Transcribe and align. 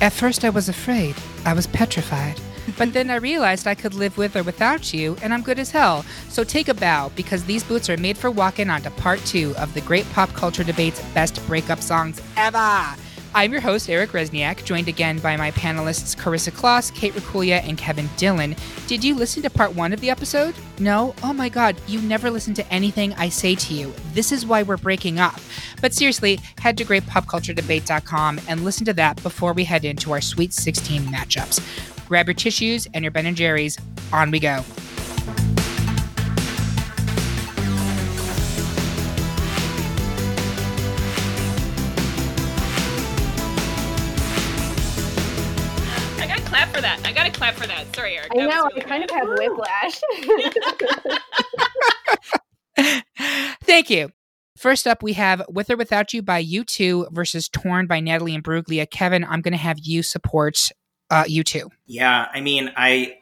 At 0.00 0.14
first, 0.14 0.46
I 0.46 0.50
was 0.50 0.70
afraid. 0.70 1.14
I 1.44 1.52
was 1.52 1.66
petrified. 1.66 2.40
But 2.78 2.94
then 2.94 3.10
I 3.10 3.16
realized 3.16 3.66
I 3.66 3.74
could 3.74 3.92
live 3.92 4.16
with 4.16 4.34
or 4.34 4.42
without 4.42 4.94
you, 4.94 5.16
and 5.22 5.34
I'm 5.34 5.42
good 5.42 5.58
as 5.58 5.70
hell. 5.70 6.06
So 6.28 6.42
take 6.42 6.68
a 6.68 6.74
bow, 6.74 7.10
because 7.16 7.44
these 7.44 7.62
boots 7.62 7.90
are 7.90 7.98
made 7.98 8.16
for 8.16 8.30
walking 8.30 8.70
onto 8.70 8.88
part 8.90 9.20
two 9.26 9.54
of 9.58 9.74
the 9.74 9.82
great 9.82 10.10
pop 10.12 10.32
culture 10.32 10.64
debate's 10.64 11.02
best 11.12 11.46
breakup 11.46 11.80
songs 11.80 12.22
ever. 12.38 12.96
I'm 13.32 13.52
your 13.52 13.60
host, 13.60 13.88
Eric 13.88 14.10
Resniak, 14.10 14.64
joined 14.64 14.88
again 14.88 15.20
by 15.20 15.36
my 15.36 15.52
panelists 15.52 16.16
Carissa 16.16 16.50
Kloss, 16.50 16.92
Kate 16.92 17.12
Rakulia, 17.12 17.62
and 17.62 17.78
Kevin 17.78 18.10
Dillon. 18.16 18.56
Did 18.88 19.04
you 19.04 19.14
listen 19.14 19.40
to 19.44 19.50
part 19.50 19.72
one 19.72 19.92
of 19.92 20.00
the 20.00 20.10
episode? 20.10 20.52
No? 20.80 21.14
Oh 21.22 21.32
my 21.32 21.48
god, 21.48 21.76
you 21.86 22.00
never 22.02 22.28
listen 22.28 22.54
to 22.54 22.72
anything 22.72 23.14
I 23.14 23.28
say 23.28 23.54
to 23.54 23.72
you. 23.74 23.94
This 24.14 24.32
is 24.32 24.44
why 24.44 24.64
we're 24.64 24.76
breaking 24.76 25.20
up. 25.20 25.38
But 25.80 25.94
seriously, 25.94 26.40
head 26.58 26.76
to 26.78 26.84
greatpopculturedebate.com 26.84 28.40
and 28.48 28.64
listen 28.64 28.84
to 28.86 28.94
that 28.94 29.22
before 29.22 29.52
we 29.52 29.62
head 29.62 29.84
into 29.84 30.10
our 30.10 30.20
Sweet 30.20 30.52
16 30.52 31.02
matchups. 31.02 31.60
Grab 32.08 32.26
your 32.26 32.34
tissues 32.34 32.88
and 32.94 33.04
your 33.04 33.12
Ben 33.12 33.26
and 33.26 33.36
Jerry's. 33.36 33.78
On 34.12 34.32
we 34.32 34.40
go. 34.40 34.64
I 48.30 48.36
That 48.36 48.48
know, 48.48 48.64
really 48.64 48.82
I 48.82 48.84
kind 48.84 49.04
of 49.04 49.10
have 49.10 49.28
whiplash. 49.28 50.00
Thank 53.64 53.90
you. 53.90 54.10
First 54.56 54.86
up, 54.86 55.02
we 55.02 55.14
have 55.14 55.42
With 55.48 55.70
or 55.70 55.76
Without 55.76 56.12
You 56.12 56.22
by 56.22 56.44
U2 56.44 57.12
versus 57.12 57.48
Torn 57.48 57.86
by 57.86 57.98
Natalie 57.98 58.36
Imbruglia. 58.36 58.88
Kevin, 58.88 59.24
I'm 59.24 59.40
going 59.40 59.52
to 59.52 59.58
have 59.58 59.78
you 59.80 60.02
support 60.02 60.70
uh, 61.10 61.24
U2. 61.24 61.70
Yeah, 61.86 62.28
I 62.32 62.40
mean, 62.40 62.70
I 62.76 63.16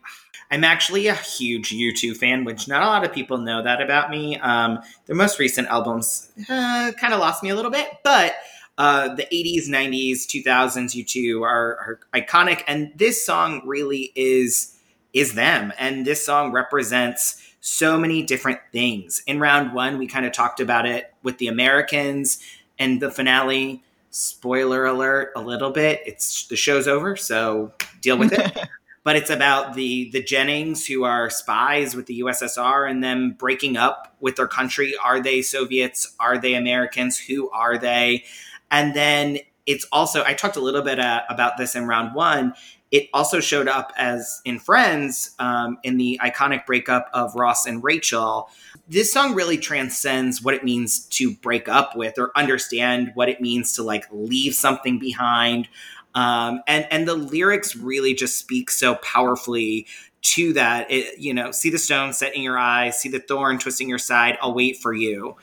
I'm 0.50 0.64
actually 0.64 1.06
a 1.06 1.14
huge 1.14 1.70
U2 1.70 2.16
fan, 2.16 2.44
which 2.44 2.68
not 2.68 2.82
a 2.82 2.86
lot 2.86 3.04
of 3.04 3.12
people 3.12 3.38
know 3.38 3.62
that 3.62 3.80
about 3.80 4.10
me. 4.10 4.38
Um, 4.38 4.80
their 5.06 5.16
most 5.16 5.38
recent 5.38 5.68
albums 5.68 6.30
uh, 6.48 6.92
kind 6.98 7.14
of 7.14 7.20
lost 7.20 7.42
me 7.42 7.50
a 7.50 7.54
little 7.54 7.70
bit, 7.70 7.88
but 8.02 8.34
uh, 8.78 9.14
the 9.14 9.26
80s, 9.32 9.68
90s, 9.68 10.26
2000s 10.26 11.04
U2 11.04 11.42
are, 11.42 11.48
are 11.76 12.00
iconic, 12.14 12.62
and 12.66 12.92
this 12.96 13.24
song 13.24 13.62
really 13.64 14.12
is 14.14 14.77
is 15.12 15.34
them, 15.34 15.72
and 15.78 16.06
this 16.06 16.24
song 16.24 16.52
represents 16.52 17.42
so 17.60 17.98
many 17.98 18.22
different 18.22 18.60
things. 18.72 19.22
In 19.26 19.40
round 19.40 19.74
one, 19.74 19.98
we 19.98 20.06
kind 20.06 20.26
of 20.26 20.32
talked 20.32 20.60
about 20.60 20.86
it 20.86 21.12
with 21.22 21.38
the 21.38 21.48
Americans 21.48 22.38
and 22.78 23.00
the 23.00 23.10
finale. 23.10 23.82
Spoiler 24.10 24.86
alert, 24.86 25.32
a 25.36 25.42
little 25.42 25.70
bit. 25.70 26.00
It's 26.06 26.46
the 26.46 26.56
show's 26.56 26.88
over, 26.88 27.14
so 27.14 27.72
deal 28.00 28.16
with 28.16 28.32
it. 28.32 28.58
but 29.04 29.16
it's 29.16 29.30
about 29.30 29.74
the 29.74 30.10
the 30.10 30.22
Jennings 30.22 30.86
who 30.86 31.04
are 31.04 31.30
spies 31.30 31.94
with 31.94 32.06
the 32.06 32.20
USSR 32.20 32.90
and 32.90 33.02
them 33.02 33.32
breaking 33.38 33.76
up 33.76 34.16
with 34.20 34.36
their 34.36 34.46
country. 34.46 34.94
Are 35.02 35.20
they 35.20 35.42
Soviets? 35.42 36.14
Are 36.18 36.38
they 36.38 36.54
Americans? 36.54 37.18
Who 37.18 37.50
are 37.50 37.76
they? 37.76 38.24
And 38.70 38.94
then 38.94 39.38
it's 39.66 39.86
also 39.92 40.24
I 40.24 40.34
talked 40.34 40.56
a 40.56 40.60
little 40.60 40.82
bit 40.82 40.98
uh, 40.98 41.22
about 41.28 41.56
this 41.58 41.74
in 41.74 41.86
round 41.86 42.14
one. 42.14 42.54
It 42.90 43.08
also 43.12 43.40
showed 43.40 43.68
up 43.68 43.92
as 43.96 44.40
in 44.44 44.58
Friends 44.58 45.34
um, 45.38 45.78
in 45.82 45.98
the 45.98 46.20
iconic 46.22 46.64
breakup 46.66 47.10
of 47.12 47.34
Ross 47.34 47.66
and 47.66 47.84
Rachel. 47.84 48.48
This 48.88 49.12
song 49.12 49.34
really 49.34 49.58
transcends 49.58 50.42
what 50.42 50.54
it 50.54 50.64
means 50.64 51.00
to 51.06 51.34
break 51.34 51.68
up 51.68 51.94
with 51.94 52.18
or 52.18 52.30
understand 52.34 53.12
what 53.14 53.28
it 53.28 53.40
means 53.40 53.74
to 53.74 53.82
like 53.82 54.06
leave 54.10 54.54
something 54.54 54.98
behind 54.98 55.68
um, 56.14 56.62
and 56.66 56.86
and 56.90 57.06
the 57.06 57.14
lyrics 57.14 57.76
really 57.76 58.14
just 58.14 58.38
speak 58.38 58.70
so 58.70 58.96
powerfully 58.96 59.86
to 60.22 60.52
that. 60.54 60.90
It, 60.90 61.18
you 61.18 61.32
know, 61.32 61.50
see 61.52 61.70
the 61.70 61.78
stone 61.78 62.12
set 62.12 62.34
in 62.34 62.42
your 62.42 62.58
eye, 62.58 62.90
see 62.90 63.08
the 63.08 63.20
thorn 63.20 63.58
twisting 63.58 63.88
your 63.88 63.98
side. 63.98 64.36
I'll 64.42 64.54
wait 64.54 64.78
for 64.78 64.92
you. 64.92 65.36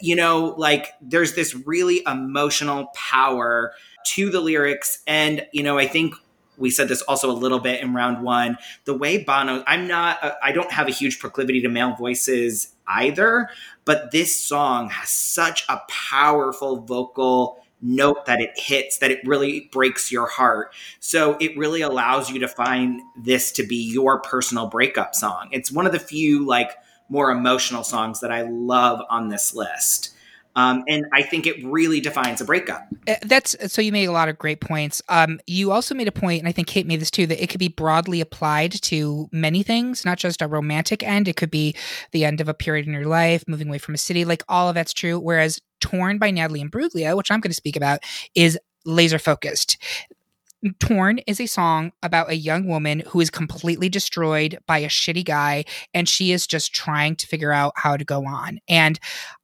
You 0.00 0.16
know, 0.16 0.54
like 0.56 0.88
there's 1.00 1.34
this 1.34 1.54
really 1.54 2.02
emotional 2.06 2.86
power 2.94 3.72
to 4.06 4.30
the 4.30 4.40
lyrics, 4.40 5.02
and 5.06 5.46
you 5.52 5.62
know, 5.62 5.78
I 5.78 5.86
think 5.86 6.14
we 6.60 6.70
said 6.70 6.88
this 6.88 7.02
also 7.02 7.30
a 7.30 7.32
little 7.32 7.58
bit 7.58 7.80
in 7.80 7.94
round 7.94 8.22
one. 8.22 8.58
The 8.84 8.94
way 8.94 9.24
Bono, 9.24 9.64
I'm 9.66 9.88
not, 9.88 10.18
I 10.42 10.52
don't 10.52 10.70
have 10.70 10.86
a 10.86 10.92
huge 10.92 11.18
proclivity 11.18 11.60
to 11.62 11.68
male 11.68 11.96
voices 11.96 12.74
either, 12.86 13.48
but 13.84 14.12
this 14.12 14.36
song 14.36 14.90
has 14.90 15.08
such 15.08 15.64
a 15.68 15.80
powerful 15.88 16.82
vocal 16.82 17.64
note 17.82 18.26
that 18.26 18.40
it 18.40 18.50
hits 18.56 18.98
that 18.98 19.10
it 19.10 19.26
really 19.26 19.70
breaks 19.72 20.12
your 20.12 20.26
heart. 20.26 20.74
So 21.00 21.36
it 21.40 21.56
really 21.56 21.80
allows 21.80 22.30
you 22.30 22.38
to 22.40 22.48
find 22.48 23.00
this 23.16 23.50
to 23.52 23.66
be 23.66 23.76
your 23.76 24.20
personal 24.20 24.66
breakup 24.66 25.14
song. 25.14 25.48
It's 25.50 25.72
one 25.72 25.86
of 25.86 25.92
the 25.92 25.98
few 25.98 26.46
like 26.46 26.72
more 27.08 27.30
emotional 27.30 27.82
songs 27.82 28.20
that 28.20 28.30
I 28.30 28.42
love 28.42 29.00
on 29.08 29.28
this 29.28 29.54
list. 29.54 30.14
Um, 30.60 30.84
and 30.88 31.06
I 31.12 31.22
think 31.22 31.46
it 31.46 31.64
really 31.64 32.00
defines 32.00 32.40
a 32.40 32.44
breakup. 32.44 32.86
Uh, 33.08 33.14
That's 33.22 33.56
so 33.72 33.80
you 33.80 33.92
made 33.92 34.06
a 34.06 34.12
lot 34.12 34.28
of 34.28 34.38
great 34.38 34.60
points. 34.60 35.00
Um, 35.08 35.40
you 35.46 35.72
also 35.72 35.94
made 35.94 36.08
a 36.08 36.12
point, 36.12 36.40
and 36.40 36.48
I 36.48 36.52
think 36.52 36.68
Kate 36.68 36.86
made 36.86 37.00
this 37.00 37.10
too, 37.10 37.26
that 37.26 37.42
it 37.42 37.48
could 37.48 37.60
be 37.60 37.68
broadly 37.68 38.20
applied 38.20 38.72
to 38.82 39.28
many 39.32 39.62
things, 39.62 40.04
not 40.04 40.18
just 40.18 40.42
a 40.42 40.46
romantic 40.46 41.02
end. 41.02 41.28
It 41.28 41.36
could 41.36 41.50
be 41.50 41.74
the 42.12 42.24
end 42.24 42.40
of 42.40 42.48
a 42.48 42.54
period 42.54 42.86
in 42.86 42.92
your 42.92 43.06
life, 43.06 43.44
moving 43.48 43.68
away 43.68 43.78
from 43.78 43.94
a 43.94 43.98
city, 43.98 44.24
like 44.24 44.42
all 44.48 44.68
of 44.68 44.74
that's 44.74 44.92
true. 44.92 45.18
Whereas 45.18 45.60
Torn 45.80 46.18
by 46.18 46.30
Natalie 46.30 46.62
Imbruglia, 46.62 47.16
which 47.16 47.30
I'm 47.30 47.40
going 47.40 47.50
to 47.50 47.54
speak 47.54 47.76
about, 47.76 48.00
is 48.34 48.58
laser 48.84 49.18
focused. 49.18 49.78
Torn 50.78 51.20
is 51.26 51.40
a 51.40 51.46
song 51.46 51.92
about 52.02 52.28
a 52.28 52.36
young 52.36 52.66
woman 52.66 53.02
who 53.08 53.20
is 53.20 53.30
completely 53.30 53.88
destroyed 53.88 54.58
by 54.66 54.78
a 54.78 54.88
shitty 54.88 55.24
guy, 55.24 55.64
and 55.94 56.06
she 56.06 56.32
is 56.32 56.46
just 56.46 56.74
trying 56.74 57.16
to 57.16 57.26
figure 57.26 57.52
out 57.52 57.72
how 57.76 57.96
to 57.96 58.04
go 58.04 58.26
on. 58.26 58.58
And 58.68 59.00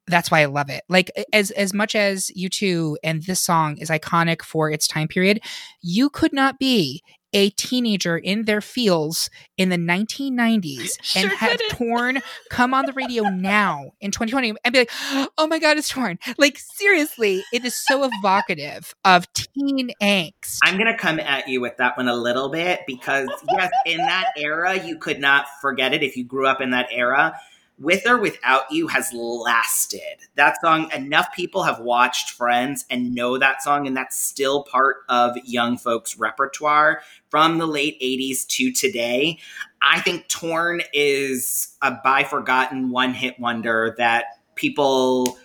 that's 0.06 0.30
why 0.30 0.40
I 0.40 0.46
love 0.46 0.70
it. 0.70 0.84
Like 0.88 1.10
as 1.32 1.50
as 1.52 1.74
much 1.74 1.94
as 1.94 2.30
U2 2.36 2.96
and 3.02 3.22
this 3.22 3.40
song 3.40 3.76
is 3.78 3.90
iconic 3.90 4.42
for 4.42 4.70
its 4.70 4.86
time 4.86 5.08
period, 5.08 5.40
you 5.82 6.10
could 6.10 6.32
not 6.32 6.58
be 6.58 7.02
a 7.32 7.50
teenager 7.50 8.16
in 8.16 8.44
their 8.44 8.60
fields 8.62 9.28
in 9.58 9.68
the 9.68 9.76
1990s 9.76 10.96
Sure 11.02 11.22
and 11.22 11.32
have 11.32 11.58
couldn't. 11.58 11.70
torn 11.70 12.22
come 12.50 12.72
on 12.72 12.86
the 12.86 12.92
radio 12.92 13.24
now 13.28 13.90
in 14.00 14.10
2020 14.10 14.54
and 14.64 14.72
be 14.72 14.78
like, 14.80 14.90
oh 15.38 15.46
my 15.46 15.58
god, 15.58 15.76
it's 15.76 15.88
torn. 15.88 16.18
Like 16.38 16.58
seriously, 16.58 17.44
it 17.52 17.64
is 17.64 17.76
so 17.76 18.08
evocative 18.10 18.94
of 19.04 19.30
teen 19.34 19.90
angst. 20.00 20.58
I'm 20.62 20.78
going 20.78 20.90
to 20.90 20.96
come 20.96 21.20
at 21.20 21.48
you 21.48 21.60
with 21.60 21.76
that 21.76 21.96
one 21.96 22.08
a 22.08 22.16
little 22.16 22.48
bit 22.48 22.80
because, 22.86 23.28
yes, 23.50 23.70
in 23.84 23.98
that 23.98 24.32
era, 24.36 24.74
you 24.82 24.96
could 24.96 25.20
not 25.20 25.46
forget 25.60 25.92
it 25.92 26.02
if 26.02 26.16
you 26.16 26.24
grew 26.24 26.46
up 26.46 26.60
in 26.60 26.70
that 26.70 26.88
era. 26.90 27.38
With 27.78 28.06
or 28.06 28.16
Without 28.16 28.70
You 28.70 28.88
has 28.88 29.12
lasted. 29.12 30.00
That 30.34 30.60
song, 30.62 30.90
enough 30.94 31.28
people 31.34 31.62
have 31.62 31.80
watched 31.80 32.30
Friends 32.30 32.86
and 32.88 33.14
know 33.14 33.36
that 33.36 33.62
song, 33.62 33.86
and 33.86 33.96
that's 33.96 34.16
still 34.16 34.62
part 34.62 34.98
of 35.08 35.36
young 35.44 35.76
folks' 35.76 36.18
repertoire 36.18 37.02
from 37.28 37.58
the 37.58 37.66
late 37.66 38.00
80s 38.00 38.46
to 38.48 38.72
today. 38.72 39.38
I 39.82 40.00
think 40.00 40.26
Torn 40.28 40.80
is 40.94 41.76
a 41.82 41.98
by 42.02 42.24
forgotten 42.24 42.90
one 42.90 43.12
hit 43.12 43.38
wonder 43.38 43.94
that 43.98 44.24
people 44.54 45.38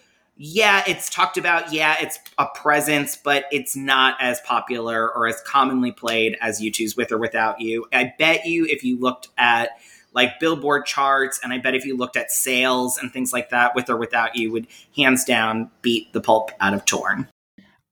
yeah, 0.43 0.83
it's 0.87 1.07
talked 1.07 1.37
about. 1.37 1.71
Yeah, 1.71 1.97
it's 1.99 2.17
a 2.39 2.47
presence, 2.55 3.15
but 3.15 3.45
it's 3.51 3.75
not 3.75 4.15
as 4.19 4.41
popular 4.41 5.13
or 5.13 5.27
as 5.27 5.39
commonly 5.45 5.91
played 5.91 6.35
as 6.41 6.59
U2's 6.59 6.97
With 6.97 7.11
or 7.11 7.19
Without 7.19 7.61
You. 7.61 7.85
I 7.93 8.13
bet 8.17 8.47
you 8.47 8.65
if 8.65 8.83
you 8.83 8.99
looked 8.99 9.27
at 9.37 9.69
like 10.13 10.39
Billboard 10.39 10.85
charts, 10.85 11.39
and 11.43 11.53
I 11.53 11.57
bet 11.57 11.75
if 11.75 11.85
you 11.85 11.95
looked 11.95 12.17
at 12.17 12.31
sales 12.31 12.97
and 12.97 13.11
things 13.11 13.31
like 13.31 13.49
that, 13.49 13.75
With 13.75 13.89
or 13.89 13.97
Without 13.97 14.35
You 14.35 14.51
would 14.51 14.67
hands 14.95 15.23
down 15.23 15.69
beat 15.81 16.11
the 16.13 16.21
pulp 16.21 16.51
out 16.59 16.73
of 16.73 16.85
Torn. 16.85 17.27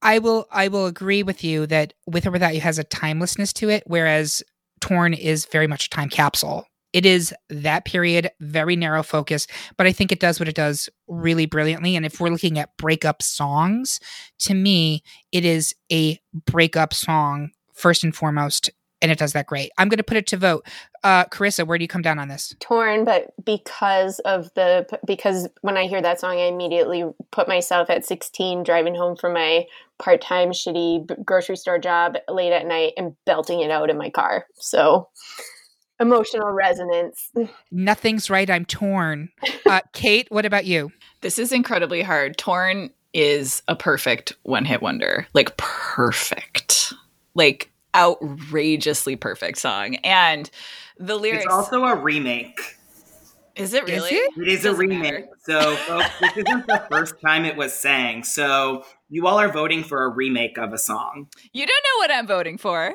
I 0.01 0.19
will 0.19 0.47
I 0.51 0.67
will 0.69 0.85
agree 0.85 1.23
with 1.23 1.43
you 1.43 1.67
that 1.67 1.93
with 2.07 2.25
or 2.25 2.31
without 2.31 2.55
you 2.55 2.61
has 2.61 2.79
a 2.79 2.83
timelessness 2.83 3.53
to 3.53 3.69
it, 3.69 3.83
whereas 3.85 4.43
Torn 4.79 5.13
is 5.13 5.45
very 5.45 5.67
much 5.67 5.87
a 5.87 5.89
time 5.89 6.09
capsule. 6.09 6.65
It 6.91 7.05
is 7.05 7.33
that 7.49 7.85
period, 7.85 8.31
very 8.39 8.75
narrow 8.75 9.03
focus, 9.03 9.45
but 9.77 9.85
I 9.85 9.91
think 9.91 10.11
it 10.11 10.19
does 10.19 10.39
what 10.39 10.49
it 10.49 10.55
does 10.55 10.89
really 11.07 11.45
brilliantly. 11.45 11.95
And 11.95 12.05
if 12.05 12.19
we're 12.19 12.29
looking 12.29 12.57
at 12.57 12.75
breakup 12.77 13.21
songs, 13.21 13.99
to 14.39 14.55
me, 14.55 15.03
it 15.31 15.45
is 15.45 15.75
a 15.91 16.19
breakup 16.33 16.93
song 16.93 17.51
first 17.73 18.03
and 18.03 18.15
foremost, 18.15 18.71
and 19.01 19.11
it 19.11 19.17
does 19.17 19.33
that 19.33 19.47
great. 19.47 19.71
I'm 19.77 19.89
going 19.89 19.97
to 19.97 20.03
put 20.03 20.17
it 20.17 20.27
to 20.27 20.37
vote. 20.37 20.65
Uh, 21.03 21.25
Carissa, 21.25 21.65
where 21.65 21.77
do 21.77 21.83
you 21.83 21.87
come 21.87 22.01
down 22.01 22.19
on 22.19 22.27
this? 22.27 22.55
torn 22.59 23.05
but 23.05 23.33
because 23.43 24.19
of 24.19 24.51
the 24.55 24.85
because 25.05 25.47
when 25.61 25.77
i 25.77 25.85
hear 25.85 26.01
that 26.01 26.19
song 26.19 26.37
i 26.37 26.43
immediately 26.45 27.03
put 27.31 27.47
myself 27.47 27.89
at 27.89 28.05
16 28.05 28.63
driving 28.63 28.95
home 28.95 29.15
from 29.15 29.33
my 29.33 29.65
part-time 29.97 30.49
shitty 30.51 31.23
grocery 31.25 31.55
store 31.55 31.79
job 31.79 32.15
late 32.27 32.51
at 32.53 32.65
night 32.65 32.93
and 32.97 33.15
belting 33.25 33.61
it 33.61 33.71
out 33.71 33.89
in 33.89 33.97
my 33.97 34.09
car 34.09 34.45
so 34.55 35.09
emotional 35.99 36.51
resonance 36.51 37.31
Nothing's 37.71 38.29
right. 38.29 38.49
I'm 38.49 38.65
torn. 38.65 39.29
Uh, 39.65 39.81
Kate, 39.93 40.27
what 40.29 40.45
about 40.45 40.65
you? 40.65 40.91
This 41.21 41.37
is 41.37 41.51
incredibly 41.51 42.01
hard. 42.01 42.37
Torn 42.37 42.89
is 43.13 43.61
a 43.67 43.75
perfect 43.75 44.33
one 44.43 44.65
hit 44.65 44.81
wonder. 44.81 45.27
Like 45.33 45.55
perfect. 45.57 46.93
Like 47.35 47.68
outrageously 47.95 49.15
perfect 49.15 49.57
song. 49.57 49.95
And 49.97 50.49
the 50.97 51.15
lyrics 51.15 51.45
It's 51.45 51.53
also 51.53 51.83
a 51.85 51.95
remake. 51.95 52.59
Is 53.55 53.73
it 53.73 53.83
really? 53.85 54.11
it? 54.11 54.31
It 54.37 54.47
is 54.47 54.59
a 54.61 54.69
Doesn't 54.69 54.79
remake. 54.79 55.01
matter. 55.01 55.27
So, 55.39 55.75
folks, 55.75 56.09
this 56.21 56.37
isn't 56.37 56.65
the 56.67 56.85
first 56.91 57.15
time 57.19 57.43
it 57.43 57.57
was 57.57 57.73
sang. 57.73 58.23
So, 58.23 58.85
you 59.09 59.27
all 59.27 59.37
are 59.37 59.51
voting 59.51 59.83
for 59.83 60.03
a 60.05 60.07
remake 60.09 60.57
of 60.57 60.71
a 60.71 60.77
song. 60.77 61.27
You 61.51 61.65
don't 61.65 61.83
know 61.83 61.97
what 61.97 62.11
I'm 62.11 62.27
voting 62.27 62.57
for. 62.57 62.93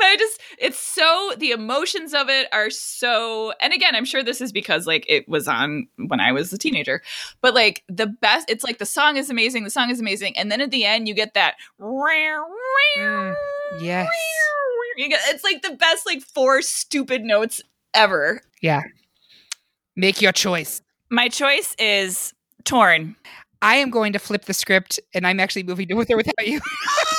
But 0.00 0.06
I 0.06 0.16
just 0.16 0.40
it's 0.58 0.78
so 0.78 1.32
the 1.36 1.50
emotions 1.50 2.14
of 2.14 2.30
it 2.30 2.48
are 2.52 2.70
so 2.70 3.52
and 3.60 3.72
again 3.74 3.94
I'm 3.94 4.06
sure 4.06 4.22
this 4.22 4.40
is 4.40 4.50
because 4.50 4.86
like 4.86 5.04
it 5.08 5.28
was 5.28 5.46
on 5.46 5.86
when 6.08 6.20
I 6.20 6.32
was 6.32 6.50
a 6.54 6.58
teenager 6.58 7.02
but 7.42 7.52
like 7.54 7.84
the 7.88 8.06
best 8.06 8.50
it's 8.50 8.64
like 8.64 8.78
the 8.78 8.86
song 8.86 9.18
is 9.18 9.28
amazing 9.28 9.64
the 9.64 9.70
song 9.70 9.90
is 9.90 10.00
amazing 10.00 10.36
and 10.38 10.50
then 10.50 10.62
at 10.62 10.70
the 10.70 10.86
end 10.86 11.06
you 11.06 11.12
get 11.14 11.34
that 11.34 11.56
Mm, 12.98 13.34
yes. 13.82 14.08
you 14.96 15.08
get 15.08 15.20
it's 15.26 15.44
like 15.44 15.60
the 15.62 15.76
best 15.76 16.06
like 16.06 16.22
four 16.22 16.62
stupid 16.62 17.22
notes 17.22 17.60
ever 17.92 18.40
Yeah. 18.62 18.80
Make 19.96 20.22
your 20.22 20.32
choice. 20.32 20.80
my 21.10 21.28
choice 21.28 21.74
is 21.78 22.32
torn 22.64 23.16
I 23.62 23.76
am 23.76 23.90
going 23.90 24.14
to 24.14 24.18
flip 24.18 24.46
the 24.46 24.54
script, 24.54 24.98
and 25.12 25.26
I'm 25.26 25.38
actually 25.38 25.64
moving 25.64 25.86
to 25.88 25.94
with 25.94 26.10
or 26.10 26.16
without 26.16 26.46
you. 26.46 26.62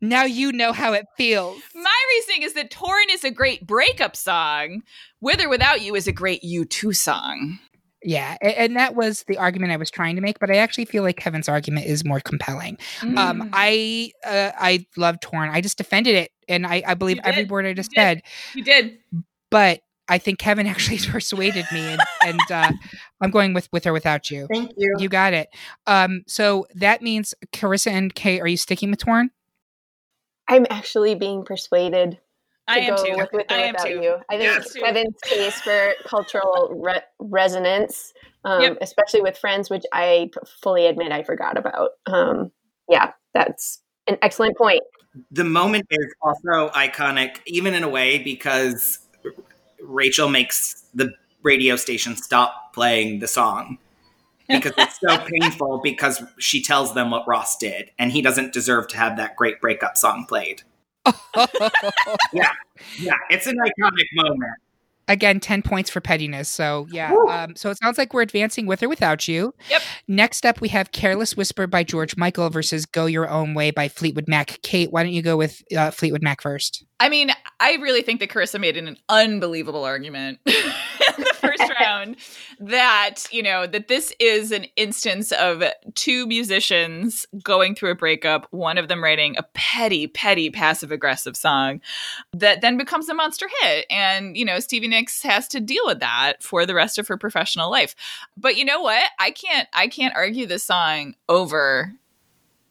now 0.00 0.24
you 0.24 0.52
know 0.52 0.72
how 0.72 0.92
it 0.92 1.06
feels. 1.16 1.60
my 1.74 1.96
reasoning 2.16 2.42
is 2.42 2.54
that 2.54 2.70
torn 2.70 3.06
is 3.10 3.24
a 3.24 3.30
great 3.30 3.66
breakup 3.66 4.16
song 4.16 4.82
with 5.20 5.40
or 5.42 5.48
without 5.48 5.82
you 5.82 5.94
is 5.94 6.06
a 6.06 6.12
great 6.12 6.42
u2 6.42 6.94
song 6.94 7.58
Yeah, 8.02 8.36
and 8.40 8.76
that 8.76 8.94
was 8.94 9.24
the 9.26 9.36
argument 9.38 9.72
I 9.72 9.76
was 9.76 9.90
trying 9.90 10.14
to 10.16 10.22
make, 10.22 10.38
but 10.38 10.50
I 10.50 10.56
actually 10.56 10.84
feel 10.84 11.02
like 11.02 11.16
Kevin's 11.16 11.48
argument 11.48 11.86
is 11.86 12.04
more 12.04 12.20
compelling. 12.20 12.78
Mm. 13.00 13.18
Um, 13.18 13.50
I 13.52 14.12
uh, 14.24 14.52
I 14.56 14.86
love 14.96 15.18
Torn. 15.20 15.50
I 15.50 15.60
just 15.60 15.76
defended 15.78 16.14
it, 16.14 16.30
and 16.48 16.66
I, 16.66 16.82
I 16.86 16.94
believe 16.94 17.18
every 17.24 17.44
word 17.44 17.66
I 17.66 17.72
just 17.72 17.90
did. 17.90 17.96
said. 18.00 18.22
you 18.54 18.62
did 18.62 18.98
But 19.50 19.80
I 20.08 20.18
think 20.18 20.38
Kevin 20.38 20.66
actually 20.74 20.98
persuaded 20.98 21.64
me, 21.72 21.80
and, 21.80 22.02
and 22.24 22.40
uh, 22.50 22.72
I'm 23.20 23.30
going 23.30 23.54
with 23.54 23.68
with 23.72 23.86
or 23.86 23.92
without 23.92 24.30
you. 24.30 24.46
Thank 24.52 24.72
you. 24.76 24.94
You 24.98 25.08
got 25.08 25.32
it. 25.32 25.48
Um, 25.86 26.22
so 26.28 26.66
that 26.74 27.02
means 27.02 27.34
Carissa 27.52 27.90
and 27.90 28.14
Kay, 28.14 28.40
are 28.40 28.46
you 28.46 28.56
sticking 28.56 28.90
with 28.90 29.00
Torn? 29.00 29.30
I'm 30.48 30.66
actually 30.70 31.14
being 31.14 31.44
persuaded 31.44 32.12
to 32.12 32.18
I 32.68 32.78
am 32.80 32.96
go 32.96 33.04
too. 33.04 33.16
with, 33.16 33.28
with 33.32 33.46
or 33.50 33.56
I 33.56 33.60
am 33.62 33.74
too. 33.82 33.88
you 34.02 34.16
i 34.30 34.36
think 34.36 34.42
Yes. 34.42 34.72
kevin's 34.72 35.20
case 35.24 35.60
for 35.60 35.94
cultural 36.06 36.80
re- 36.82 37.02
resonance 37.18 38.12
um, 38.44 38.62
Yep. 38.62 38.78
especially 38.80 39.22
with 39.22 39.36
friends 39.36 39.68
which 39.70 39.82
I 39.92 40.30
fully 40.62 40.86
admit 40.86 41.10
i 41.12 41.22
forgot 41.22 41.58
about 41.58 41.90
um, 42.06 42.50
yeah 42.88 43.12
that's 43.34 43.82
an 44.08 44.18
excellent 44.22 44.56
point 44.56 44.82
the 45.30 45.44
moment 45.44 45.86
is 45.90 46.14
also 46.22 46.68
iconic, 46.74 47.38
even 47.46 47.74
in 47.74 47.82
a 47.82 47.88
way, 47.88 48.18
because 48.18 48.98
Rachel 49.80 50.28
makes 50.28 50.84
the 50.94 51.12
radio 51.42 51.76
station 51.76 52.16
stop 52.16 52.72
playing 52.74 53.20
the 53.20 53.28
song 53.28 53.78
because 54.48 54.72
it's 54.78 54.98
so 55.00 55.18
painful 55.18 55.80
because 55.82 56.22
she 56.38 56.62
tells 56.62 56.94
them 56.94 57.10
what 57.10 57.26
Ross 57.26 57.56
did, 57.56 57.90
and 57.98 58.12
he 58.12 58.22
doesn't 58.22 58.52
deserve 58.52 58.88
to 58.88 58.96
have 58.96 59.16
that 59.16 59.36
great 59.36 59.60
breakup 59.60 59.96
song 59.96 60.24
played. 60.28 60.62
Yeah, 62.32 62.50
Yeah. 62.98 63.14
it's 63.30 63.46
an 63.46 63.56
iconic 63.56 64.06
moment. 64.14 64.52
Again, 65.08 65.38
10 65.38 65.62
points 65.62 65.88
for 65.88 66.00
pettiness. 66.00 66.48
So, 66.48 66.88
yeah. 66.90 67.14
Um, 67.30 67.54
so 67.54 67.70
it 67.70 67.78
sounds 67.78 67.96
like 67.96 68.12
we're 68.12 68.22
advancing 68.22 68.66
with 68.66 68.82
or 68.82 68.88
without 68.88 69.28
you. 69.28 69.54
Yep. 69.70 69.82
Next 70.08 70.44
up, 70.44 70.60
we 70.60 70.66
have 70.70 70.90
Careless 70.90 71.36
Whisper 71.36 71.68
by 71.68 71.84
George 71.84 72.16
Michael 72.16 72.50
versus 72.50 72.86
Go 72.86 73.06
Your 73.06 73.28
Own 73.30 73.54
Way 73.54 73.70
by 73.70 73.86
Fleetwood 73.88 74.26
Mac. 74.26 74.58
Kate, 74.62 74.90
why 74.90 75.04
don't 75.04 75.12
you 75.12 75.22
go 75.22 75.36
with 75.36 75.62
uh, 75.76 75.92
Fleetwood 75.92 76.24
Mac 76.24 76.42
first? 76.42 76.84
I 76.98 77.08
mean, 77.08 77.30
I 77.60 77.74
really 77.74 78.02
think 78.02 78.18
that 78.18 78.30
Carissa 78.30 78.58
made 78.58 78.76
an 78.76 78.96
unbelievable 79.08 79.84
argument 79.84 80.40
in 80.44 80.52
the 81.18 81.25
first 81.46 81.72
round 81.80 82.16
that, 82.60 83.24
you 83.30 83.42
know, 83.42 83.66
that 83.66 83.88
this 83.88 84.12
is 84.18 84.52
an 84.52 84.66
instance 84.76 85.32
of 85.32 85.62
two 85.94 86.26
musicians 86.26 87.26
going 87.42 87.74
through 87.74 87.90
a 87.90 87.94
breakup, 87.94 88.46
one 88.50 88.78
of 88.78 88.88
them 88.88 89.02
writing 89.02 89.36
a 89.38 89.42
petty, 89.54 90.06
petty 90.06 90.50
passive 90.50 90.90
aggressive 90.90 91.36
song 91.36 91.80
that 92.32 92.60
then 92.60 92.76
becomes 92.76 93.08
a 93.08 93.14
monster 93.14 93.48
hit. 93.60 93.86
And, 93.90 94.36
you 94.36 94.44
know, 94.44 94.60
Stevie 94.60 94.88
Nicks 94.88 95.22
has 95.22 95.48
to 95.48 95.60
deal 95.60 95.82
with 95.86 96.00
that 96.00 96.42
for 96.42 96.66
the 96.66 96.74
rest 96.74 96.98
of 96.98 97.08
her 97.08 97.16
professional 97.16 97.70
life. 97.70 97.94
But 98.36 98.56
you 98.56 98.64
know 98.64 98.80
what? 98.80 99.04
I 99.18 99.30
can't 99.30 99.68
I 99.72 99.88
can't 99.88 100.16
argue 100.16 100.46
this 100.46 100.64
song 100.64 101.14
over 101.28 101.92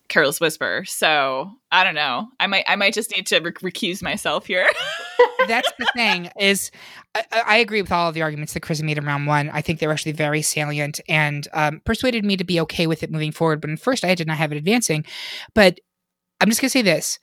Careless 0.07 0.40
Whisper. 0.40 0.84
So 0.86 1.52
I 1.72 1.84
don't 1.84 1.96
know. 1.96 2.28
I 2.40 2.48
might 2.48 2.66
I 2.68 2.75
might 2.75 2.94
just 2.94 3.16
need 3.16 3.25
to 3.28 3.40
rec- 3.40 3.60
recuse 3.60 4.02
myself 4.02 4.46
here. 4.46 4.68
That's 5.48 5.72
the 5.78 5.88
thing 5.96 6.30
is, 6.40 6.72
I, 7.13 7.24
I 7.31 7.57
agree 7.57 7.81
with 7.81 7.92
all 7.92 8.10
of 8.10 8.16
the 8.16 8.22
arguments 8.22 8.54
that 8.54 8.62
Chris 8.62 8.81
made 8.81 8.98
in 8.98 9.06
round 9.06 9.28
one. 9.28 9.50
I 9.52 9.62
think 9.62 9.80
they 9.80 9.88
were 9.88 9.94
actually 9.94 10.12
very 10.13 10.42
salient 10.42 11.00
and 11.07 11.48
um, 11.54 11.81
persuaded 11.86 12.25
me 12.25 12.38
to 12.38 12.44
be 12.44 12.60
okay 12.62 12.88
with 12.88 13.04
it 13.04 13.12
moving 13.12 13.31
forward. 13.31 13.62
But 13.62 13.69
at 13.69 13.80
first, 13.80 14.04
I 14.04 14.16
did 14.16 14.28
not 14.28 14.38
have 14.38 14.52
it 14.52 14.57
advancing. 14.57 15.06
But 15.54 15.80
I'm 16.40 16.50
just 16.50 16.62
going 16.62 16.69
to 16.69 16.78
say 16.78 16.81
this. 16.81 17.19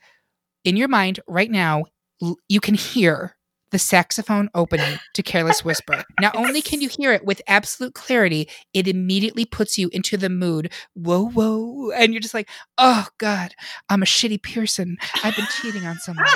In 0.65 0.77
your 0.77 0.89
mind 0.89 1.21
right 1.27 1.51
now, 1.51 1.85
l- 2.23 2.37
you 2.49 2.61
can 2.61 2.75
hear 2.75 3.37
the 3.73 3.79
saxophone 3.79 4.49
opening 4.55 4.99
to 5.15 5.23
Careless 5.23 5.65
Whisper. 5.65 6.05
Not 6.21 6.37
only 6.37 6.63
can 6.63 6.81
you 6.81 6.89
hear 6.89 7.13
it 7.13 7.25
with 7.25 7.43
absolute 7.49 7.95
clarity, 7.95 8.49
it 8.73 8.87
immediately 8.87 9.45
puts 9.45 9.77
you 9.77 9.89
into 9.93 10.17
the 10.17 10.29
mood. 10.29 10.73
Whoa, 10.95 11.27
whoa. 11.27 11.91
And 11.91 12.13
you're 12.13 12.21
just 12.21 12.35
like, 12.35 12.49
oh, 12.79 13.09
God, 13.19 13.55
I'm 13.89 14.03
a 14.03 14.07
shitty 14.07 14.43
person. 14.43 14.99
I've 15.25 15.35
been 15.35 15.47
cheating 15.61 15.87
on 15.87 15.99
someone. 15.99 16.27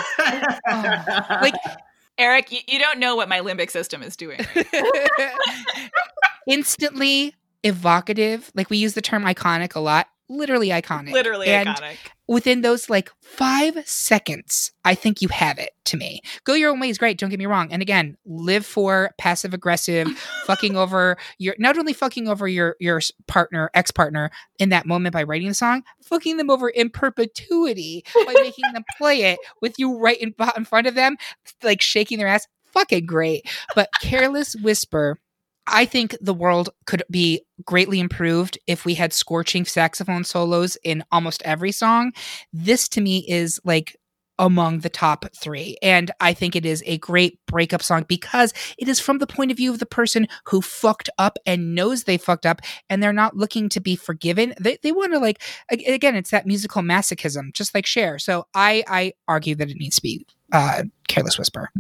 Oh. 0.69 1.05
like, 1.41 1.55
Eric, 2.19 2.51
you, 2.51 2.61
you 2.67 2.79
don't 2.79 2.99
know 2.99 3.15
what 3.15 3.29
my 3.29 3.41
limbic 3.41 3.71
system 3.71 4.03
is 4.03 4.17
doing. 4.17 4.41
instantly 6.47 7.35
evocative. 7.63 8.51
Like 8.55 8.71
we 8.71 8.79
use 8.79 8.95
the 8.95 9.03
term 9.03 9.25
iconic 9.25 9.75
a 9.75 9.81
lot. 9.81 10.09
Literally 10.29 10.69
iconic. 10.71 11.13
Literally 11.13 11.49
And 11.49 11.69
iconic. 11.69 11.97
Within 12.29 12.63
those 12.63 12.91
like 12.91 13.11
five 13.21 13.87
seconds, 13.89 14.73
I 14.85 14.95
think 14.95 15.23
you 15.23 15.29
have 15.29 15.59
it 15.59 15.71
to 15.87 15.97
me. 15.97 16.21
Go 16.45 16.55
your 16.55 16.71
own 16.71 16.81
way 16.81 16.89
is 16.89 16.99
great. 16.99 17.19
Don't 17.19 17.31
get 17.31 17.39
me 17.39 17.47
wrong. 17.47 17.73
And 17.73 17.83
again, 17.83 18.17
live 18.25 18.67
for 18.67 19.11
passive 19.19 19.55
aggressive, 19.55 20.09
fucking 20.45 20.77
over 20.77 21.17
your 21.39 21.55
not 21.59 21.79
only 21.79 21.93
fucking 21.93 22.29
over 22.29 22.49
your 22.49 22.77
your 22.81 23.01
partner, 23.27 23.71
ex 23.75 23.91
partner 23.91 24.31
in 24.59 24.71
that 24.71 24.87
moment 24.87 25.13
by 25.13 25.23
writing 25.23 25.49
the 25.49 25.55
song, 25.55 25.83
fucking 26.03 26.37
them 26.37 26.51
over 26.51 26.69
in 26.69 26.91
perpetuity 26.91 28.05
by 28.15 28.35
making 28.43 28.73
them 28.73 28.85
play 28.99 29.23
it 29.23 29.39
with 29.63 29.75
you 29.79 29.99
right 29.99 30.19
in, 30.19 30.35
in 30.57 30.65
front 30.65 30.87
of 30.87 30.95
them, 30.95 31.17
like 31.63 31.81
shaking 31.81 32.19
their 32.19 32.29
ass. 32.29 32.47
Fucking 32.73 33.07
great. 33.07 33.49
But 33.75 33.89
careless 34.03 34.55
whisper. 34.57 35.19
I 35.67 35.85
think 35.85 36.17
the 36.21 36.35
world 36.35 36.71
could 36.87 37.03
be 37.11 37.43
greatly 37.65 38.01
improved 38.01 38.59
if 38.67 38.85
we 38.85 38.95
had 38.95 39.13
scorching 39.13 39.65
saxophone 39.65 40.25
solos 40.25 40.77
in 40.85 41.05
almost 41.11 41.43
every 41.45 41.73
song. 41.73 42.13
This 42.53 42.89
to 42.91 43.01
me 43.01 43.25
is 43.29 43.61
like 43.65 43.97
among 44.39 44.81
the 44.81 44.91
top 44.91 45.25
three. 45.35 45.77
And 45.83 46.11
I 46.21 46.35
think 46.35 46.55
it 46.55 46.67
is 46.67 46.83
a 46.87 46.99
great 46.99 47.39
breakup 47.47 47.83
song 47.83 48.05
because 48.07 48.53
it 48.79 48.89
is 48.89 49.01
from 49.01 49.19
the 49.19 49.27
point 49.27 49.51
of 49.51 49.57
view 49.57 49.71
of 49.73 49.79
the 49.79 49.87
person 49.87 50.29
who 50.45 50.61
fucked 50.61 51.09
up 51.19 51.39
and 51.47 51.75
knows 51.75 52.05
they 52.05 52.19
fucked 52.19 52.47
up 52.47 52.61
and 52.91 53.03
they're 53.03 53.13
not 53.13 53.37
looking 53.37 53.69
to 53.71 53.81
be 53.81 53.97
forgiven. 53.97 54.55
They, 54.61 54.79
they 54.83 54.93
want 54.93 55.13
to 55.13 55.19
like, 55.19 55.43
again, 55.71 56.17
it's 56.17 56.31
that 56.31 56.47
musical 56.47 56.83
masochism, 56.83 57.53
just 57.55 57.75
like 57.75 57.87
Cher. 57.87 58.19
So 58.19 58.47
I, 58.55 58.85
I 58.87 59.15
argue 59.27 59.55
that 59.55 59.71
it 59.71 59.79
needs 59.79 59.97
to 59.97 60.03
be 60.03 60.27
uh, 60.53 60.83
Careless 61.09 61.39
Whisper. 61.39 61.71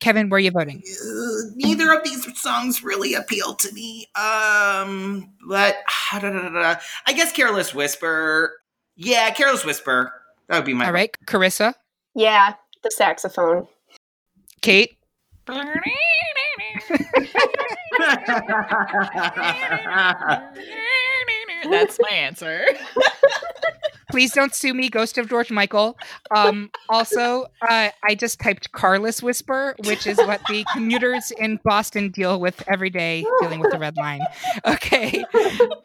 Kevin, 0.00 0.28
where 0.28 0.36
are 0.36 0.40
you 0.40 0.50
voting? 0.50 0.82
Uh, 0.84 1.50
neither 1.56 1.92
of 1.92 2.04
these 2.04 2.26
songs 2.40 2.82
really 2.82 3.14
appeal 3.14 3.54
to 3.54 3.72
me. 3.72 4.06
Um, 4.16 5.30
but 5.48 5.76
I 6.12 6.78
guess 7.14 7.32
Careless 7.32 7.74
Whisper. 7.74 8.52
Yeah, 8.96 9.30
Careless 9.30 9.64
Whisper. 9.64 10.12
That 10.48 10.56
would 10.56 10.66
be 10.66 10.74
my. 10.74 10.86
All 10.86 10.92
right, 10.92 11.14
Carissa, 11.26 11.74
Yeah, 12.14 12.54
the 12.82 12.90
saxophone. 12.90 13.66
Kate, 14.60 14.96
That's 21.70 21.98
my 22.00 22.10
answer. 22.10 22.64
Please 24.10 24.32
don't 24.32 24.54
sue 24.54 24.74
me, 24.74 24.88
Ghost 24.88 25.18
of 25.18 25.28
George 25.28 25.50
Michael. 25.50 25.98
Um, 26.30 26.70
also, 26.88 27.46
uh, 27.62 27.88
I 28.04 28.14
just 28.14 28.38
typed 28.38 28.70
carless 28.72 29.22
whisper, 29.22 29.74
which 29.86 30.06
is 30.06 30.18
what 30.18 30.40
the 30.48 30.64
commuters 30.72 31.32
in 31.38 31.58
Boston 31.64 32.10
deal 32.10 32.38
with 32.38 32.62
every 32.68 32.90
day, 32.90 33.24
dealing 33.40 33.60
with 33.60 33.72
the 33.72 33.78
red 33.78 33.96
line. 33.96 34.20
Okay. 34.64 35.24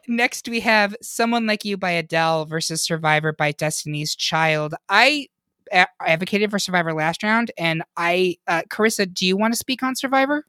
Next, 0.08 0.48
we 0.48 0.60
have 0.60 0.96
Someone 1.02 1.48
Like 1.48 1.66
You 1.66 1.78
by 1.78 1.92
Adele 1.92 2.46
versus 2.46 2.84
Survivor 2.84 3.34
by 3.34 3.52
Destiny's 3.52 4.16
Child. 4.16 4.76
I 4.90 5.28
advocated 5.72 6.52
for 6.52 6.60
Survivor 6.60 6.94
last 6.94 7.24
round, 7.24 7.52
and 7.58 7.84
I, 7.98 8.38
uh, 8.48 8.64
Carissa, 8.70 9.12
do 9.12 9.26
you 9.26 9.38
want 9.38 9.54
to 9.54 9.58
speak 9.58 9.82
on 9.82 9.96
Survivor? 9.96 10.46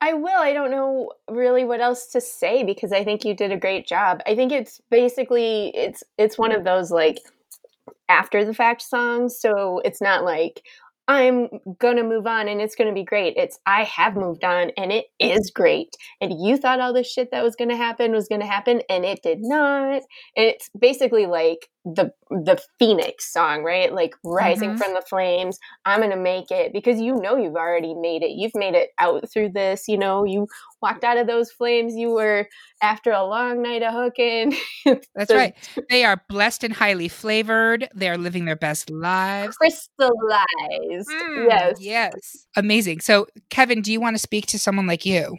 I 0.00 0.12
will. 0.12 0.38
I 0.38 0.52
don't 0.52 0.70
know 0.70 1.12
really 1.30 1.64
what 1.64 1.80
else 1.80 2.06
to 2.08 2.20
say 2.20 2.62
because 2.62 2.92
I 2.92 3.04
think 3.04 3.24
you 3.24 3.34
did 3.34 3.52
a 3.52 3.56
great 3.56 3.86
job. 3.86 4.20
I 4.26 4.34
think 4.34 4.52
it's 4.52 4.80
basically 4.90 5.72
it's 5.74 6.04
it's 6.18 6.38
one 6.38 6.52
of 6.52 6.64
those 6.64 6.90
like 6.90 7.18
after 8.08 8.44
the 8.44 8.54
fact 8.54 8.82
songs, 8.82 9.38
so 9.38 9.80
it's 9.84 10.00
not 10.00 10.24
like 10.24 10.62
I'm 11.08 11.48
going 11.78 11.96
to 11.96 12.02
move 12.02 12.26
on 12.26 12.48
and 12.48 12.60
it's 12.60 12.74
going 12.74 12.88
to 12.88 12.94
be 12.94 13.04
great. 13.04 13.34
It's 13.36 13.58
I 13.64 13.84
have 13.84 14.16
moved 14.16 14.42
on 14.42 14.70
and 14.76 14.90
it 14.92 15.06
is 15.20 15.50
great. 15.50 15.94
And 16.20 16.34
you 16.40 16.56
thought 16.56 16.80
all 16.80 16.92
this 16.92 17.10
shit 17.10 17.30
that 17.30 17.44
was 17.44 17.54
going 17.54 17.70
to 17.70 17.76
happen 17.76 18.12
was 18.12 18.28
going 18.28 18.40
to 18.40 18.46
happen 18.46 18.82
and 18.90 19.04
it 19.04 19.22
did 19.22 19.38
not. 19.40 20.02
And 20.36 20.46
it's 20.46 20.68
basically 20.78 21.26
like 21.26 21.68
the 21.94 22.10
the 22.30 22.60
phoenix 22.80 23.32
song, 23.32 23.62
right? 23.62 23.92
Like 23.94 24.14
rising 24.24 24.72
Mhm. 24.72 24.78
from 24.78 24.94
the 24.94 25.02
flames. 25.02 25.58
I'm 25.84 26.00
going 26.00 26.10
to 26.10 26.16
make 26.16 26.50
it 26.50 26.72
because 26.72 27.00
you 27.00 27.14
know 27.14 27.36
you've 27.36 27.54
already 27.54 27.94
made 27.94 28.22
it. 28.24 28.32
You've 28.32 28.54
made 28.56 28.74
it 28.74 28.90
out 28.98 29.30
through 29.30 29.50
this, 29.50 29.86
you 29.86 29.96
know, 29.96 30.24
you 30.24 30.48
walked 30.82 31.04
out 31.04 31.16
of 31.16 31.28
those 31.28 31.52
flames. 31.52 31.94
You 31.94 32.10
were 32.10 32.48
after 32.82 33.12
a 33.12 33.24
long 33.24 33.62
night 33.62 33.82
of 33.82 33.94
hooking. 33.94 34.56
That's 35.14 35.30
So 35.30 35.36
right. 35.36 35.54
They 35.88 36.04
are 36.04 36.20
blessed 36.28 36.64
and 36.64 36.74
highly 36.74 37.08
flavored. 37.08 37.88
They 37.94 38.08
are 38.08 38.18
living 38.18 38.44
their 38.46 38.56
best 38.56 38.90
lives. 38.90 39.56
Crystallized. 39.56 41.08
Mm, 41.08 41.48
yes. 41.48 41.76
Yes. 41.80 42.46
Amazing. 42.56 43.00
So, 43.00 43.26
Kevin, 43.48 43.80
do 43.80 43.92
you 43.92 44.00
want 44.00 44.16
to 44.16 44.20
speak 44.20 44.46
to 44.46 44.58
someone 44.58 44.86
like 44.86 45.06
you? 45.06 45.38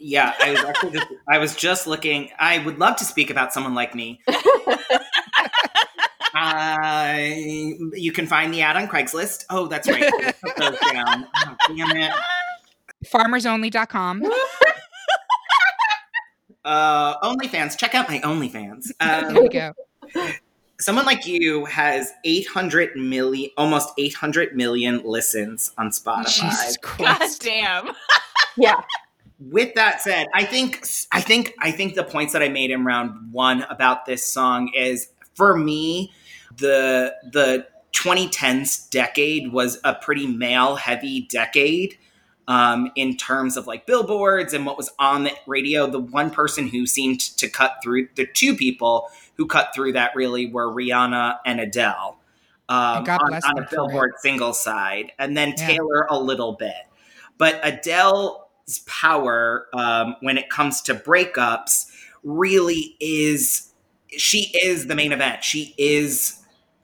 Yeah, 0.00 0.32
I 0.40 0.52
was 0.52 0.62
actually 0.62 0.92
just 0.92 1.06
I 1.28 1.38
was 1.38 1.56
just 1.56 1.86
looking. 1.86 2.30
I 2.38 2.58
would 2.58 2.78
love 2.78 2.96
to 2.96 3.04
speak 3.04 3.30
about 3.30 3.52
someone 3.52 3.74
like 3.74 3.94
me. 3.94 4.20
Uh, 6.34 7.16
you 7.94 8.12
can 8.12 8.26
find 8.26 8.52
the 8.52 8.60
ad 8.62 8.76
on 8.76 8.86
Craigslist. 8.86 9.44
Oh, 9.50 9.66
that's 9.66 9.88
right. 9.88 10.04
I 10.04 10.32
put 10.32 10.56
those 10.56 10.78
down. 10.92 11.26
Oh, 11.36 11.56
damn 11.74 11.96
it. 11.96 12.12
Farmersonly.com. 13.06 14.22
Uh, 16.64 17.18
OnlyFans. 17.20 17.78
Check 17.78 17.94
out 17.94 18.08
my 18.08 18.18
OnlyFans. 18.20 18.88
There 19.00 19.26
Um, 19.26 19.34
we 19.34 19.48
go. 19.48 19.72
someone 20.78 21.06
like 21.06 21.26
you 21.26 21.64
has 21.64 22.12
800 22.24 22.94
million, 22.94 23.50
almost 23.56 23.90
800 23.98 24.54
million 24.54 25.02
listens 25.04 25.72
on 25.78 25.90
Spotify. 25.90 26.24
Jesus 26.50 26.76
God 26.76 27.30
damn. 27.40 27.90
Yeah. 28.56 28.80
With 29.38 29.74
that 29.74 30.00
said 30.02 30.26
i 30.34 30.44
think 30.44 30.84
i 31.12 31.20
think 31.20 31.54
i 31.60 31.70
think 31.70 31.94
the 31.94 32.04
points 32.04 32.32
that 32.32 32.42
i 32.42 32.48
made 32.48 32.70
in 32.70 32.84
round 32.84 33.32
one 33.32 33.62
about 33.70 34.04
this 34.04 34.24
song 34.24 34.70
is 34.74 35.08
for 35.34 35.56
me 35.56 36.12
the 36.56 37.14
the 37.32 37.66
2010s 37.92 38.88
decade 38.90 39.52
was 39.52 39.80
a 39.84 39.94
pretty 39.94 40.26
male 40.26 40.76
heavy 40.76 41.22
decade 41.22 41.96
um, 42.46 42.90
in 42.94 43.16
terms 43.16 43.56
of 43.56 43.66
like 43.66 43.86
billboards 43.86 44.54
and 44.54 44.64
what 44.64 44.76
was 44.76 44.90
on 44.98 45.24
the 45.24 45.32
radio. 45.46 45.86
The 45.86 45.98
one 45.98 46.30
person 46.30 46.68
who 46.68 46.86
seemed 46.86 47.20
to 47.38 47.48
cut 47.48 47.76
through 47.82 48.08
the 48.14 48.26
two 48.26 48.56
people 48.56 49.08
who 49.36 49.46
cut 49.46 49.74
through 49.74 49.92
that 49.92 50.14
really 50.14 50.46
were 50.46 50.72
rihanna 50.72 51.38
and 51.44 51.60
adele 51.60 52.18
um, 52.68 52.98
And 52.98 53.08
on, 53.08 53.34
on 53.34 53.58
a 53.58 53.68
billboard 53.70 54.12
single 54.20 54.52
side 54.52 55.12
and 55.18 55.36
then 55.36 55.54
Yeah. 55.58 55.68
taylor 55.68 56.06
a 56.08 56.18
little 56.18 56.54
bit. 56.54 56.74
But 57.36 57.60
Adele's 57.62 58.38
power 58.86 59.66
um, 59.72 60.16
when 60.20 60.36
it 60.36 60.50
comes 60.50 60.82
to 60.82 60.94
breakups 60.94 61.86
really 62.22 62.96
is 63.00 63.72
she 64.08 64.50
is 64.64 64.86
the 64.86 64.94
main 64.94 65.12
event. 65.12 65.44
She 65.44 65.74
is, 65.76 66.42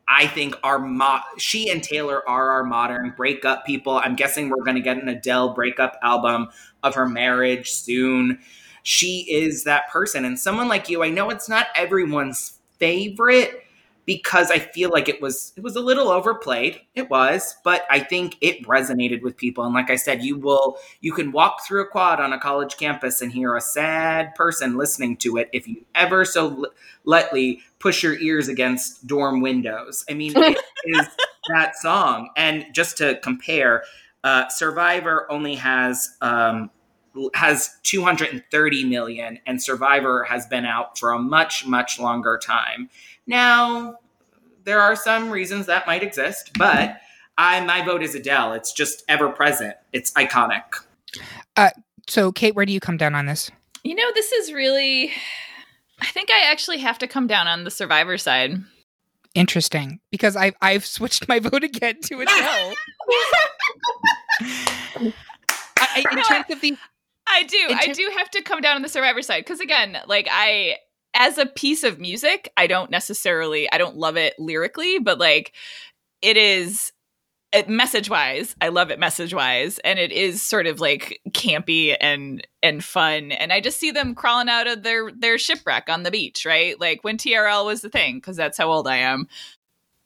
I 0.09 0.27
think, 0.27 0.55
our 0.63 0.79
mo- 0.79 1.23
she 1.39 1.71
and 1.71 1.83
Taylor 1.83 2.27
are 2.29 2.51
our 2.51 2.65
modern 2.65 3.15
breakup 3.17 3.65
people. 3.65 3.99
I'm 4.03 4.17
guessing 4.17 4.49
we're 4.49 4.63
going 4.63 4.77
to 4.77 4.83
get 4.83 4.99
an 4.99 5.09
Adele 5.09 5.55
breakup 5.55 5.99
album 6.03 6.49
of 6.83 6.95
her 6.95 7.09
marriage 7.09 7.71
soon. 7.71 8.39
She 8.83 9.27
is 9.31 9.65
that 9.65 9.89
person, 9.91 10.25
and 10.25 10.39
someone 10.39 10.69
like 10.69 10.89
you. 10.89 11.03
I 11.03 11.09
know 11.09 11.31
it's 11.31 11.49
not 11.49 11.69
everyone's 11.75 12.59
favorite 12.79 13.64
because 14.07 14.51
I 14.51 14.59
feel 14.59 14.91
like 14.91 15.09
it 15.09 15.23
was 15.23 15.53
it 15.57 15.63
was 15.63 15.77
a 15.77 15.81
little 15.81 16.09
overplayed. 16.09 16.81
It 16.95 17.09
was, 17.11 17.57
but 17.65 17.85
I 17.91 18.01
think 18.01 18.37
it 18.41 18.67
resonated 18.67 19.23
with 19.23 19.37
people. 19.37 19.65
And 19.65 19.75
like 19.75 19.91
I 19.91 19.97
said, 19.97 20.23
you 20.23 20.37
will 20.37 20.77
you 21.01 21.13
can 21.13 21.33
walk 21.33 21.67
through 21.67 21.83
a 21.83 21.87
quad 21.87 22.21
on 22.21 22.33
a 22.33 22.39
college 22.39 22.77
campus 22.77 23.21
and 23.21 23.33
hear 23.33 23.57
a 23.57 23.61
sad 23.61 24.35
person 24.35 24.77
listening 24.77 25.17
to 25.19 25.37
it 25.37 25.49
if 25.53 25.67
you 25.67 25.85
ever 25.95 26.25
so 26.25 26.67
lightly 27.05 27.61
push 27.79 28.03
your 28.03 28.19
ears 28.19 28.49
against 28.49 29.07
dorm 29.07 29.41
windows. 29.41 30.05
I 30.09 30.15
mean, 30.15 30.33
it 30.37 30.59
is 30.85 31.09
that 31.49 31.77
song. 31.77 32.31
And 32.37 32.67
just 32.73 32.99
to 32.99 33.19
compare, 33.21 33.85
uh, 34.23 34.49
Survivor 34.49 35.31
only 35.31 35.55
has 35.57 36.17
um, 36.21 36.71
has 37.35 37.77
230 37.85 38.85
million, 38.85 39.39
and 39.47 39.63
Survivor 39.63 40.25
has 40.25 40.47
been 40.47 40.65
out 40.65 40.99
for 40.99 41.13
a 41.13 41.19
much 41.19 41.67
much 41.67 42.01
longer 42.01 42.39
time. 42.43 42.91
Now, 43.27 43.97
there 44.65 44.81
are 44.81 44.97
some 44.97 45.31
reasons 45.31 45.67
that 45.67 45.87
might 45.87 46.03
exist, 46.03 46.53
but 46.59 47.01
I 47.39 47.61
my 47.65 47.85
vote 47.85 48.03
is 48.03 48.15
Adele. 48.15 48.53
It's 48.55 48.73
just 48.73 49.05
ever 49.09 49.29
present. 49.29 49.75
It's 49.93 50.13
iconic. 50.13 50.63
Uh, 51.57 51.71
so, 52.09 52.33
Kate, 52.33 52.55
where 52.55 52.67
do 52.67 52.73
you 52.73 52.81
come 52.81 52.97
down 52.97 53.15
on 53.15 53.27
this? 53.27 53.51
You 53.83 53.95
know, 53.95 54.11
this 54.15 54.33
is 54.33 54.53
really. 54.53 55.13
I 56.01 56.07
think 56.07 56.31
I 56.31 56.51
actually 56.51 56.79
have 56.79 56.99
to 56.99 57.07
come 57.07 57.27
down 57.27 57.47
on 57.47 57.65
the 57.65 57.71
survivor 57.71 58.19
side. 58.19 58.57
Interesting, 59.35 60.01
because 60.11 60.37
I've 60.37 60.55
I've 60.61 60.85
switched 60.85 61.29
my 61.29 61.39
vote 61.41 61.65
again 61.65 62.01
to 62.03 62.21
Adele. 62.21 62.75
I, 65.79 66.05
in 66.11 66.17
No, 66.17 66.23
terms 66.23 66.47
of 66.51 66.61
the 66.61 66.77
I 67.27 67.43
do. 67.45 67.59
I 67.71 67.89
do 67.93 68.11
have 68.17 68.31
to 68.31 68.43
come 68.43 68.61
down 68.61 68.77
on 68.77 68.83
the 68.83 68.89
survivor 68.89 69.23
side 69.23 69.45
because 69.45 69.61
again, 69.61 69.99
like 70.07 70.29
I 70.31 70.77
as 71.15 71.39
a 71.39 71.47
piece 71.47 71.85
of 71.85 72.01
music, 72.01 72.53
I 72.57 72.67
don't 72.67 72.91
necessarily 72.91 73.71
I 73.73 73.79
don't 73.79 73.97
love 73.97 74.17
it 74.17 74.35
lyrically, 74.39 74.99
but 74.99 75.19
like 75.19 75.53
it 76.23 76.37
is 76.37 76.93
uh, 77.55 77.59
it, 77.59 77.69
message 77.69 78.11
wise, 78.11 78.57
I 78.61 78.69
love 78.69 78.91
it 78.91 78.99
message 78.99 79.33
wise, 79.33 79.79
and 79.85 79.99
it 79.99 80.11
is 80.11 80.43
sort 80.43 80.67
of 80.67 80.81
like 80.81 81.21
campy 81.31 81.97
and 82.01 82.47
and 82.63 82.83
fun. 82.83 83.33
And 83.33 83.53
I 83.53 83.61
just 83.61 83.79
see 83.79 83.91
them 83.91 84.15
crawling 84.15 84.49
out 84.49 84.67
of 84.67 84.83
their 84.83 85.11
their 85.13 85.39
shipwreck 85.39 85.89
on 85.89 86.03
the 86.03 86.11
beach, 86.11 86.45
right? 86.45 86.79
Like 86.81 87.05
when 87.05 87.17
TRL 87.17 87.65
was 87.65 87.81
the 87.81 87.91
thing, 87.91 88.17
because 88.17 88.37
that's 88.37 88.59
how 88.59 88.71
old 88.71 88.89
I 88.89 88.97
am, 88.97 89.29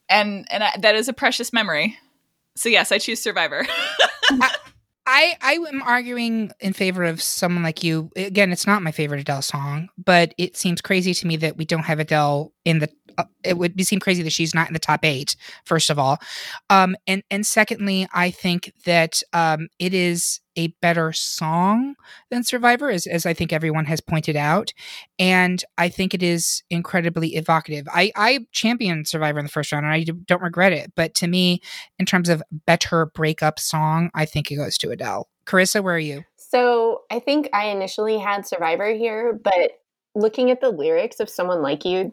and 0.09 0.47
and 0.51 0.65
I, 0.65 0.73
that 0.81 0.95
is 0.95 1.09
a 1.09 1.13
precious 1.13 1.53
memory. 1.53 1.97
So 2.57 2.69
yes, 2.69 2.93
I 2.93 2.99
choose 2.99 3.23
Survivor. 3.23 3.67
I 5.19 5.37
I 5.43 5.53
am 5.55 5.83
arguing 5.83 6.53
in 6.61 6.73
favor 6.73 7.03
of 7.03 7.21
someone 7.21 7.65
like 7.65 7.83
you. 7.83 8.11
Again, 8.15 8.53
it's 8.53 8.69
not 8.69 8.83
my 8.83 8.93
favorite 8.93 9.21
Adele 9.21 9.43
song, 9.43 9.89
but 9.99 10.33
it 10.39 10.57
seems 10.57 10.81
crazy 10.81 11.13
to 11.13 11.27
me 11.27 11.37
that 11.39 11.57
we 11.57 11.65
don't 11.65 11.83
have 11.83 11.99
Adele 11.99 12.53
in 12.65 12.79
the. 12.79 12.89
It 13.45 13.59
would 13.59 13.81
seem 13.85 14.01
crazy 14.01 14.23
that 14.23 14.33
she's 14.33 14.55
not 14.55 14.69
in 14.69 14.73
the 14.73 14.79
top 14.79 15.05
eight. 15.05 15.37
First 15.65 15.91
of 15.91 15.99
all, 15.99 16.19
um, 16.71 16.97
and 17.07 17.23
and 17.31 17.47
secondly, 17.47 18.07
I 18.13 18.31
think 18.31 18.73
that 18.85 19.23
um, 19.33 19.69
it 19.79 19.95
is 19.95 20.41
a 20.57 20.69
better 20.83 21.13
song 21.13 21.95
than 22.31 22.43
Survivor, 22.43 22.91
as 22.91 23.07
as 23.07 23.25
I 23.27 23.33
think 23.33 23.53
everyone 23.53 23.85
has 23.87 24.01
pointed 24.01 24.37
out, 24.37 24.73
and 25.19 25.65
I 25.79 25.89
think 25.89 26.15
it 26.15 26.23
is 26.23 26.63
incredibly 26.71 27.37
evocative. 27.37 27.87
I 27.93 28.13
I 28.17 28.41
championed 28.53 29.07
Survivor 29.07 29.39
in 29.39 29.47
the 29.47 29.53
first 29.53 29.73
round, 29.73 29.87
and 29.87 29.95
I 29.95 30.05
don't 30.27 30.43
regret 30.43 30.73
it. 30.73 30.93
But 30.95 31.15
to 31.17 31.29
me, 31.29 31.61
in 31.99 32.07
terms 32.07 32.29
of 32.29 32.43
better 32.67 33.07
breakup 33.07 33.59
song, 33.59 34.11
I 34.15 34.25
think 34.25 34.51
it 34.51 34.57
goes 34.57 34.77
to 34.79 34.91
Adele. 34.91 35.29
Carissa, 35.47 35.83
where 35.83 35.95
are 35.95 35.99
you? 35.99 36.25
So 36.37 37.03
I 37.11 37.21
think 37.21 37.49
I 37.53 37.67
initially 37.67 38.19
had 38.19 38.47
Survivor 38.47 38.93
here, 38.93 39.39
but 39.43 39.73
looking 40.15 40.51
at 40.51 40.61
the 40.61 40.71
lyrics 40.71 41.21
of 41.21 41.29
someone 41.29 41.63
like 41.63 41.85
you, 41.85 42.13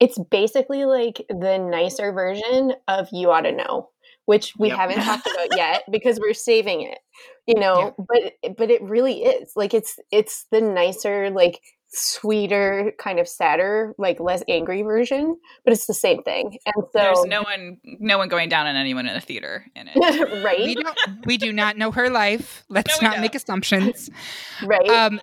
it's 0.00 0.18
basically 0.30 0.84
like 0.84 1.24
the 1.28 1.58
nicer 1.58 2.12
version 2.12 2.72
of 2.88 3.08
You 3.12 3.30
Ought 3.30 3.42
to 3.42 3.52
Know, 3.52 3.90
which 4.26 4.54
we 4.58 4.68
Yep. 4.68 4.78
haven't 4.78 5.02
talked 5.02 5.26
about 5.26 5.48
yet 5.56 5.84
because 5.90 6.18
we're 6.20 6.34
saving 6.34 6.82
it. 6.82 6.98
You 7.46 7.56
know, 7.60 7.94
but 7.98 8.56
but 8.56 8.70
it 8.70 8.82
really 8.82 9.22
is 9.22 9.52
like 9.54 9.74
it's 9.74 9.98
it's 10.10 10.46
the 10.50 10.60
nicer 10.60 11.30
like 11.30 11.60
sweeter 11.88 12.92
kind 12.98 13.20
of 13.20 13.28
sadder 13.28 13.94
like 13.98 14.18
less 14.18 14.42
angry 14.48 14.82
version 14.82 15.36
but 15.64 15.72
it's 15.72 15.86
the 15.86 15.94
same 15.94 16.24
thing 16.24 16.58
and 16.66 16.84
so 16.92 16.98
There's 17.00 17.24
no 17.26 17.42
one, 17.42 17.78
no 17.84 18.18
one 18.18 18.28
going 18.28 18.48
down 18.48 18.66
on 18.66 18.74
anyone 18.74 19.06
in 19.06 19.14
a 19.14 19.20
theater 19.20 19.64
in 19.76 19.88
it. 19.94 20.28
right 20.44 20.58
We 20.64 20.74
don't 20.74 20.98
we 21.26 21.36
do 21.36 21.52
not 21.52 21.76
know 21.76 21.92
her 21.92 22.10
life. 22.10 22.64
Let's 22.68 23.00
No, 23.00 23.10
not 23.10 23.20
make 23.20 23.36
assumptions. 23.36 24.10
right 24.64 24.90
Um 24.90 25.20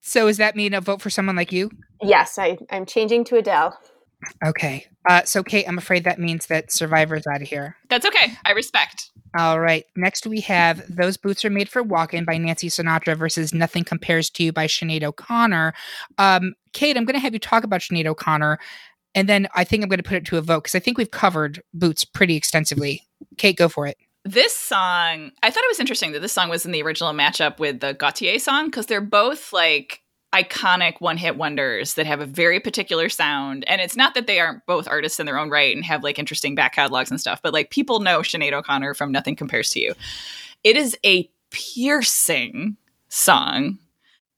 So 0.00 0.28
does 0.28 0.36
that 0.36 0.54
mean 0.54 0.74
a 0.74 0.80
vote 0.80 1.02
for 1.02 1.10
someone 1.10 1.34
like 1.34 1.50
you? 1.50 1.70
Yes, 2.02 2.38
I, 2.38 2.58
I'm 2.70 2.86
changing 2.86 3.24
to 3.24 3.36
Adele. 3.36 3.76
Okay. 4.44 4.86
Uh, 5.08 5.22
so, 5.24 5.42
Kate, 5.42 5.66
I'm 5.68 5.78
afraid 5.78 6.04
that 6.04 6.18
means 6.18 6.46
that 6.46 6.72
Survivor's 6.72 7.26
out 7.26 7.42
of 7.42 7.48
here. 7.48 7.76
That's 7.88 8.06
okay. 8.06 8.32
I 8.44 8.52
respect. 8.52 9.10
All 9.38 9.60
right. 9.60 9.84
Next, 9.96 10.26
we 10.26 10.40
have 10.40 10.82
Those 10.88 11.16
Boots 11.16 11.44
Are 11.44 11.50
Made 11.50 11.68
for 11.68 11.82
Walking 11.82 12.24
by 12.24 12.38
Nancy 12.38 12.68
Sinatra 12.68 13.16
versus 13.16 13.52
Nothing 13.52 13.84
Compares 13.84 14.30
to 14.30 14.44
You 14.44 14.52
by 14.52 14.66
Sinead 14.66 15.04
O'Connor. 15.04 15.74
Um, 16.18 16.54
Kate, 16.72 16.96
I'm 16.96 17.04
going 17.04 17.14
to 17.14 17.20
have 17.20 17.32
you 17.32 17.38
talk 17.38 17.64
about 17.64 17.80
Sinead 17.80 18.06
O'Connor. 18.06 18.58
And 19.14 19.28
then 19.28 19.48
I 19.54 19.64
think 19.64 19.82
I'm 19.82 19.88
going 19.88 19.98
to 19.98 20.02
put 20.02 20.16
it 20.16 20.26
to 20.26 20.38
a 20.38 20.42
vote 20.42 20.64
because 20.64 20.74
I 20.74 20.78
think 20.78 20.98
we've 20.98 21.10
covered 21.10 21.62
Boots 21.72 22.04
pretty 22.04 22.36
extensively. 22.36 23.02
Kate, 23.38 23.56
go 23.56 23.68
for 23.68 23.86
it. 23.86 23.96
This 24.24 24.54
song, 24.54 25.30
I 25.42 25.50
thought 25.50 25.64
it 25.64 25.70
was 25.70 25.80
interesting 25.80 26.12
that 26.12 26.20
this 26.20 26.32
song 26.32 26.48
was 26.48 26.66
in 26.66 26.72
the 26.72 26.82
original 26.82 27.12
matchup 27.12 27.58
with 27.58 27.80
the 27.80 27.94
Gotye 27.94 28.40
song 28.40 28.66
because 28.66 28.86
they're 28.86 29.00
both 29.00 29.52
like 29.52 30.02
iconic 30.36 31.00
one 31.00 31.16
hit 31.16 31.36
wonders 31.36 31.94
that 31.94 32.06
have 32.06 32.20
a 32.20 32.26
very 32.26 32.60
particular 32.60 33.08
sound. 33.08 33.64
And 33.66 33.80
it's 33.80 33.96
not 33.96 34.14
that 34.14 34.26
they 34.26 34.38
aren't 34.40 34.66
both 34.66 34.86
artists 34.88 35.18
in 35.18 35.26
their 35.26 35.38
own 35.38 35.50
right 35.50 35.74
and 35.74 35.84
have 35.84 36.02
like 36.02 36.18
interesting 36.18 36.54
back 36.54 36.74
catalogs 36.74 37.10
and 37.10 37.20
stuff, 37.20 37.40
but 37.42 37.54
like 37.54 37.70
people 37.70 38.00
know 38.00 38.20
Sinead 38.20 38.52
O'Connor 38.52 38.94
from 38.94 39.12
Nothing 39.12 39.36
Compares 39.36 39.70
to 39.70 39.80
You. 39.80 39.94
It 40.62 40.76
is 40.76 40.96
a 41.04 41.30
piercing 41.50 42.76
song. 43.08 43.78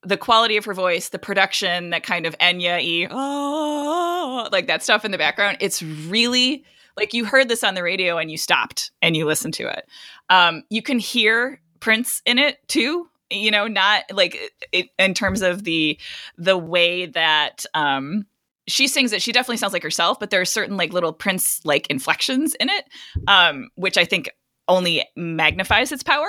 The 0.05 0.17
quality 0.17 0.57
of 0.57 0.65
her 0.65 0.75
voice, 0.75 1.09
the 1.09 1.19
production, 1.19 1.91
that 1.91 2.05
kind 2.05 2.25
of 2.25 2.39
Enya 2.39 2.81
e, 2.81 3.09
oh, 3.11 4.49
like 4.53 4.69
that 4.69 4.83
stuff 4.83 5.05
in 5.05 5.11
the 5.11 5.19
background, 5.19 5.57
it's 5.61 5.83
really 5.83 6.65
like 6.97 7.13
you 7.15 7.25
heard 7.25 7.49
this 7.49 7.65
on 7.65 7.75
the 7.75 7.83
radio 7.83 8.19
and 8.19 8.31
you 8.31 8.39
stopped 8.39 8.93
and 9.03 9.17
you 9.17 9.27
listened 9.27 9.55
to 9.55 9.67
it. 9.67 9.89
Um, 10.31 10.63
you 10.71 10.83
can 10.83 10.99
hear 10.99 11.61
Prince 11.81 12.23
in 12.25 12.39
it 12.39 12.59
too 12.69 13.09
you 13.31 13.51
know 13.51 13.67
not 13.67 14.05
like 14.13 14.39
it, 14.73 14.89
in 14.99 15.15
terms 15.15 15.43
of 15.43 15.65
the 15.65 15.99
the 16.37 16.57
way 16.59 17.07
that 17.07 17.65
um 17.75 18.25
she 18.67 18.87
sings 18.87 19.13
it 19.13 19.23
she 19.23 19.33
definitely 19.33 19.57
sounds 19.57 19.73
like 19.73 19.83
herself 19.83 20.19
but 20.21 20.31
there 20.31 20.41
are 20.41 20.47
certain 20.47 20.77
like 20.77 20.93
little 20.93 21.13
prince 21.13 21.61
like 21.65 21.87
inflections 21.89 22.55
in 22.57 22.69
it 22.69 22.85
um 23.27 23.69
which 23.77 23.97
i 23.99 24.05
think 24.05 24.31
only 24.69 25.05
magnifies 25.17 25.91
its 25.91 26.03
power. 26.03 26.29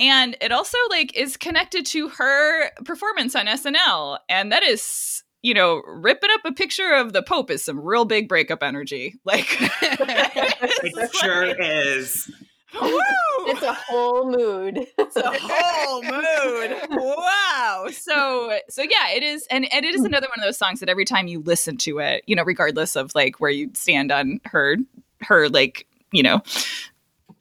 And 0.00 0.36
it 0.40 0.52
also 0.52 0.76
like 0.90 1.16
is 1.16 1.36
connected 1.36 1.86
to 1.86 2.08
her 2.08 2.70
performance 2.84 3.34
on 3.34 3.46
snl 3.46 4.18
and 4.28 4.52
that 4.52 4.62
is 4.62 5.22
you 5.42 5.54
know 5.54 5.82
ripping 5.86 6.30
up 6.32 6.40
a 6.44 6.52
picture 6.52 6.92
of 6.92 7.12
the 7.12 7.22
pope 7.22 7.50
is 7.50 7.64
some 7.64 7.80
real 7.80 8.04
big 8.04 8.28
breakup 8.28 8.62
energy. 8.62 9.14
Like 9.24 9.46
it 9.60 11.14
sure 11.14 11.44
is. 11.60 12.30
Woo! 12.30 12.47
It's 12.72 13.62
a 13.62 13.72
whole 13.72 14.30
mood. 14.30 14.86
It's 14.98 15.16
a 15.16 15.30
whole 15.40 16.02
mood. 16.02 16.76
Wow. 16.90 17.86
So 17.90 18.58
so 18.68 18.82
yeah, 18.82 19.10
it 19.10 19.22
is 19.22 19.46
and, 19.50 19.72
and 19.72 19.84
it 19.84 19.94
is 19.94 20.04
another 20.04 20.26
one 20.28 20.38
of 20.38 20.44
those 20.44 20.58
songs 20.58 20.80
that 20.80 20.88
every 20.88 21.04
time 21.04 21.28
you 21.28 21.40
listen 21.40 21.76
to 21.78 21.98
it, 21.98 22.24
you 22.26 22.36
know, 22.36 22.42
regardless 22.44 22.94
of 22.96 23.10
like 23.14 23.40
where 23.40 23.50
you 23.50 23.70
stand 23.74 24.12
on 24.12 24.40
her 24.44 24.76
her 25.22 25.48
like, 25.48 25.86
you 26.12 26.22
know, 26.22 26.42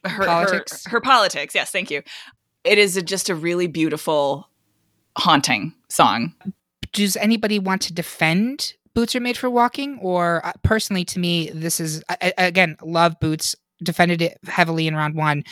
her 0.06 0.26
Politics. 0.26 0.86
Her, 0.86 0.92
her 0.92 1.02
politics. 1.02 1.54
Yes, 1.54 1.72
thank 1.72 1.92
you. 1.92 2.02
It 2.64 2.78
is 2.78 2.96
a, 2.98 3.02
just 3.02 3.30
a 3.30 3.36
really 3.36 3.68
beautiful 3.68 4.48
haunting 5.18 5.74
song. 5.90 6.34
Does 6.94 7.18
anybody 7.18 7.60
want 7.60 7.82
to 7.84 7.94
defend 7.94 8.74
Boots 8.94 9.16
Are 9.16 9.20
Made 9.20 9.38
for 9.38 9.50
Walking? 9.50 10.00
Or 10.02 10.46
uh, 10.46 10.54
personally, 10.64 11.04
to 11.06 11.20
me, 11.20 11.50
this 11.54 11.80
is, 11.80 12.04
I, 12.10 12.34
I- 12.38 12.46
again, 12.46 12.78
love 12.82 13.20
Boots, 13.20 13.56
defended 13.84 14.22
it 14.22 14.38
heavily 14.46 14.88
in 14.88 14.96
round 14.96 15.16
one. 15.16 15.44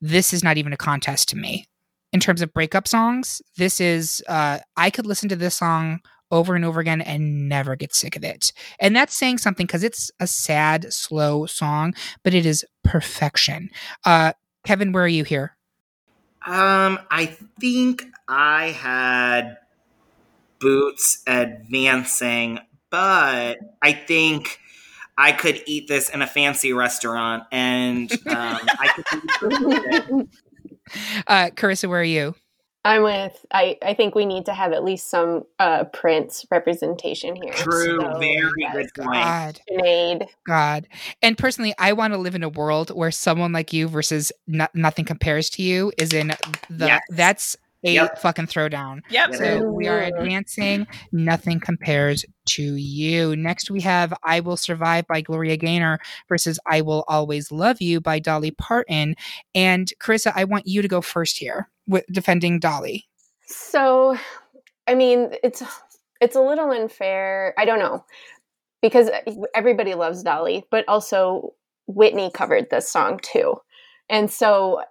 This 0.00 0.32
is 0.32 0.42
not 0.42 0.56
even 0.56 0.72
a 0.72 0.76
contest 0.76 1.28
to 1.30 1.36
me. 1.36 1.66
In 2.12 2.20
terms 2.20 2.42
of 2.42 2.52
breakup 2.52 2.86
songs, 2.86 3.42
this 3.56 3.80
is, 3.80 4.22
uh, 4.28 4.58
I 4.76 4.90
could 4.90 5.06
listen 5.06 5.28
to 5.30 5.36
this 5.36 5.56
song 5.56 6.00
over 6.30 6.54
and 6.54 6.64
over 6.64 6.80
again 6.80 7.00
and 7.00 7.48
never 7.48 7.76
get 7.76 7.94
sick 7.94 8.16
of 8.16 8.24
it. 8.24 8.52
And 8.78 8.94
that's 8.94 9.16
saying 9.16 9.38
something 9.38 9.66
because 9.66 9.84
it's 9.84 10.10
a 10.20 10.26
sad, 10.26 10.92
slow 10.92 11.46
song, 11.46 11.94
but 12.22 12.34
it 12.34 12.46
is 12.46 12.64
perfection. 12.82 13.70
Uh, 14.04 14.32
Kevin, 14.64 14.92
where 14.92 15.04
are 15.04 15.08
you 15.08 15.24
here? 15.24 15.56
Um, 16.46 16.98
I 17.10 17.36
think 17.58 18.04
I 18.28 18.66
had 18.66 19.58
Boots 20.60 21.22
advancing, 21.26 22.58
but 22.90 23.58
I 23.82 23.92
think 23.92 24.58
I 25.16 25.32
could 25.32 25.62
eat 25.66 25.88
this 25.88 26.08
in 26.08 26.22
a 26.22 26.26
fancy 26.26 26.72
restaurant 26.72 27.44
and 27.52 28.10
um, 28.26 28.58
I 28.78 28.88
could 28.94 29.04
eat 29.14 29.30
it. 30.18 30.28
Uh, 31.26 31.50
Carissa, 31.50 31.88
where 31.88 32.00
are 32.00 32.04
you? 32.04 32.34
I'm 32.86 33.02
with. 33.02 33.46
I 33.50 33.78
I 33.82 33.94
think 33.94 34.14
we 34.14 34.26
need 34.26 34.44
to 34.46 34.52
have 34.52 34.72
at 34.72 34.84
least 34.84 35.08
some 35.08 35.44
uh 35.58 35.84
Prince 35.84 36.44
representation 36.50 37.34
here. 37.34 37.52
True, 37.52 37.98
So, 37.98 38.18
very 38.18 38.50
yes, 38.58 38.74
good 38.74 39.04
point. 39.04 39.14
God. 39.14 39.60
Sinead. 39.70 40.28
God. 40.46 40.86
And 41.22 41.38
personally, 41.38 41.74
I 41.78 41.94
want 41.94 42.12
to 42.12 42.18
live 42.18 42.34
in 42.34 42.42
a 42.42 42.50
world 42.50 42.90
where 42.90 43.10
someone 43.10 43.52
like 43.52 43.72
you 43.72 43.88
versus 43.88 44.32
no- 44.46 44.68
nothing 44.74 45.06
compares 45.06 45.48
to 45.50 45.62
you 45.62 45.92
is 45.96 46.12
in 46.12 46.34
the 46.68 46.86
Yes. 46.86 47.00
that's 47.08 47.56
a 47.84 47.92
Yep. 47.92 48.18
fucking 48.18 48.46
throwdown. 48.46 49.00
Yep. 49.10 49.34
So 49.34 49.62
we 49.70 49.86
are 49.88 50.00
advancing. 50.00 50.86
Nothing 51.12 51.60
compares 51.60 52.24
to 52.46 52.74
you. 52.76 53.36
Next, 53.36 53.70
we 53.70 53.80
have 53.82 54.14
I 54.22 54.40
Will 54.40 54.56
Survive 54.56 55.06
by 55.06 55.20
Gloria 55.20 55.56
Gaynor 55.56 55.98
versus 56.28 56.58
I 56.66 56.80
Will 56.80 57.04
Always 57.08 57.52
Love 57.52 57.80
You 57.80 58.00
by 58.00 58.18
Dolly 58.18 58.50
Parton. 58.52 59.14
And 59.54 59.92
Carissa, 60.00 60.32
I 60.34 60.44
want 60.44 60.66
you 60.66 60.82
to 60.82 60.88
go 60.88 61.00
first 61.00 61.38
here 61.38 61.70
with 61.86 62.04
defending 62.10 62.58
Dolly. 62.58 63.06
So, 63.46 64.16
I 64.86 64.94
mean, 64.94 65.32
it's 65.42 65.62
it's 66.20 66.36
a 66.36 66.40
little 66.40 66.70
unfair. 66.70 67.54
I 67.58 67.64
don't 67.64 67.78
know 67.78 68.04
because 68.80 69.10
everybody 69.54 69.94
loves 69.94 70.22
Dolly, 70.22 70.64
but 70.70 70.84
also 70.88 71.54
Whitney 71.86 72.30
covered 72.32 72.70
this 72.70 72.90
song 72.90 73.20
too. 73.22 73.56
And 74.10 74.30
so, 74.30 74.82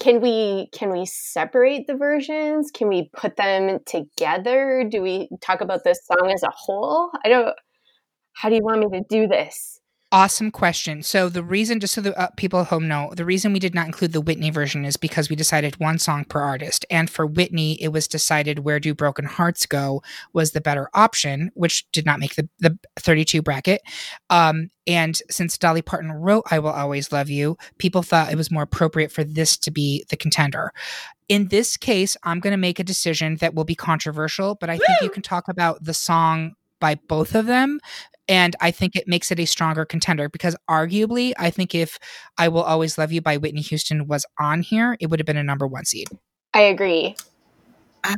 can 0.00 0.20
we 0.20 0.68
can 0.72 0.90
we 0.90 1.04
separate 1.06 1.86
the 1.86 1.96
versions? 1.96 2.70
Can 2.70 2.88
we 2.88 3.10
put 3.16 3.36
them 3.36 3.80
together? 3.86 4.84
Do 4.90 5.02
we 5.02 5.28
talk 5.40 5.60
about 5.60 5.84
this 5.84 6.00
song 6.06 6.30
as 6.32 6.42
a 6.42 6.50
whole? 6.54 7.10
I 7.24 7.28
don't. 7.28 7.54
How 8.34 8.50
do 8.50 8.56
you 8.56 8.62
want 8.64 8.80
me 8.80 9.00
to 9.00 9.04
do 9.10 9.28
this? 9.28 9.81
Awesome 10.12 10.50
question. 10.50 11.02
So 11.02 11.30
the 11.30 11.42
reason, 11.42 11.80
just 11.80 11.94
so 11.94 12.02
the 12.02 12.14
uh, 12.20 12.28
people 12.36 12.60
at 12.60 12.66
home 12.66 12.86
know, 12.86 13.14
the 13.16 13.24
reason 13.24 13.54
we 13.54 13.58
did 13.58 13.74
not 13.74 13.86
include 13.86 14.12
the 14.12 14.20
Whitney 14.20 14.50
version 14.50 14.84
is 14.84 14.98
because 14.98 15.30
we 15.30 15.36
decided 15.36 15.80
one 15.80 15.98
song 15.98 16.26
per 16.26 16.38
artist, 16.38 16.84
and 16.90 17.08
for 17.08 17.24
Whitney, 17.24 17.82
it 17.82 17.88
was 17.88 18.06
decided 18.06 18.58
"Where 18.58 18.78
Do 18.78 18.94
Broken 18.94 19.24
Hearts 19.24 19.64
Go" 19.64 20.02
was 20.34 20.50
the 20.50 20.60
better 20.60 20.90
option, 20.92 21.50
which 21.54 21.90
did 21.92 22.04
not 22.04 22.20
make 22.20 22.34
the 22.34 22.46
the 22.58 22.78
32 22.98 23.40
bracket. 23.40 23.80
Um, 24.28 24.68
and 24.86 25.16
since 25.30 25.56
Dolly 25.56 25.80
Parton 25.80 26.12
wrote 26.12 26.44
"I 26.50 26.58
Will 26.58 26.68
Always 26.68 27.10
Love 27.10 27.30
You," 27.30 27.56
people 27.78 28.02
thought 28.02 28.30
it 28.30 28.36
was 28.36 28.50
more 28.50 28.64
appropriate 28.64 29.12
for 29.12 29.24
this 29.24 29.56
to 29.56 29.70
be 29.70 30.04
the 30.10 30.18
contender. 30.18 30.74
In 31.30 31.48
this 31.48 31.78
case, 31.78 32.18
I'm 32.22 32.40
going 32.40 32.50
to 32.50 32.58
make 32.58 32.78
a 32.78 32.84
decision 32.84 33.36
that 33.36 33.54
will 33.54 33.64
be 33.64 33.74
controversial, 33.74 34.56
but 34.56 34.68
I 34.68 34.76
think 34.76 35.00
you 35.00 35.08
can 35.08 35.22
talk 35.22 35.48
about 35.48 35.82
the 35.82 35.94
song 35.94 36.52
by 36.82 36.96
both 36.96 37.34
of 37.34 37.46
them 37.46 37.80
and 38.28 38.56
I 38.60 38.70
think 38.70 38.96
it 38.96 39.08
makes 39.08 39.30
it 39.30 39.40
a 39.40 39.46
stronger 39.46 39.84
contender 39.84 40.28
because 40.28 40.56
arguably, 40.68 41.32
I 41.38 41.50
think 41.50 41.74
if 41.74 41.98
I 42.38 42.48
Will 42.48 42.62
Always 42.62 42.98
Love 42.98 43.12
You 43.12 43.20
by 43.20 43.36
Whitney 43.36 43.62
Houston 43.62 44.06
was 44.06 44.24
on 44.38 44.62
here, 44.62 44.96
it 45.00 45.10
would 45.10 45.18
have 45.18 45.26
been 45.26 45.36
a 45.36 45.42
number 45.42 45.66
one 45.66 45.84
seed. 45.84 46.08
I 46.54 46.60
agree. 46.62 47.16
Um, 48.04 48.16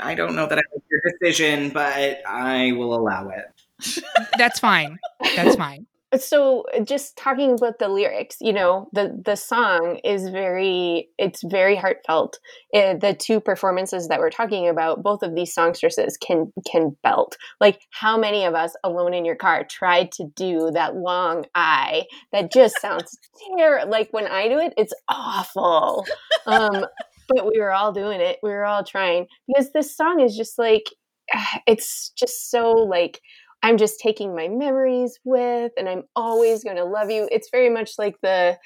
I 0.00 0.14
don't 0.16 0.34
know 0.34 0.46
that 0.46 0.58
I 0.58 0.62
like 0.74 0.82
your 0.90 1.00
decision, 1.12 1.70
but 1.70 2.22
I 2.26 2.72
will 2.72 2.94
allow 2.94 3.30
it. 3.30 4.02
That's 4.36 4.58
fine. 4.58 4.98
That's 5.36 5.56
fine. 5.56 5.86
So 6.16 6.64
just 6.84 7.16
talking 7.16 7.52
about 7.52 7.78
the 7.78 7.88
lyrics 7.88 8.36
you 8.40 8.52
know 8.52 8.88
the 8.92 9.20
the 9.24 9.36
song 9.36 10.00
is 10.04 10.28
very 10.30 11.08
it's 11.18 11.42
very 11.42 11.76
heartfelt. 11.76 12.38
Uh, 12.74 12.94
the 12.94 13.14
two 13.14 13.40
performances 13.40 14.08
that 14.08 14.18
we're 14.18 14.30
talking 14.30 14.68
about 14.68 15.02
both 15.02 15.22
of 15.22 15.34
these 15.34 15.52
songstresses 15.52 16.16
can 16.16 16.52
can 16.70 16.96
belt. 17.02 17.36
Like 17.60 17.82
how 17.90 18.16
many 18.16 18.44
of 18.44 18.54
us 18.54 18.74
alone 18.84 19.14
in 19.14 19.24
your 19.24 19.36
car 19.36 19.64
tried 19.64 20.12
to 20.12 20.24
do 20.36 20.70
that 20.72 20.96
long 20.96 21.44
i 21.54 22.04
that 22.32 22.52
just 22.52 22.80
sounds 22.80 23.18
terrible 23.56 23.90
like 23.90 24.08
when 24.12 24.26
i 24.26 24.48
do 24.48 24.58
it 24.58 24.72
it's 24.76 24.94
awful. 25.08 26.06
Um 26.46 26.86
but 27.28 27.46
we 27.46 27.60
were 27.60 27.72
all 27.72 27.92
doing 27.92 28.20
it. 28.20 28.38
We 28.42 28.50
were 28.50 28.64
all 28.64 28.84
trying. 28.84 29.26
Because 29.46 29.70
this 29.72 29.96
song 29.96 30.20
is 30.20 30.36
just 30.36 30.58
like 30.58 30.84
it's 31.66 32.10
just 32.16 32.50
so 32.50 32.72
like 32.72 33.20
I'm 33.62 33.76
just 33.76 34.00
taking 34.00 34.34
my 34.34 34.48
memories 34.48 35.18
with, 35.24 35.72
and 35.76 35.88
I'm 35.88 36.04
always 36.14 36.62
going 36.62 36.76
to 36.76 36.84
love 36.84 37.10
you. 37.10 37.28
It's 37.32 37.50
very 37.50 37.70
much 37.70 37.92
like 37.98 38.16
the 38.22 38.58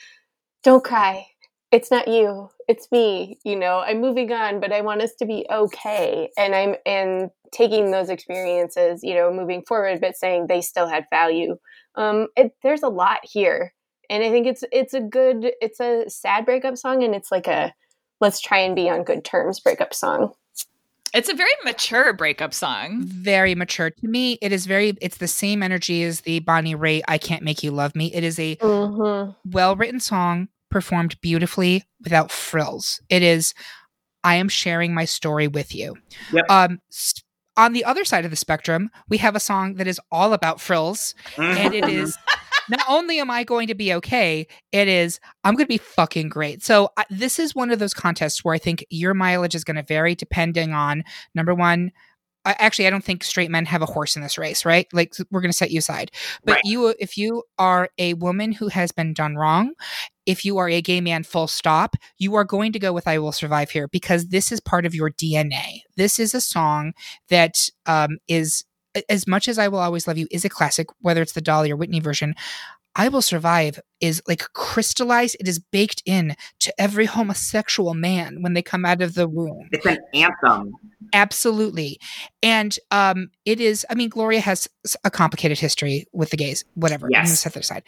don't 0.63 0.85
cry. 0.85 1.27
It's 1.71 1.91
not 1.91 2.09
you. 2.09 2.51
It's 2.69 2.89
me. 2.93 3.39
You 3.45 3.57
know, 3.57 3.79
I'm 3.79 4.01
moving 4.01 4.31
on, 4.33 4.61
but 4.61 4.73
I 4.73 4.83
want 4.83 5.01
us 5.01 5.15
to 5.19 5.27
be 5.27 5.47
okay. 5.51 6.31
And 6.37 6.55
I'm 6.55 6.77
and 6.85 7.31
taking 7.53 7.91
those 7.91 8.11
experiences, 8.11 9.03
you 9.03 9.15
know, 9.15 9.33
moving 9.33 9.63
forward, 9.67 10.01
but 10.01 10.17
saying 10.17 10.47
they 10.47 10.61
still 10.61 10.87
had 10.87 11.07
value. 11.11 11.57
Um, 11.95 12.29
it, 12.37 12.53
there's 12.63 12.83
a 12.83 12.89
lot 12.89 13.21
here, 13.23 13.75
and 14.11 14.23
I 14.23 14.31
think 14.31 14.47
it's 14.47 14.65
it's 14.73 14.95
a 14.95 15.01
good, 15.01 15.53
it's 15.61 15.81
a 15.81 16.09
sad 16.09 16.45
breakup 16.45 16.77
song, 16.77 17.03
and 17.03 17.15
it's 17.15 17.31
like 17.33 17.47
a 17.47 17.75
let's 18.21 18.41
try 18.41 18.59
and 18.59 18.77
be 18.77 18.89
on 18.89 19.05
good 19.05 19.25
terms 19.25 19.61
breakup 19.61 19.95
song. 19.95 20.33
It's 21.15 21.29
a 21.29 21.35
very 21.35 21.51
mature 21.65 22.13
breakup 22.15 22.55
song. 22.55 23.03
very 23.05 23.55
mature 23.55 23.91
to 23.91 24.09
me. 24.09 24.39
It 24.41 24.51
is 24.53 24.67
very. 24.67 24.97
It's 25.01 25.19
the 25.19 25.29
same 25.29 25.63
energy 25.63 26.03
as 26.05 26.23
the 26.23 26.39
Bonnie 26.41 26.75
Raitt 26.75 27.03
"I 27.09 27.19
Can't 27.19 27.43
Make 27.43 27.63
You 27.63 27.71
Love 27.71 27.95
Me." 27.95 28.13
It 28.15 28.25
is 28.25 28.39
a 28.39 28.57
Mhm. 28.57 29.37
well 29.45 29.77
written 29.77 30.01
song 30.01 30.49
performed 30.71 31.21
beautifully 31.21 31.85
without 32.03 32.31
frills. 32.31 33.01
It 33.11 33.23
is. 33.23 33.53
I 34.25 34.37
am 34.37 34.49
sharing 34.49 34.95
my 34.95 35.05
story 35.05 35.49
with 35.49 35.75
you. 35.75 35.97
Yep. 36.33 36.45
Um, 36.49 36.81
on 37.57 37.73
the 37.75 37.85
other 37.85 38.05
side 38.05 38.25
of 38.25 38.31
the 38.31 38.37
spectrum, 38.37 38.91
we 39.09 39.19
have 39.19 39.37
a 39.37 39.41
song 39.41 39.75
that 39.75 39.87
is 39.87 40.01
all 40.11 40.33
about 40.33 40.61
frills, 40.61 41.15
and 41.37 41.75
it 41.75 41.85
is 41.89 42.17
not 42.69 42.83
only 42.89 43.19
am 43.19 43.31
I 43.31 43.45
going 43.45 43.69
to 43.69 43.75
be 43.75 43.93
okay, 43.95 44.47
it 44.73 44.89
is 44.89 45.21
I'm 45.45 45.55
going 45.55 45.65
to 45.65 45.69
be 45.69 45.79
fucking 45.79 46.29
great. 46.29 46.63
So 46.63 46.91
I, 46.97 47.05
this 47.11 47.39
is 47.39 47.55
one 47.55 47.71
of 47.71 47.79
those 47.79 47.95
contests 47.95 48.45
where 48.45 48.55
I 48.55 48.59
think 48.59 48.85
your 48.91 49.15
mileage 49.15 49.55
is 49.55 49.65
going 49.65 49.77
to 49.77 49.83
vary 49.83 50.15
depending 50.15 50.73
on 50.73 51.05
number 51.35 51.55
one. 51.55 51.93
I, 52.45 52.57
actually, 52.59 52.89
I 52.89 52.91
don't 52.91 53.05
think 53.05 53.23
straight 53.23 53.53
men 53.53 53.67
have 53.67 53.83
a 53.83 53.87
horse 53.87 54.17
in 54.17 54.23
this 54.23 54.37
race, 54.37 54.65
right? 54.65 54.89
Like 54.93 55.15
we're 55.31 55.41
going 55.41 55.53
to 55.53 55.57
set 55.57 55.71
you 55.71 55.79
aside. 55.79 56.11
But 56.45 56.55
Right. 56.55 56.63
you, 56.65 56.93
if 56.99 57.17
you 57.17 57.45
are 57.57 57.89
a 57.99 58.15
woman 58.15 58.51
who 58.51 58.67
has 58.67 58.91
been 58.91 59.15
done 59.15 59.37
wrong, 59.37 59.75
if 60.27 60.45
you 60.45 60.59
are 60.59 60.69
a 60.69 60.83
gay 60.83 61.01
man, 61.01 61.23
full 61.23 61.47
stop, 61.47 61.95
you 62.19 62.35
are 62.35 62.45
going 62.45 62.73
to 62.73 62.81
go 62.81 62.93
with 62.93 63.07
"I 63.07 63.19
Will 63.19 63.31
Survive" 63.31 63.71
here 63.71 63.87
because 63.87 64.29
this 64.29 64.51
is 64.51 64.61
part 64.61 64.87
of 64.87 64.95
your 64.95 65.11
DNA. 65.11 65.83
This 65.97 66.19
is 66.19 66.35
a 66.35 66.41
song 66.41 66.95
that 67.29 67.69
um, 67.87 68.19
is 68.27 68.65
as 69.09 69.27
much 69.27 69.49
as 69.49 69.59
I 69.59 69.69
will 69.69 69.79
always 69.79 70.07
love 70.07 70.19
you 70.19 70.27
is 70.31 70.45
a 70.45 70.49
classic, 70.49 70.89
whether 71.01 71.23
it's 71.23 71.33
the 71.33 71.41
Dolly 71.41 71.71
or 71.71 71.77
Whitney 71.77 72.01
version. 72.01 72.35
I 72.95 73.09
will 73.09 73.23
survive 73.23 73.81
is 74.01 74.21
like 74.29 74.53
crystallized. 74.53 75.37
It 75.41 75.49
is 75.49 75.59
baked 75.59 76.03
in 76.05 76.37
to 76.61 76.75
every 76.79 77.07
homosexual 77.07 77.95
man 77.95 78.43
when 78.43 78.53
they 78.53 78.61
come 78.61 78.85
out 78.85 79.01
of 79.01 79.15
the 79.15 79.27
womb. 79.27 79.69
it's 79.73 79.87
an 79.87 79.97
anthem. 80.13 80.75
Absolutely. 81.15 81.99
And 82.43 82.79
um 82.91 83.31
it 83.47 83.61
is 83.61 83.87
I 83.89 83.95
mean 83.95 84.11
Gloria 84.11 84.41
has 84.41 84.69
a 85.05 85.11
complicated 85.11 85.59
history 85.59 86.07
with 86.13 86.31
the 86.31 86.37
gays, 86.37 86.65
whatever. 86.75 87.07
I'm 87.07 87.13
Yes. 87.13 87.41
set 87.41 87.55
that 87.55 87.61
aside. 87.61 87.85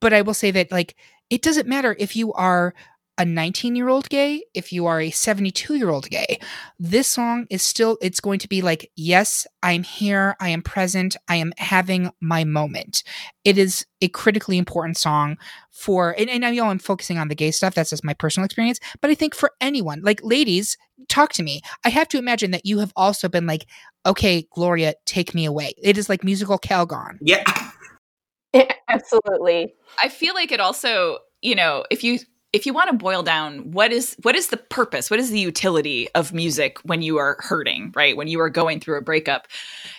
But 0.00 0.12
I 0.14 0.22
will 0.22 0.34
say 0.34 0.50
that 0.52 0.72
like 0.72 0.94
it 1.28 1.42
doesn't 1.42 1.68
matter 1.68 1.94
if 1.98 2.16
you 2.16 2.32
are 2.32 2.72
a 3.18 3.24
19-year-old 3.24 4.08
gay, 4.08 4.44
if 4.54 4.72
you 4.72 4.86
are 4.86 5.00
a 5.00 5.10
72-year-old 5.10 6.08
gay. 6.08 6.38
This 6.78 7.08
song 7.08 7.46
is 7.50 7.62
still 7.62 7.98
it's 8.00 8.20
going 8.20 8.38
to 8.38 8.48
be 8.48 8.62
like 8.62 8.90
yes, 8.96 9.46
I'm 9.62 9.82
here, 9.82 10.36
I 10.40 10.50
am 10.50 10.62
present, 10.62 11.16
I 11.28 11.36
am 11.36 11.52
having 11.58 12.10
my 12.20 12.44
moment. 12.44 13.02
It 13.44 13.58
is 13.58 13.84
a 14.00 14.08
critically 14.08 14.56
important 14.56 14.96
song 14.96 15.36
for 15.70 16.14
and, 16.18 16.30
and 16.30 16.44
I 16.44 16.52
know 16.52 16.68
I'm 16.68 16.78
focusing 16.78 17.18
on 17.18 17.28
the 17.28 17.34
gay 17.34 17.50
stuff, 17.50 17.74
that's 17.74 17.90
just 17.90 18.04
my 18.04 18.14
personal 18.14 18.44
experience, 18.44 18.78
but 19.00 19.10
I 19.10 19.14
think 19.14 19.34
for 19.34 19.52
anyone, 19.60 20.00
like 20.02 20.20
ladies, 20.22 20.76
talk 21.08 21.32
to 21.34 21.42
me. 21.42 21.60
I 21.84 21.88
have 21.90 22.08
to 22.08 22.18
imagine 22.18 22.52
that 22.52 22.66
you 22.66 22.78
have 22.78 22.92
also 22.96 23.28
been 23.28 23.46
like, 23.46 23.66
okay, 24.06 24.46
Gloria, 24.54 24.94
take 25.04 25.34
me 25.34 25.44
away. 25.44 25.74
It 25.82 25.98
is 25.98 26.08
like 26.08 26.24
musical 26.24 26.58
Calgon. 26.58 27.18
Yeah. 27.20 27.44
Absolutely. 28.88 29.74
I 30.02 30.08
feel 30.08 30.34
like 30.34 30.52
it 30.52 30.60
also, 30.60 31.18
you 31.42 31.54
know, 31.54 31.84
if 31.90 32.02
you 32.02 32.18
if 32.52 32.64
you 32.64 32.72
want 32.72 32.90
to 32.90 32.96
boil 32.96 33.22
down 33.22 33.72
what 33.72 33.92
is 33.92 34.16
what 34.22 34.34
is 34.34 34.48
the 34.48 34.56
purpose, 34.56 35.10
what 35.10 35.20
is 35.20 35.30
the 35.30 35.38
utility 35.38 36.08
of 36.14 36.32
music 36.32 36.78
when 36.82 37.02
you 37.02 37.18
are 37.18 37.36
hurting, 37.40 37.92
right? 37.94 38.16
When 38.16 38.28
you 38.28 38.40
are 38.40 38.48
going 38.48 38.80
through 38.80 38.98
a 38.98 39.02
breakup, 39.02 39.48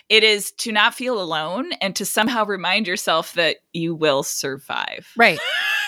it 0.08 0.24
is 0.24 0.50
to 0.52 0.72
not 0.72 0.94
feel 0.94 1.20
alone 1.20 1.72
and 1.80 1.94
to 1.96 2.04
somehow 2.04 2.44
remind 2.44 2.86
yourself 2.86 3.34
that 3.34 3.58
you 3.72 3.94
will 3.94 4.22
survive. 4.22 5.08
Right. 5.16 5.38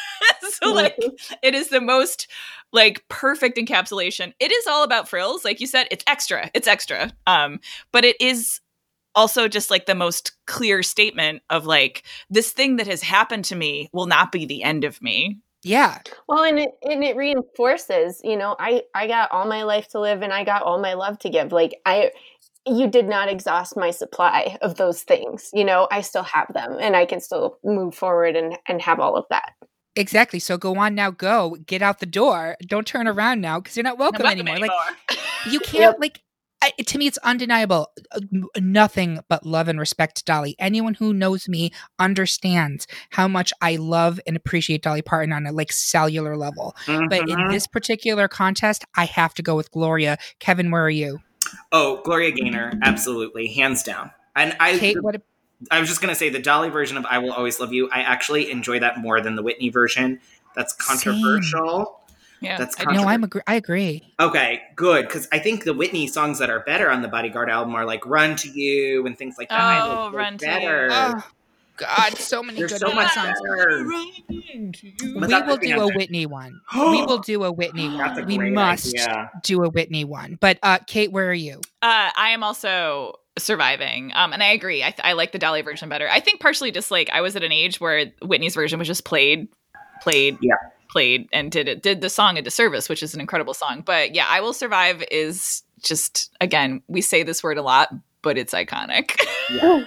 so 0.50 0.72
like 0.72 0.96
it 1.42 1.54
is 1.54 1.68
the 1.68 1.80
most 1.80 2.28
like 2.72 3.06
perfect 3.08 3.58
encapsulation. 3.58 4.32
It 4.38 4.52
is 4.52 4.66
all 4.66 4.84
about 4.84 5.08
frills, 5.08 5.44
like 5.44 5.60
you 5.60 5.66
said. 5.66 5.88
It's 5.90 6.04
extra. 6.06 6.50
It's 6.54 6.68
extra. 6.68 7.12
Um, 7.26 7.58
but 7.92 8.04
it 8.04 8.20
is 8.20 8.60
also 9.14 9.48
just 9.48 9.70
like 9.70 9.86
the 9.86 9.94
most 9.94 10.32
clear 10.46 10.82
statement 10.82 11.42
of 11.50 11.66
like 11.66 12.04
this 12.30 12.52
thing 12.52 12.76
that 12.76 12.86
has 12.86 13.02
happened 13.02 13.44
to 13.46 13.56
me 13.56 13.90
will 13.92 14.06
not 14.06 14.32
be 14.32 14.46
the 14.46 14.62
end 14.62 14.84
of 14.84 15.02
me. 15.02 15.40
Yeah. 15.62 15.98
Well, 16.28 16.44
and 16.44 16.58
it 16.58 16.70
and 16.82 17.04
it 17.04 17.16
reinforces, 17.16 18.20
you 18.24 18.36
know, 18.36 18.56
I 18.58 18.82
I 18.94 19.06
got 19.06 19.30
all 19.30 19.46
my 19.46 19.62
life 19.62 19.88
to 19.88 20.00
live 20.00 20.22
and 20.22 20.32
I 20.32 20.44
got 20.44 20.62
all 20.62 20.80
my 20.80 20.94
love 20.94 21.18
to 21.20 21.30
give. 21.30 21.52
Like 21.52 21.80
I 21.86 22.10
you 22.66 22.88
did 22.88 23.08
not 23.08 23.28
exhaust 23.28 23.76
my 23.76 23.90
supply 23.90 24.56
of 24.62 24.76
those 24.76 25.02
things. 25.02 25.50
You 25.52 25.64
know, 25.64 25.88
I 25.90 26.00
still 26.00 26.22
have 26.22 26.52
them 26.52 26.76
and 26.80 26.96
I 26.96 27.06
can 27.06 27.20
still 27.20 27.58
move 27.64 27.94
forward 27.94 28.36
and 28.36 28.58
and 28.66 28.82
have 28.82 28.98
all 28.98 29.16
of 29.16 29.26
that. 29.30 29.52
Exactly. 29.94 30.38
So 30.38 30.56
go 30.56 30.76
on 30.76 30.94
now, 30.94 31.10
go. 31.10 31.56
Get 31.66 31.82
out 31.82 32.00
the 32.00 32.06
door. 32.06 32.56
Don't 32.66 32.86
turn 32.86 33.06
around 33.06 33.40
now 33.40 33.60
because 33.60 33.76
you're 33.76 33.84
not 33.84 33.98
welcome, 33.98 34.22
Welcome 34.24 34.48
anymore. 34.48 34.68
Like 34.68 35.18
you 35.48 35.60
can't 35.64 36.00
like 36.00 36.22
I, 36.62 36.70
to 36.82 36.96
me 36.98 37.06
it's 37.06 37.18
undeniable 37.18 37.90
Uh, 38.12 38.20
nothing 38.58 39.18
but 39.28 39.44
love 39.44 39.68
and 39.68 39.78
respect 39.78 40.16
to 40.18 40.24
dolly 40.24 40.54
anyone 40.58 40.94
who 40.94 41.12
knows 41.12 41.48
me 41.48 41.72
understands 41.98 42.86
how 43.10 43.26
much 43.28 43.52
i 43.60 43.76
love 43.76 44.20
and 44.26 44.36
appreciate 44.36 44.82
dolly 44.82 45.02
parton 45.02 45.32
on 45.32 45.44
a 45.46 45.52
like 45.52 45.72
cellular 45.72 46.36
level 46.36 46.74
but 46.86 47.28
in 47.28 47.36
Mhm. 47.38 47.50
this 47.50 47.66
particular 47.66 48.28
contest 48.28 48.84
i 48.96 49.04
have 49.04 49.34
to 49.34 49.42
go 49.42 49.56
with 49.56 49.70
gloria 49.72 50.16
kevin 50.38 50.70
where 50.70 50.84
are 50.84 50.90
you 50.90 51.18
Oh, 51.72 52.00
Gloria 52.04 52.30
Gaynor, 52.30 52.72
absolutely, 52.82 53.48
hands 53.48 53.82
down. 53.82 54.10
And 54.36 54.56
I, 54.60 54.78
kate 54.78 55.02
what 55.02 55.20
I 55.70 55.80
was 55.80 55.88
just 55.88 56.00
gonna 56.00 56.14
say 56.14 56.28
the 56.30 56.38
Dolly 56.38 56.70
version 56.70 56.96
of 56.96 57.04
"I 57.04 57.18
Will 57.18 57.32
Always 57.32 57.58
Love 57.60 57.72
You." 57.74 57.90
I 57.90 58.00
actually 58.00 58.50
enjoy 58.50 58.78
that 58.78 58.98
more 59.00 59.20
than 59.20 59.34
the 59.34 59.42
Whitney 59.42 59.68
version. 59.68 60.20
That's 60.54 60.72
controversial. 60.72 62.00
Yeah, 62.42 62.58
That's 62.58 62.74
I 62.78 62.92
no 62.92 63.04
i'm 63.04 63.24
agree 63.24 63.42
i 63.46 63.54
agree 63.54 64.02
Okay, 64.20 64.60
good, 64.76 65.06
because 65.06 65.26
I 65.32 65.38
think 65.40 65.64
the 65.64 65.72
Whitney 65.74 66.06
songs 66.06 66.38
that 66.38 66.48
are 66.50 66.60
better 66.60 66.90
on 66.90 67.02
the 67.02 67.08
Bodyguard 67.08 67.48
album 67.50 67.74
are 67.74 67.84
like 67.86 68.04
"Run 68.06 68.36
to 68.36 68.48
You" 68.48 69.04
and 69.06 69.16
things 69.18 69.34
like 69.38 69.48
that. 69.48 69.58
I 69.58 69.80
Oh, 69.80 69.88
like 70.04 70.12
those 70.12 70.16
Run 70.18 70.38
to 70.38 70.46
You. 70.60 70.68
oh 70.92 71.24
god 71.76 72.16
so 72.18 72.42
many 72.42 72.58
There's 72.58 72.72
good 72.72 72.80
so 72.80 72.92
much 72.92 73.10
songs 73.12 73.36
better. 73.40 73.84
we 73.86 75.42
will 75.42 75.56
the 75.56 75.66
do 75.66 75.80
a 75.80 75.82
answer. 75.84 75.94
whitney 75.96 76.26
one 76.26 76.60
we 76.76 77.02
will 77.02 77.18
do 77.18 77.44
a 77.44 77.50
whitney 77.52 77.88
That's 77.88 78.18
a 78.18 78.22
we 78.22 78.36
great 78.36 78.52
must 78.52 78.94
idea. 78.94 79.30
do 79.42 79.64
a 79.64 79.68
whitney 79.70 80.04
one 80.04 80.36
but 80.40 80.58
uh 80.62 80.78
kate 80.86 81.10
where 81.12 81.30
are 81.30 81.34
you 81.34 81.60
Uh, 81.80 82.10
I 82.16 82.30
am 82.30 82.42
also 82.44 83.14
surviving, 83.38 84.12
um, 84.14 84.32
and 84.34 84.42
I 84.42 84.52
agree. 84.52 84.82
I, 84.84 84.90
th- 84.90 85.00
I 85.02 85.14
like 85.14 85.32
the 85.32 85.38
Dolly 85.38 85.62
version 85.62 85.88
better. 85.88 86.06
I 86.08 86.20
think 86.20 86.38
partially 86.40 86.70
just 86.70 86.90
like 86.90 87.08
I 87.10 87.22
was 87.22 87.34
at 87.34 87.42
an 87.42 87.50
age 87.50 87.80
where 87.80 88.12
Whitney's 88.22 88.54
version 88.54 88.78
was 88.78 88.86
just 88.86 89.04
played, 89.06 89.48
played, 90.02 90.36
Yeah. 90.42 90.54
Played, 90.92 91.28
and 91.32 91.50
did 91.50 91.68
it 91.68 91.82
did 91.82 92.00
the 92.00 92.10
song 92.10 92.38
a 92.38 92.42
disservice, 92.42 92.88
which 92.88 93.02
is 93.02 93.14
an 93.14 93.20
incredible 93.20 93.54
song. 93.54 93.82
But 93.84 94.14
yeah, 94.14 94.26
I 94.28 94.40
will 94.40 94.52
survive 94.52 95.02
is 95.10 95.62
just 95.82 96.30
again 96.40 96.82
we 96.86 97.00
say 97.00 97.22
this 97.22 97.42
word 97.42 97.58
a 97.58 97.62
lot, 97.62 97.88
but 98.22 98.38
it's 98.38 98.54
iconic. 98.54 99.16
Yeah. 99.50 99.84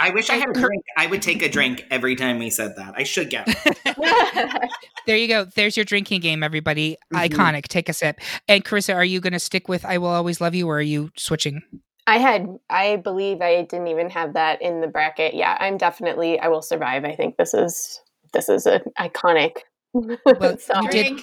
I 0.00 0.10
wish 0.10 0.30
I 0.30 0.34
had 0.34 0.50
a 0.50 0.52
drink. 0.52 0.84
I 0.96 1.06
would 1.06 1.22
take 1.22 1.42
a 1.42 1.48
drink 1.48 1.84
every 1.90 2.16
time 2.16 2.38
we 2.38 2.50
said 2.50 2.74
that. 2.76 2.94
I 2.96 3.04
should 3.04 3.30
get. 3.30 3.48
There 5.06 5.16
you 5.16 5.28
go. 5.28 5.44
There's 5.44 5.76
your 5.76 5.84
drinking 5.84 6.20
game, 6.20 6.42
everybody. 6.42 6.96
Mhm. 7.12 7.30
Iconic. 7.30 7.62
Take 7.68 7.88
a 7.88 7.92
sip. 7.92 8.20
And 8.46 8.64
Carissa, 8.64 8.94
are 8.94 9.04
you 9.04 9.20
going 9.20 9.32
to 9.32 9.40
stick 9.40 9.66
with 9.68 9.84
"I 9.84 9.98
Will 9.98 10.08
Always 10.08 10.40
Love 10.40 10.54
You" 10.54 10.68
or 10.68 10.78
are 10.78 10.82
you 10.82 11.10
switching? 11.16 11.62
I 12.06 12.18
had 12.18 12.46
I 12.68 12.96
believe 12.96 13.40
I 13.40 13.62
didn't 13.62 13.88
even 13.88 14.10
have 14.10 14.34
that 14.34 14.60
in 14.62 14.80
the 14.80 14.86
bracket. 14.86 15.34
Yeah, 15.34 15.56
I'm 15.58 15.78
definitely 15.78 16.38
I 16.38 16.48
will 16.48 16.62
survive. 16.62 17.04
I 17.04 17.14
think 17.14 17.38
this 17.38 17.54
is 17.54 18.00
this 18.32 18.48
is 18.48 18.66
an 18.66 18.82
iconic 18.98 19.58
Well, 19.92 20.16
you 20.82 20.88
did 20.90 21.20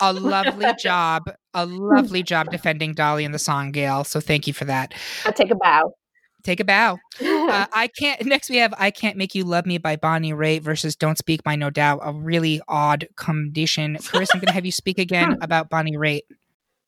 a 0.00 0.12
lovely 0.12 0.66
job, 0.78 1.30
a 1.54 1.66
lovely 1.66 2.22
job 2.22 2.50
defending 2.50 2.94
Dolly 2.94 3.24
in 3.24 3.32
the 3.32 3.38
song, 3.38 3.72
Gail. 3.72 4.04
So 4.04 4.20
thank 4.20 4.46
you 4.46 4.52
for 4.52 4.64
that. 4.64 4.94
I'll 5.24 5.32
take 5.32 5.50
a 5.50 5.54
bow. 5.54 5.94
Take 6.42 6.60
a 6.60 6.64
bow. 6.64 6.98
Uh, 7.20 7.66
I 7.72 7.88
can't. 7.98 8.24
Next, 8.24 8.50
we 8.50 8.56
have 8.56 8.74
"I 8.76 8.90
Can't 8.90 9.16
Make 9.16 9.34
You 9.34 9.44
Love 9.44 9.64
Me" 9.64 9.78
by 9.78 9.96
Bonnie 9.96 10.32
Raitt 10.32 10.62
versus 10.62 10.96
"Don't 10.96 11.18
Speak" 11.18 11.42
by 11.44 11.54
No 11.54 11.70
Doubt. 11.70 12.00
A 12.02 12.12
really 12.12 12.60
odd 12.68 13.06
condition. 13.16 13.96
Chris, 14.04 14.30
I'm 14.34 14.40
going 14.40 14.48
to 14.48 14.52
have 14.52 14.66
you 14.66 14.72
speak 14.72 14.98
again 14.98 15.38
about 15.40 15.70
Bonnie 15.70 15.96
Raitt. 15.96 16.22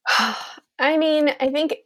I 0.78 0.96
mean, 0.96 1.30
I 1.40 1.50
think 1.50 1.76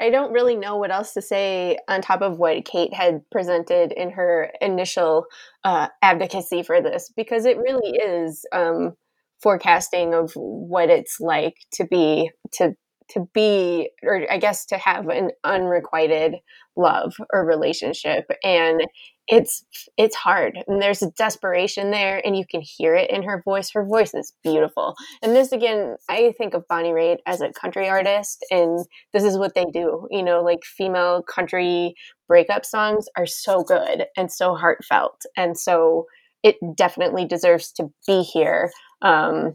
I- 0.00 0.10
don't 0.10 0.32
really 0.32 0.56
know 0.56 0.76
what 0.76 0.90
else 0.90 1.12
to 1.14 1.22
say 1.22 1.78
on 1.88 2.00
top 2.02 2.22
of 2.22 2.38
what 2.38 2.64
Kate 2.64 2.92
had 2.94 3.22
presented 3.30 3.92
in 3.92 4.10
her 4.10 4.52
initial 4.60 5.26
uh, 5.64 5.88
advocacy 6.02 6.62
for 6.62 6.80
this, 6.80 7.10
because 7.16 7.44
it 7.46 7.58
really 7.58 7.96
is 7.96 8.44
um, 8.52 8.94
forecasting 9.42 10.14
of 10.14 10.32
what 10.34 10.90
it's 10.90 11.18
like 11.20 11.54
to 11.74 11.84
be 11.86 12.30
to 12.54 12.74
to 13.10 13.26
be, 13.34 13.90
or 14.02 14.26
I 14.32 14.38
guess 14.38 14.64
to 14.66 14.78
have 14.78 15.08
an 15.08 15.30
unrequited 15.44 16.36
love 16.76 17.14
or 17.32 17.44
relationship, 17.44 18.24
and 18.42 18.80
it's 19.28 19.64
it's 19.96 20.16
hard, 20.16 20.58
and 20.66 20.82
there's 20.82 21.02
a 21.02 21.10
desperation 21.12 21.90
there, 21.90 22.20
and 22.24 22.36
you 22.36 22.44
can 22.46 22.60
hear 22.60 22.94
it 22.94 23.10
in 23.10 23.22
her 23.22 23.42
voice. 23.44 23.70
Her 23.72 23.84
voice 23.84 24.12
is 24.14 24.32
beautiful, 24.42 24.94
and 25.22 25.34
this 25.34 25.52
again, 25.52 25.96
I 26.10 26.34
think 26.36 26.54
of 26.54 26.68
Bonnie 26.68 26.92
Raitt 26.92 27.18
as 27.26 27.40
a 27.40 27.52
country 27.52 27.88
artist, 27.88 28.44
and 28.50 28.84
this 29.12 29.24
is 29.24 29.38
what 29.38 29.54
they 29.54 29.64
do. 29.72 30.06
You 30.10 30.22
know, 30.22 30.42
like 30.42 30.64
female 30.64 31.22
country 31.22 31.94
breakup 32.28 32.66
songs 32.66 33.06
are 33.16 33.26
so 33.26 33.62
good 33.62 34.06
and 34.16 34.30
so 34.30 34.54
heartfelt, 34.54 35.22
and 35.36 35.58
so 35.58 36.06
it 36.42 36.56
definitely 36.76 37.24
deserves 37.24 37.72
to 37.72 37.90
be 38.06 38.22
here. 38.22 38.70
Um, 39.02 39.54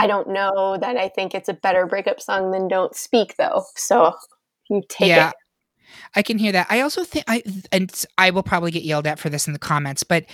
I 0.00 0.06
don't 0.06 0.28
know 0.30 0.78
that 0.80 0.96
I 0.96 1.08
think 1.08 1.34
it's 1.34 1.48
a 1.48 1.54
better 1.54 1.86
breakup 1.86 2.20
song 2.20 2.52
than 2.52 2.68
"Don't 2.68 2.94
Speak," 2.96 3.36
though. 3.36 3.64
So 3.76 4.14
You 4.70 4.82
take 4.88 5.08
yeah. 5.08 5.30
it. 5.30 5.34
I 6.14 6.22
can 6.22 6.38
hear 6.38 6.52
that. 6.52 6.66
I 6.70 6.80
also 6.80 7.04
think 7.04 7.24
I 7.28 7.42
and 7.72 7.92
I 8.18 8.30
will 8.30 8.42
probably 8.42 8.70
get 8.70 8.82
yelled 8.82 9.06
at 9.06 9.18
for 9.18 9.28
this 9.28 9.46
in 9.46 9.52
the 9.52 9.58
comments, 9.58 10.02
but 10.02 10.24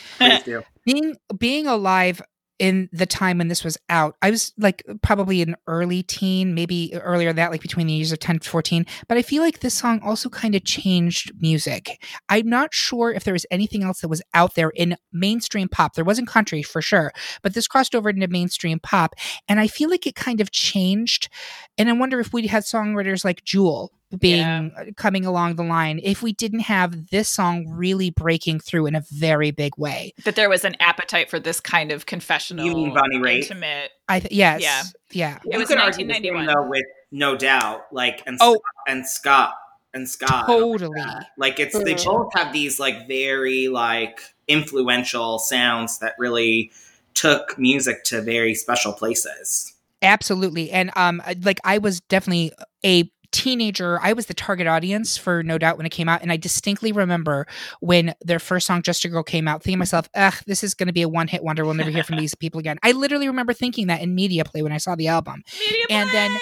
being 0.85 1.17
being 1.39 1.67
alive 1.67 2.23
in 2.61 2.91
the 2.93 3.07
time 3.07 3.39
when 3.39 3.49
this 3.49 3.65
was 3.65 3.79
out 3.89 4.17
i 4.21 4.31
was 4.31 4.53
like 4.59 4.85
probably 5.03 5.41
an 5.41 5.57
early 5.67 6.03
teen 6.03 6.55
maybe 6.55 6.93
earlier 6.95 7.31
than 7.31 7.37
that 7.37 7.51
like 7.51 7.63
between 7.63 7.87
the 7.87 7.97
ages 7.97 8.13
of 8.13 8.19
10 8.19 8.39
to 8.39 8.51
14 8.51 8.85
but 9.09 9.17
i 9.17 9.23
feel 9.23 9.43
like 9.43 9.61
this 9.61 9.75
song 9.75 9.99
also 10.05 10.29
kind 10.29 10.55
of 10.55 10.63
changed 10.63 11.33
music. 11.41 12.05
I'm 12.29 12.49
not 12.49 12.75
sure 12.75 13.13
if 13.13 13.25
there 13.25 13.33
was 13.33 13.47
anything 13.51 13.83
else 13.83 14.03
that 14.03 14.09
was 14.09 14.23
out 14.35 14.55
there 14.55 14.71
in 14.71 14.97
mainstream 15.11 15.69
pop. 15.69 15.95
There 15.95 16.05
wasn't 16.05 16.29
country 16.29 16.63
for 16.63 16.83
sure 16.83 17.13
but 17.43 17.55
this 17.55 17.67
crossed 17.67 17.95
over 17.95 18.11
into 18.11 18.29
mainstream 18.29 18.79
pop 18.79 19.15
and 19.49 19.59
i 19.59 19.67
feel 19.67 19.89
like 19.89 20.07
it 20.07 20.15
kind 20.15 20.41
of 20.41 20.51
changed 20.51 21.31
and 21.79 21.89
i 21.89 21.93
wonder 21.93 22.21
if 22.21 22.33
we 22.33 22.47
had 22.47 22.65
songwriters 22.65 23.25
like 23.25 23.43
jewel 23.43 23.91
being 24.19 24.39
Yeah. 24.77 24.85
coming 24.97 25.25
along 25.25 25.55
the 25.57 25.63
line 25.63 26.01
if 26.03 26.23
we 26.23 26.33
didn't 26.33 26.61
have 26.61 27.11
this 27.11 27.29
song 27.29 27.69
really 27.69 28.11
breaking 28.11 28.59
through 28.61 28.87
in 28.87 28.95
a 28.97 29.03
very 29.13 29.51
big 29.53 29.73
way 29.79 30.13
that 30.25 30.35
there 30.37 30.49
was 30.49 30.65
an 30.65 30.75
appetite 30.81 31.31
for 31.31 31.39
this 31.39 31.61
kind 31.61 31.93
of 31.93 32.07
confessional, 32.07 32.67
You 32.67 32.75
mean 32.75 32.95
Bonnie 32.95 33.19
Raitt? 33.19 33.43
intimate. 33.43 33.91
I 34.09 34.21
th- 34.21 34.33
yes, 34.33 34.63
Yeah. 34.63 34.83
yeah, 35.13 35.37
It 35.47 35.53
You 35.53 35.59
was 35.61 35.69
could 35.69 35.79
argue 35.79 36.07
the 36.07 36.15
same, 36.15 36.23
1991. 36.35 36.47
though 36.47 36.69
with 36.69 36.85
no 37.13 37.37
doubt, 37.37 37.83
like 37.93 38.23
and 38.27 38.37
Oh. 38.41 38.55
Scott, 38.55 38.63
and 38.89 39.07
Scott 39.07 39.55
and 39.95 40.09
Scott. 40.09 40.47
totally. 40.47 41.01
Like 41.37 41.59
it's 41.61 41.79
they 41.79 41.95
both 41.95 42.33
have 42.35 42.53
these 42.53 42.79
like 42.81 43.07
very 43.09 43.69
like 43.69 44.21
influential 44.49 45.39
sounds 45.39 45.99
that 45.99 46.15
really 46.19 46.71
took 47.15 47.59
music 47.59 48.05
to 48.05 48.21
very 48.23 48.55
special 48.55 48.93
places. 48.93 49.73
Absolutely. 50.03 50.71
And 50.71 50.91
um 50.97 51.23
like 51.43 51.61
I 51.65 51.79
was 51.79 52.01
definitely 52.03 52.53
a 52.85 53.11
teenager. 53.33 53.99
I 54.03 54.13
was 54.13 54.27
the 54.27 54.35
target 54.35 54.67
audience 54.67 55.17
for 55.17 55.43
No 55.43 55.59
Doubt 55.59 55.77
when 55.77 55.87
it 55.87 55.91
came 55.91 56.09
out 56.09 56.23
and 56.23 56.33
I 56.33 56.37
distinctly 56.37 56.93
remember 56.93 57.47
when 57.81 58.15
their 58.21 58.39
first 58.39 58.67
song 58.67 58.83
Just 58.83 59.05
a 59.05 59.09
Girl 59.09 59.23
came 59.23 59.47
out 59.49 59.63
thinking 59.63 59.77
to 59.77 59.81
myself, 59.81 60.09
"Ugh, 60.15 60.35
this 60.47 60.65
is 60.65 60.75
going 60.75 60.89
to 60.89 60.93
be 60.93 61.03
a 61.03 61.09
one-hit 61.09 61.43
wonder. 61.43 61.65
We'll 61.65 61.75
never 61.75 61.91
hear 61.91 62.05
from 62.05 62.17
these 62.17 62.35
people 62.35 62.59
again." 62.61 62.79
I 62.83 62.93
literally 62.93 63.27
remember 63.29 63.53
thinking 63.53 63.87
that 63.89 64.01
in 64.01 64.15
media 64.15 64.45
play 64.45 64.63
when 64.63 64.73
I 64.73 64.79
saw 64.79 64.95
the 64.97 65.09
album. 65.09 65.43
Media 65.59 65.85
And 65.91 66.11
then-! 66.11 66.39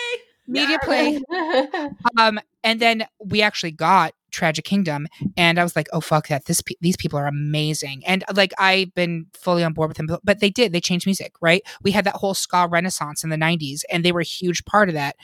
Media 0.51 0.79
play 0.83 1.21
um 2.19 2.41
and 2.65 2.81
then 2.81 3.07
we 3.23 3.43
actually 3.43 3.71
got 3.71 4.13
Tragic 4.31 4.65
Kingdom 4.65 5.07
and 5.37 5.59
I 5.59 5.63
was 5.63 5.77
like, 5.77 5.89
"Oh 5.93 6.01
fuck 6.01 6.29
that. 6.29 6.47
This 6.47 6.63
pe- 6.63 6.75
these 6.81 6.97
people 6.97 7.19
are 7.19 7.27
amazing." 7.27 8.03
And 8.07 8.25
like 8.35 8.53
I've 8.59 8.95
been 8.95 9.27
fully 9.35 9.63
on 9.63 9.75
board 9.75 9.89
with 9.89 9.99
them 9.99 10.07
but- 10.07 10.21
but 10.25 10.41
they 10.41 10.49
did. 10.51 10.73
They 10.73 10.81
changed 10.81 11.07
music, 11.07 11.33
right? 11.43 11.63
We 11.83 11.91
had 11.91 12.05
that 12.05 12.15
whole 12.17 12.33
ska 12.35 12.67
renaissance 12.71 13.23
in 13.25 13.29
the 13.31 13.37
90s 13.37 13.83
and 13.91 14.05
they 14.05 14.13
were 14.13 14.21
a 14.21 14.25
huge 14.25 14.65
part 14.65 14.89
of 14.89 14.95
that. 14.95 15.17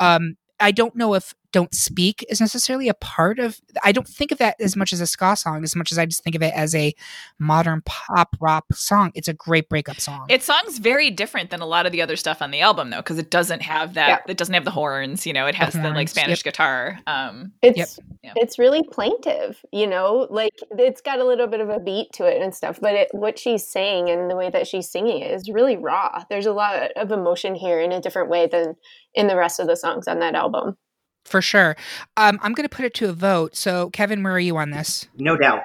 Um 0.00 0.36
I 0.60 0.70
don't 0.72 0.94
know 0.96 1.14
if 1.14 1.34
Don't 1.52 1.74
Speak 1.74 2.24
is 2.28 2.40
necessarily 2.40 2.88
a 2.88 2.94
part 2.94 3.38
of 3.38 3.60
I 3.84 3.92
don't 3.92 4.08
think 4.08 4.32
of 4.32 4.38
that 4.38 4.56
as 4.60 4.76
much 4.76 4.92
as 4.92 5.00
a 5.00 5.06
ska 5.06 5.36
song 5.36 5.62
as 5.64 5.76
much 5.76 5.92
as 5.92 5.98
I 5.98 6.06
just 6.06 6.24
think 6.24 6.34
of 6.36 6.42
it 6.42 6.52
as 6.54 6.74
a 6.74 6.94
modern 7.38 7.82
pop 7.84 8.36
rock 8.40 8.64
song. 8.72 9.12
It's 9.14 9.28
a 9.28 9.34
great 9.34 9.68
breakup 9.68 10.00
song. 10.00 10.26
It 10.28 10.42
song's 10.42 10.78
very 10.78 11.10
different 11.10 11.50
than 11.50 11.60
a 11.60 11.66
lot 11.66 11.86
of 11.86 11.92
the 11.92 12.02
other 12.02 12.16
stuff 12.16 12.42
on 12.42 12.50
the 12.50 12.60
album, 12.60 12.90
though, 12.90 12.98
because 12.98 13.18
it 13.18 13.30
doesn't 13.30 13.62
have 13.62 13.94
that. 13.94 14.08
Yeah. 14.08 14.32
It 14.32 14.36
doesn't 14.36 14.54
have 14.54 14.64
the 14.64 14.70
horns. 14.70 15.26
You 15.26 15.32
know, 15.32 15.46
it 15.46 15.54
has 15.54 15.74
the, 15.74 15.80
like 15.80 15.94
horns, 15.94 16.10
Spanish 16.10 16.42
guitar. 16.42 16.98
Um, 17.06 17.52
It's 17.62 17.98
Yep. 18.24 18.34
it's 18.36 18.56
really 18.56 18.84
plaintive, 18.84 19.64
you 19.72 19.84
know, 19.84 20.28
like 20.30 20.52
it's 20.78 21.00
got 21.00 21.18
a 21.18 21.24
little 21.24 21.48
bit 21.48 21.58
of 21.58 21.68
a 21.68 21.80
beat 21.80 22.12
to 22.12 22.24
it 22.24 22.40
and 22.40 22.54
stuff, 22.54 22.78
but 22.80 22.94
it, 22.94 23.08
what 23.10 23.36
she's 23.36 23.66
saying 23.66 24.08
and 24.08 24.30
the 24.30 24.36
way 24.36 24.48
that 24.48 24.68
she's 24.68 24.88
singing 24.88 25.22
it 25.22 25.32
is 25.32 25.50
really 25.50 25.76
raw. 25.76 26.22
There's 26.30 26.46
a 26.46 26.52
lot 26.52 26.92
of 26.94 27.10
emotion 27.10 27.56
here 27.56 27.80
in 27.80 27.90
a 27.90 28.00
different 28.00 28.30
way 28.30 28.46
than 28.46 28.76
in 29.14 29.26
the 29.26 29.36
rest 29.36 29.58
of 29.58 29.66
the 29.66 29.74
songs 29.74 30.06
on 30.06 30.20
that 30.20 30.36
album. 30.36 30.76
For 31.24 31.42
sure. 31.42 31.76
Um 32.16 32.38
I'm 32.42 32.52
going 32.52 32.68
to 32.68 32.74
put 32.74 32.84
it 32.84 32.94
to 32.94 33.08
a 33.08 33.12
vote. 33.12 33.56
So 33.56 33.90
Kevin, 33.90 34.22
where 34.22 34.32
are 34.32 34.40
you 34.40 34.56
on 34.56 34.70
this? 34.70 35.06
No 35.18 35.36
doubt. 35.36 35.62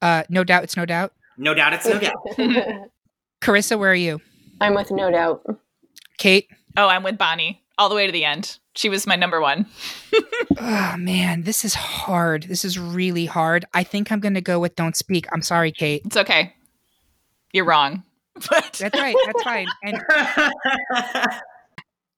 Uh 0.00 0.24
no 0.28 0.44
doubt 0.44 0.64
it's 0.64 0.76
no 0.76 0.84
doubt. 0.84 1.12
No 1.36 1.54
doubt 1.54 1.72
it's 1.72 1.86
no 1.86 1.98
doubt. 1.98 2.14
Carissa, 3.42 3.78
where 3.78 3.90
are 3.90 3.94
you? 3.94 4.20
I'm 4.60 4.74
with 4.74 4.90
no 4.90 5.10
doubt. 5.10 5.44
Kate? 6.18 6.48
oh, 6.76 6.88
I'm 6.88 7.02
with 7.02 7.18
Bonnie 7.18 7.62
all 7.78 7.88
the 7.88 7.94
way 7.94 8.06
to 8.06 8.12
the 8.12 8.24
end. 8.24 8.58
She 8.74 8.88
was 8.88 9.06
my 9.06 9.16
number 9.16 9.40
one. 9.40 9.66
Oh 10.58 10.94
man, 10.98 11.42
this 11.42 11.64
is 11.64 11.74
hard. 11.74 12.44
This 12.44 12.64
is 12.64 12.78
really 12.78 13.26
hard. 13.26 13.64
I 13.74 13.82
think 13.84 14.10
I'm 14.10 14.20
going 14.20 14.34
to 14.34 14.40
go 14.40 14.58
with 14.60 14.76
Don't 14.76 14.96
Speak. 14.96 15.26
I'm 15.32 15.42
sorry, 15.42 15.72
Kate. 15.72 16.02
It's 16.04 16.16
okay. 16.16 16.54
You're 17.52 17.64
wrong. 17.64 18.04
But 18.48 18.72
That's 18.80 18.98
right. 18.98 19.14
That's 19.26 19.42
fine. 19.42 19.66
And 19.84 20.02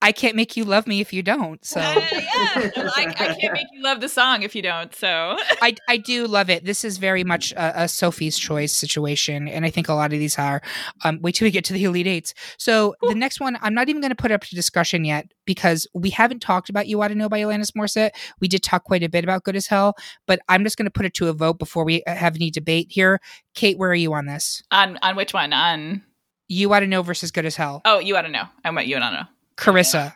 I 0.05 0.13
can't 0.13 0.37
make 0.37 0.55
you 0.55 0.65
love 0.65 0.87
me 0.87 1.01
if 1.01 1.15
you 1.15 1.23
don't. 1.23 1.65
So 1.65 1.81
Uh, 1.81 1.95
yeah, 2.13 2.71
I, 2.77 3.15
I 3.19 3.35
can't 3.41 3.55
make 3.55 3.67
you 3.73 3.83
love 3.83 4.03
the 4.03 4.09
song 4.11 4.43
if 4.43 4.55
you 4.55 4.61
don't. 4.61 4.95
So 4.95 5.09
I, 5.63 5.75
I 5.89 5.97
do 5.97 6.27
love 6.27 6.51
it. 6.51 6.67
This 6.67 6.85
is 6.85 6.99
very 6.99 7.25
much 7.25 7.53
a, 7.53 7.85
a 7.85 7.89
Sophie's 7.89 8.39
choice 8.39 8.75
situation, 8.75 9.49
and 9.49 9.65
I 9.65 9.71
think 9.71 9.89
a 9.89 9.95
lot 9.95 10.13
of 10.13 10.19
these 10.19 10.39
are. 10.39 10.61
Um, 11.05 11.21
wait 11.23 11.37
till 11.37 11.47
we 11.47 11.51
get 11.51 11.65
to 11.65 11.73
the 11.73 11.85
Elite 11.85 12.07
Eights. 12.07 12.35
So 12.59 12.95
the 13.01 13.15
next 13.15 13.41
one, 13.41 13.57
I'm 13.63 13.73
not 13.73 13.89
even 13.89 14.03
going 14.03 14.11
to 14.11 14.15
put 14.17 14.31
up 14.31 14.43
to 14.43 14.55
discussion 14.55 15.07
yet 15.07 15.33
because 15.47 15.87
we 15.95 16.11
haven't 16.11 16.41
talked 16.41 16.69
about 16.69 16.87
"You 16.87 17.01
Ought 17.01 17.09
to 17.09 17.15
Know" 17.15 17.31
by 17.31 17.41
Alanis 17.41 17.71
Morissette. 17.73 18.11
We 18.41 18.49
did 18.49 18.63
talk 18.63 18.85
quite 18.85 19.03
a 19.03 19.09
bit 19.09 19.25
about 19.25 19.45
"Good 19.45 19.57
as 19.57 19.69
Hell," 19.69 19.95
but 20.27 20.39
I'm 20.51 20.65
just 20.65 20.77
going 20.77 20.87
to 20.87 20.91
put 20.91 21.07
it 21.07 21.15
to 21.15 21.29
a 21.29 21.33
vote 21.33 21.59
before 21.59 21.85
we 21.85 22.05
uh, 22.05 22.15
have 22.15 22.35
any 22.35 22.51
debate 22.51 22.89
here. 22.91 23.21
Kate, 23.55 23.79
where 23.79 23.91
are 23.91 23.95
you 23.95 24.13
on 24.13 24.27
this? 24.27 24.63
on 24.71 24.99
on 25.01 25.17
which 25.17 25.33
one? 25.33 25.55
On 25.55 26.03
"You 26.49 26.71
Ought 26.75 26.81
to 26.81 26.87
Know" 26.87 27.01
versus 27.01 27.31
"Good 27.31 27.47
as 27.47 27.57
Hell." 27.57 27.81
oh, 27.87 28.01
you 28.01 28.15
ought 28.19 28.23
to 28.23 28.29
know. 28.29 28.45
I'm 28.67 28.75
want 28.75 28.87
you 28.87 28.97
ought 28.99 29.11
to 29.11 29.17
know. 29.17 29.25
Carissa, 29.57 30.15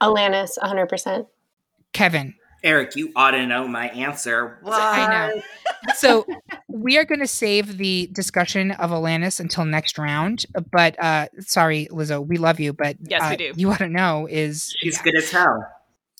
Alanis, 0.00 0.58
100%. 0.58 1.26
Kevin. 1.92 2.34
Eric, 2.62 2.94
you 2.94 3.10
ought 3.16 3.30
to 3.30 3.46
know 3.46 3.66
my 3.66 3.88
answer. 3.88 4.58
What? 4.62 4.80
I 4.80 5.30
know. 5.34 5.42
so 5.94 6.26
we 6.68 6.98
are 6.98 7.04
going 7.04 7.20
to 7.20 7.26
save 7.26 7.78
the 7.78 8.08
discussion 8.12 8.72
of 8.72 8.90
Alanis 8.90 9.40
until 9.40 9.64
next 9.64 9.98
round. 9.98 10.44
But 10.70 11.02
uh 11.02 11.28
sorry, 11.38 11.88
Lizzo, 11.90 12.24
we 12.24 12.36
love 12.36 12.60
you, 12.60 12.72
but 12.74 12.96
Yes, 13.00 13.22
we 13.22 13.34
uh, 13.46 13.52
do. 13.52 13.52
You 13.56 13.70
ought 13.70 13.78
to 13.78 13.88
know 13.88 14.26
is 14.30 14.74
She's 14.78 14.96
yeah, 14.98 15.02
good 15.04 15.16
as 15.16 15.30
hell. 15.30 15.66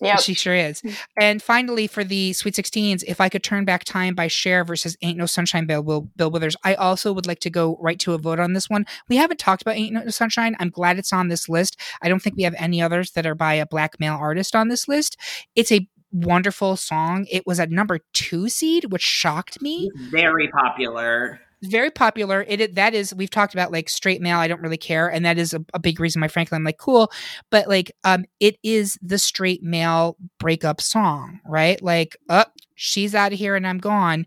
Yep. 0.01 0.21
she 0.21 0.35
sure 0.35 0.55
is. 0.55 0.81
Mm. 0.83 0.99
And 1.19 1.43
finally, 1.43 1.87
for 1.87 2.05
the 2.05 2.33
Sweet 2.33 2.55
16s, 2.55 3.05
if 3.07 3.21
I 3.21 3.29
could 3.29 3.43
turn 3.43 3.65
back 3.65 3.85
time 3.85 4.15
by 4.15 4.29
Cher 4.29 4.65
versus 4.65 4.97
Ain't 5.03 5.19
No 5.19 5.27
Sunshine 5.27 5.67
Bill, 5.67 5.83
Bill, 5.83 6.09
Bill 6.17 6.31
Withers, 6.31 6.57
I 6.65 6.75
also 6.75 7.13
would 7.13 7.27
like 7.27 7.41
to 7.41 7.51
go 7.51 7.77
right 7.81 7.99
to 8.01 8.15
a 8.15 8.19
vote 8.19 8.41
on 8.41 8.55
this 8.55 8.71
one. 8.71 8.87
We 9.09 9.17
haven't 9.17 9.39
talked 9.39 9.63
about 9.63 9.77
Ain't 9.77 9.93
No 9.93 10.09
Sunshine. 10.09 10.57
I'm 10.59 10.71
glad 10.71 10.99
it's 10.99 11.13
on 11.13 11.29
this 11.29 11.49
list. 11.49 11.79
I 12.03 12.09
don't 12.09 12.21
think 12.21 12.37
we 12.37 12.45
have 12.45 12.55
any 12.59 12.81
others 12.81 13.13
that 13.13 13.27
are 13.27 13.35
by 13.35 13.55
a 13.55 13.67
black 13.67 14.01
male 14.01 14.15
artist 14.15 14.57
on 14.57 14.69
this 14.69 14.89
list. 14.89 15.17
It's 15.55 15.73
a 15.73 15.87
wonderful 16.13 16.77
song. 16.77 17.27
It 17.31 17.47
was 17.47 17.59
a 17.59 17.67
number 17.67 18.01
two 18.13 18.49
seed, 18.49 18.87
which 18.91 19.03
shocked 19.03 19.63
me 19.63 19.91
Very 20.11 20.49
popular. 20.49 21.41
Very 21.62 21.90
popular. 21.90 22.44
It, 22.49 22.61
it 22.61 22.75
that 22.75 22.94
is 22.94 23.14
we've 23.14 23.31
talked 23.31 23.55
about 23.55 23.73
like 23.73 23.88
straight 23.88 24.20
male. 24.20 24.38
I 24.38 24.49
don't 24.49 24.62
really 24.62 24.77
care, 24.77 25.09
and 25.09 25.25
that 25.25 25.38
is 25.38 25.55
a, 25.55 25.64
a 25.75 25.79
big 25.79 26.01
reason 26.01 26.20
why, 26.20 26.29
frankly, 26.29 26.57
I'm 26.57 26.64
like 26.64 26.79
cool. 26.79 27.11
But 27.51 27.68
like, 27.68 27.92
um, 28.05 28.25
it 28.40 28.57
is 28.62 28.99
the 29.03 29.18
straight 29.18 29.62
male 29.62 30.16
breakup 30.38 30.81
song, 30.81 31.40
right? 31.46 31.81
Like, 31.83 32.16
up, 32.29 32.55
she's 32.75 33.14
out 33.14 33.33
of 33.33 33.38
here 33.38 33.57
and 33.57 33.66
I'm 33.66 33.79
gone. 33.79 34.27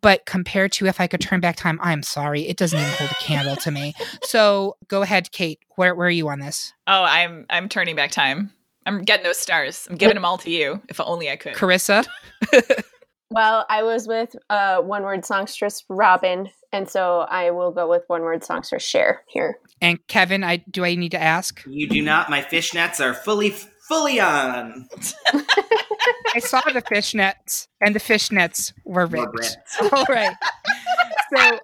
But 0.00 0.26
compared 0.26 0.72
to 0.72 0.86
if 0.86 1.00
I 1.00 1.06
could 1.06 1.20
turn 1.20 1.40
back 1.40 1.56
time, 1.56 1.78
I'm 1.80 2.02
sorry, 2.02 2.42
it 2.42 2.56
doesn't 2.56 2.78
even 2.78 2.92
hold 2.92 3.10
a 3.10 3.14
candle 3.14 3.56
to 3.56 3.70
me. 3.70 3.94
So 4.24 4.76
go 4.88 5.02
ahead, 5.02 5.30
Kate. 5.30 5.60
Where 5.76 5.94
where 5.94 6.08
are 6.08 6.10
you 6.10 6.28
on 6.28 6.40
this? 6.40 6.72
Oh, 6.86 7.04
I'm 7.04 7.46
I'm 7.48 7.68
turning 7.68 7.94
back 7.94 8.10
time. 8.10 8.52
I'm 8.84 9.02
getting 9.02 9.24
those 9.24 9.38
stars. 9.38 9.86
I'm 9.90 9.96
giving 9.96 10.14
them 10.14 10.24
all 10.24 10.38
to 10.38 10.50
you. 10.50 10.80
If 10.88 11.00
only 11.00 11.30
I 11.30 11.36
could. 11.36 11.54
Carissa. 11.54 12.06
Well, 13.30 13.66
I 13.68 13.82
was 13.82 14.06
with 14.06 14.36
uh, 14.50 14.80
one 14.80 15.02
word 15.02 15.24
songstress 15.24 15.84
Robyn, 15.88 16.48
and 16.72 16.88
so 16.88 17.20
I 17.28 17.50
will 17.50 17.72
go 17.72 17.88
with 17.88 18.04
one 18.06 18.22
word 18.22 18.44
songstress 18.44 18.84
Cher 18.84 19.22
here. 19.26 19.58
And 19.80 20.04
Kevin, 20.06 20.44
I 20.44 20.58
do 20.70 20.84
I 20.84 20.94
need 20.94 21.10
to 21.10 21.20
ask? 21.20 21.62
You 21.66 21.88
do 21.88 22.02
not. 22.02 22.30
My 22.30 22.42
fishnets 22.42 23.04
are 23.04 23.14
fully, 23.14 23.50
fully 23.50 24.20
on. 24.20 24.88
I 26.34 26.38
saw 26.38 26.60
the 26.72 26.82
fishnets, 26.82 27.66
and 27.80 27.94
the 27.94 28.00
fishnets 28.00 28.72
were 28.84 29.08
More 29.08 29.30
ripped. 29.32 29.58
All 29.92 30.06
right. 30.08 30.36
So 31.36 31.58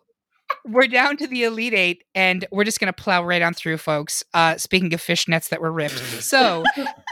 we're 0.65 0.87
down 0.87 1.17
to 1.19 1.27
the 1.27 1.45
Elite 1.45 1.75
Eight, 1.75 2.05
and 2.15 2.47
we're 2.53 2.65
just 2.65 2.79
going 2.81 2.93
to 2.93 3.03
plow 3.03 3.25
right 3.25 3.43
on 3.43 3.55
through, 3.55 3.79
folks. 3.79 4.23
Uh, 4.33 4.57
speaking 4.57 4.93
of 4.95 5.01
fishnets 5.01 5.49
that 5.49 5.61
were 5.61 5.73
ripped. 5.73 5.99
So, 6.23 6.65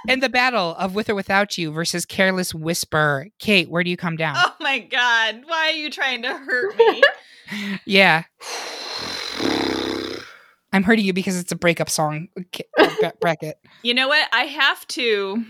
in 0.09 0.21
the 0.21 0.29
battle 0.29 0.75
of 0.79 0.95
With 0.95 1.11
or 1.11 1.15
Without 1.15 1.59
You 1.59 1.73
versus 1.73 2.07
Careless 2.07 2.55
Whisper, 2.55 3.27
Kate, 3.39 3.69
where 3.71 3.83
do 3.83 3.91
you 3.91 3.97
come 3.97 4.17
down? 4.17 4.37
Oh 4.39 4.55
my 4.61 4.79
god! 4.79 5.43
Why 5.47 5.69
are 5.69 5.77
you 5.77 5.91
trying 5.91 6.23
to 6.23 6.33
hurt 6.33 6.77
me? 6.79 7.03
Yeah. 7.85 8.23
I'm 10.73 10.85
hurting 10.85 11.05
you 11.05 11.13
because 11.13 11.37
it's 11.37 11.51
a 11.51 11.57
breakup 11.57 11.91
song. 11.91 12.29
Uh, 12.79 12.91
bra- 13.01 13.11
Bracket. 13.21 13.59
you 13.83 13.93
know 13.93 14.07
what? 14.07 14.29
I 14.33 14.45
have 14.45 14.87
to. 14.89 15.45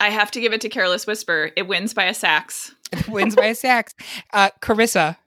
I 0.00 0.08
have 0.08 0.30
to 0.30 0.40
give 0.40 0.54
it 0.54 0.62
to 0.62 0.70
Careless 0.70 1.06
Whisper. 1.06 1.50
It 1.56 1.68
wins 1.68 1.92
by 1.92 2.04
a 2.04 2.14
sax. 2.14 2.74
Wins 3.06 3.36
by 3.36 3.46
a 3.46 3.54
sax. 3.54 3.94
Uh, 4.32 4.48
Carissa. 4.62 5.18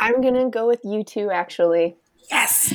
I'm 0.00 0.20
gonna 0.20 0.50
go 0.50 0.66
with 0.66 0.82
U2, 0.84 1.32
actually. 1.32 1.96
Yes. 2.30 2.74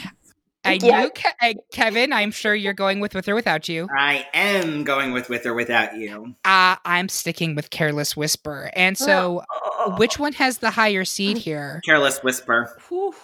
I 0.63 0.73
Yeah. 0.81 1.01
knew 1.01 1.09
Ke- 1.09 1.35
uh, 1.41 1.53
Kevin. 1.73 2.13
I'm 2.13 2.29
sure 2.31 2.53
you're 2.53 2.73
going 2.73 2.99
with 2.99 3.15
with 3.15 3.27
or 3.27 3.33
without 3.33 3.67
you. 3.67 3.87
I 3.97 4.27
am 4.33 4.83
going 4.83 5.11
with 5.11 5.27
with 5.27 5.45
or 5.45 5.53
without 5.55 5.95
you. 5.97 6.35
Uh, 6.45 6.75
I'm 6.85 7.09
sticking 7.09 7.55
with 7.55 7.71
Careless 7.71 8.15
Whisper. 8.15 8.69
And 8.75 8.95
so, 8.97 9.41
which 9.97 10.19
one 10.19 10.33
has 10.33 10.59
the 10.59 10.69
higher 10.69 11.03
seed 11.03 11.37
here? 11.37 11.81
Careless 11.83 12.19
whisper. 12.19 12.75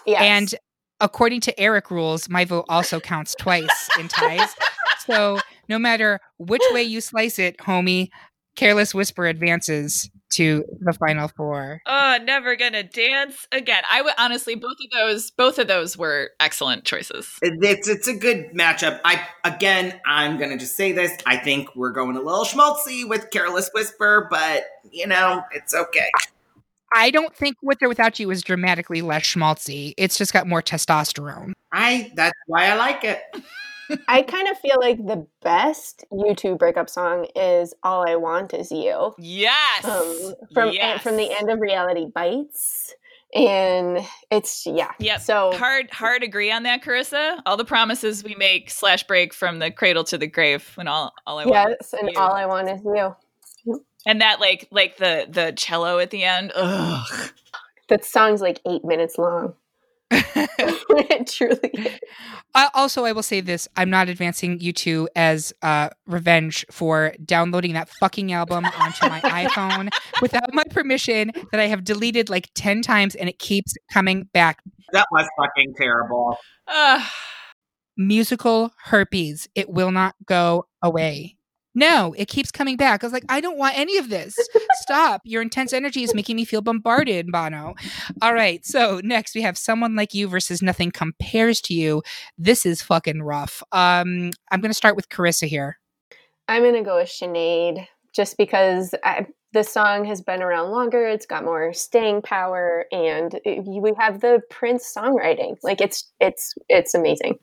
Yes. 0.07 0.21
And 0.21 0.55
according 0.99 1.41
to 1.41 1.60
Eric 1.60 1.91
rules, 1.91 2.27
my 2.27 2.43
vote 2.43 2.65
also 2.69 2.99
counts 2.99 3.36
twice 3.39 3.89
in 3.99 4.07
ties. 4.07 4.49
So 5.05 5.39
no 5.69 5.79
matter 5.79 6.19
which 6.38 6.62
way 6.71 6.83
you 6.83 6.99
slice 6.99 7.39
it, 7.39 7.57
homie, 7.60 8.10
Careless 8.57 8.93
Whisper 8.93 9.25
advances 9.25 10.10
to 10.31 10.65
the 10.79 10.93
final 10.93 11.27
four. 11.27 11.81
Oh, 11.85 12.17
never 12.23 12.55
gonna 12.55 12.83
dance 12.83 13.47
again. 13.51 13.83
I 13.91 14.01
would 14.01 14.13
honestly 14.17 14.55
both 14.55 14.77
of 14.83 14.91
those 14.91 15.31
both 15.31 15.59
of 15.59 15.67
those 15.67 15.97
were 15.97 16.31
excellent 16.39 16.85
choices. 16.85 17.37
It's 17.41 17.87
it's 17.87 18.07
a 18.07 18.13
good 18.13 18.51
matchup. 18.53 18.99
I 19.05 19.25
again, 19.43 19.99
I'm 20.05 20.37
gonna 20.37 20.57
just 20.57 20.75
say 20.75 20.91
this. 20.91 21.11
I 21.25 21.37
think 21.37 21.75
we're 21.75 21.91
going 21.91 22.15
a 22.15 22.21
little 22.21 22.45
schmaltzy 22.45 23.07
with 23.07 23.29
Careless 23.31 23.69
Whisper, 23.73 24.27
but 24.29 24.63
you 24.91 25.07
know, 25.07 25.43
it's 25.53 25.73
okay. 25.73 26.09
I 26.93 27.11
don't 27.11 27.35
think 27.35 27.57
With 27.61 27.81
or 27.81 27.89
Without 27.89 28.19
You 28.19 28.31
is 28.31 28.41
dramatically 28.41 29.01
less 29.01 29.23
schmaltzy. 29.23 29.93
It's 29.97 30.17
just 30.17 30.33
got 30.33 30.47
more 30.47 30.61
testosterone. 30.61 31.53
I 31.71 32.11
that's 32.15 32.37
why 32.47 32.67
I 32.67 32.75
like 32.75 33.03
it. 33.03 33.21
I 34.08 34.21
kind 34.21 34.47
of 34.47 34.58
feel 34.60 34.78
like 34.80 34.97
the 35.06 35.26
best 35.41 36.06
U2 36.12 36.58
breakup 36.58 36.89
song 36.89 37.28
is 37.36 37.73
"All 37.84 38.08
I 38.08 38.15
Want 38.15 38.54
Is 38.54 38.71
You." 38.71 39.13
Yes. 39.17 39.86
Um, 39.86 40.36
from 40.54 40.71
yes. 40.71 41.02
from 41.02 41.17
the 41.17 41.32
end 41.32 41.50
of 41.50 41.60
Reality 41.60 42.06
Bites, 42.13 42.93
and 43.34 44.00
it's 44.32 44.65
yeah. 44.65 44.91
Yep. 45.00 45.21
So 45.21 45.52
hard 45.54 45.91
hard 45.91 46.23
agree 46.23 46.52
on 46.52 46.63
that, 46.63 46.84
Carissa. 46.84 47.39
All 47.45 47.58
the 47.58 47.65
promises 47.65 48.23
we 48.23 48.36
make 48.36 48.69
slash 48.69 49.04
break 49.04 49.34
from 49.34 49.60
the 49.60 49.71
cradle 49.71 50.04
to 50.06 50.17
the 50.17 50.28
grave 50.28 50.69
when 50.76 50.88
all 50.88 51.13
all 51.26 51.39
I 51.39 51.45
want 51.45 51.76
yes, 51.80 51.93
and 51.93 52.10
you. 52.10 52.19
all 52.19 52.34
I 52.34 52.45
want 52.45 52.69
is 52.69 52.82
you. 52.84 53.84
and 54.06 54.21
that 54.21 54.39
like 54.39 54.67
like 54.71 54.97
the 54.97 55.28
the 55.30 55.54
cello 55.56 56.00
at 56.00 56.12
the 56.12 56.23
end. 56.23 56.52
Ugh. 56.56 57.32
That 57.89 58.04
song's 58.04 58.41
like 58.41 58.60
eight 58.65 58.84
minutes 58.84 59.17
long. 59.17 59.54
it 60.11 61.27
truly 61.27 61.69
is. 61.73 61.99
Uh, 62.55 62.69
also, 62.73 63.05
I 63.05 63.11
will 63.11 63.23
say 63.23 63.41
this: 63.41 63.67
I'm 63.75 63.89
not 63.89 64.09
advancing 64.09 64.59
U2 64.59 65.07
as 65.15 65.53
uh, 65.61 65.89
revenge 66.05 66.65
for 66.71 67.13
downloading 67.25 67.73
that 67.73 67.89
fucking 67.99 68.31
album 68.31 68.65
onto 68.65 69.09
my 69.09 69.19
iPhone 69.45 69.89
without 70.21 70.53
my 70.53 70.63
permission 70.69 71.31
that 71.51 71.59
I 71.59 71.67
have 71.67 71.83
deleted 71.83 72.29
like 72.29 72.49
ten 72.55 72.81
times, 72.81 73.15
and 73.15 73.27
it 73.27 73.39
keeps 73.39 73.73
coming 73.91 74.29
back. 74.33 74.61
That 74.93 75.07
was 75.11 75.27
fucking 75.37 75.73
terrible. 75.77 76.37
Musical 77.97 78.71
herpes. 78.85 79.49
It 79.55 79.69
will 79.69 79.91
not 79.91 80.15
go 80.25 80.67
away. 80.81 81.37
No, 81.77 82.15
it 82.17 82.27
keeps 82.27 82.49
coming 82.49 82.75
back. 82.75 83.03
I 83.03 83.05
was 83.05 83.13
like, 83.13 83.25
I 83.29 83.39
don't 83.39 83.55
want 83.55 83.77
any 83.77 83.99
of 83.99 84.09
this. 84.09 84.35
Stop. 84.81 85.21
Your 85.25 85.43
intense 85.43 85.73
energy 85.73 86.01
is 86.01 86.15
making 86.15 86.35
me 86.35 86.43
feel 86.43 86.63
bombarded, 86.63 87.31
Bono. 87.31 87.75
All 88.19 88.33
right. 88.33 88.65
So 88.65 88.99
next 89.03 89.35
we 89.35 89.43
have 89.43 89.59
someone 89.59 89.95
like 89.95 90.15
you 90.15 90.27
versus 90.27 90.63
nothing 90.63 90.89
compares 90.89 91.61
to 91.61 91.75
you. 91.75 92.01
This 92.35 92.65
is 92.65 92.81
fucking 92.81 93.21
rough. 93.21 93.61
Um, 93.73 94.31
I'm 94.49 94.59
gonna 94.59 94.73
start 94.73 94.95
with 94.95 95.09
Carissa 95.09 95.47
here. 95.47 95.77
I'm 96.47 96.63
gonna 96.63 96.83
go 96.83 96.95
with 96.95 97.09
Sinead 97.09 97.85
just 98.11 98.37
because 98.37 98.95
I, 99.03 99.27
this 99.53 99.71
song 99.71 100.03
has 100.05 100.19
been 100.19 100.41
around 100.41 100.71
longer. 100.71 101.07
It's 101.07 101.27
got 101.27 101.43
more 101.43 101.73
staying 101.73 102.23
power, 102.23 102.85
and 102.91 103.39
it, 103.45 103.63
we 103.65 103.93
have 103.99 104.21
the 104.21 104.41
Prince 104.49 104.91
songwriting. 104.97 105.57
Like 105.61 105.79
it's 105.79 106.11
it's 106.19 106.55
it's 106.69 106.95
amazing. 106.95 107.37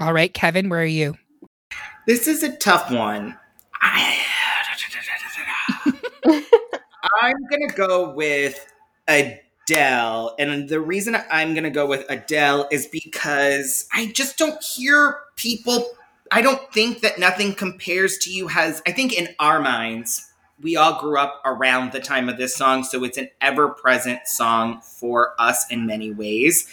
All 0.00 0.14
right, 0.14 0.32
Kevin, 0.32 0.70
where 0.70 0.80
are 0.80 0.86
you? 0.86 1.18
This 2.06 2.28
is 2.28 2.42
a 2.42 2.54
tough 2.56 2.90
one. 2.90 3.38
I, 3.80 4.18
I'm 7.22 7.36
gonna 7.50 7.72
go 7.74 8.10
with 8.10 8.66
Adele, 9.08 10.34
and 10.38 10.68
the 10.68 10.80
reason 10.80 11.16
I'm 11.30 11.54
gonna 11.54 11.70
go 11.70 11.86
with 11.86 12.04
Adele 12.10 12.68
is 12.70 12.86
because 12.86 13.88
I 13.92 14.12
just 14.12 14.36
don't 14.36 14.62
hear 14.62 15.20
people. 15.36 15.86
I 16.30 16.42
don't 16.42 16.70
think 16.74 17.00
that 17.00 17.18
nothing 17.18 17.54
compares 17.54 18.18
to 18.18 18.30
you 18.30 18.48
has. 18.48 18.82
I 18.86 18.92
think 18.92 19.18
in 19.18 19.28
our 19.38 19.60
minds, 19.60 20.30
we 20.60 20.76
all 20.76 21.00
grew 21.00 21.18
up 21.18 21.40
around 21.46 21.92
the 21.92 22.00
time 22.00 22.28
of 22.28 22.36
this 22.36 22.54
song, 22.54 22.84
so 22.84 23.02
it's 23.04 23.16
an 23.16 23.30
ever-present 23.40 24.26
song 24.26 24.82
for 24.82 25.34
us 25.38 25.70
in 25.70 25.86
many 25.86 26.10
ways. 26.10 26.68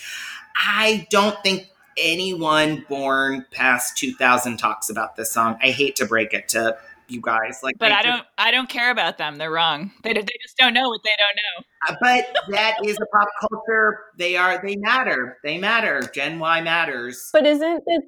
I 0.55 1.07
don't 1.09 1.41
think 1.41 1.70
anyone 1.97 2.85
born 2.89 3.45
past 3.51 3.97
2000 3.97 4.57
talks 4.57 4.89
about 4.89 5.15
this 5.15 5.31
song. 5.31 5.57
I 5.61 5.71
hate 5.71 5.95
to 5.97 6.05
break 6.05 6.33
it 6.33 6.47
to 6.49 6.77
you 7.11 7.21
guys, 7.21 7.59
like, 7.61 7.77
But 7.77 7.91
I 7.91 8.01
don't 8.01 8.23
I 8.37 8.51
don't 8.51 8.69
care 8.69 8.89
about 8.89 9.17
them. 9.17 9.35
They're 9.35 9.51
wrong. 9.51 9.91
They 10.03 10.13
they 10.13 10.21
just 10.21 10.57
don't 10.57 10.73
know 10.73 10.89
what 10.89 11.01
they 11.03 11.11
don't 11.17 11.35
know. 11.35 11.65
Uh, 11.89 11.95
But 12.01 12.53
that 12.55 12.77
is 12.83 12.97
a 12.97 13.05
pop 13.07 13.27
culture. 13.39 13.99
They 14.17 14.37
are. 14.37 14.61
They 14.63 14.77
matter. 14.77 15.37
They 15.43 15.57
matter. 15.57 16.01
Gen 16.13 16.39
Y 16.39 16.61
matters. 16.61 17.29
But 17.33 17.45
isn't 17.45 17.83
the 17.85 18.01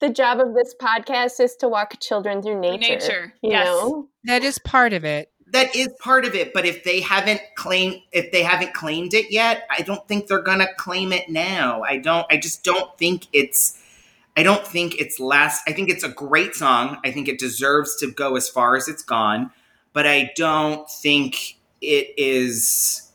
the 0.00 0.10
job 0.10 0.40
of 0.40 0.54
this 0.54 0.74
podcast 0.80 1.40
is 1.40 1.56
to 1.56 1.68
walk 1.68 1.98
children 2.00 2.42
through 2.42 2.60
nature? 2.60 2.78
Nature, 2.80 3.34
you 3.42 3.50
yes. 3.50 3.66
know. 3.66 4.08
That 4.24 4.42
is 4.44 4.58
part 4.58 4.92
of 4.92 5.04
it. 5.04 5.30
That 5.54 5.74
is 5.74 5.88
part 6.00 6.24
of 6.24 6.34
it. 6.34 6.52
But 6.52 6.66
if 6.66 6.82
they 6.84 7.00
haven't 7.00 7.40
claimed, 7.54 8.02
if 8.12 8.32
they 8.32 8.42
haven't 8.42 8.74
claimed 8.74 9.14
it 9.14 9.30
yet, 9.30 9.66
I 9.70 9.82
don't 9.82 10.06
think 10.08 10.26
they're 10.26 10.42
gonna 10.42 10.72
claim 10.76 11.12
it 11.12 11.28
now. 11.28 11.82
I 11.82 11.98
don't. 11.98 12.26
I 12.30 12.36
just 12.36 12.64
don't 12.64 12.96
think 12.98 13.26
it's. 13.32 13.80
I 14.36 14.42
don't 14.42 14.66
think 14.66 15.00
it's 15.00 15.20
last. 15.20 15.62
I 15.68 15.72
think 15.72 15.90
it's 15.90 16.02
a 16.02 16.08
great 16.08 16.56
song. 16.56 16.98
I 17.04 17.12
think 17.12 17.28
it 17.28 17.38
deserves 17.38 17.96
to 17.96 18.10
go 18.10 18.36
as 18.36 18.48
far 18.48 18.76
as 18.76 18.88
it's 18.88 19.02
gone. 19.02 19.52
But 19.92 20.06
I 20.06 20.32
don't 20.34 20.90
think 20.90 21.56
it 21.80 22.12
is. 22.18 23.12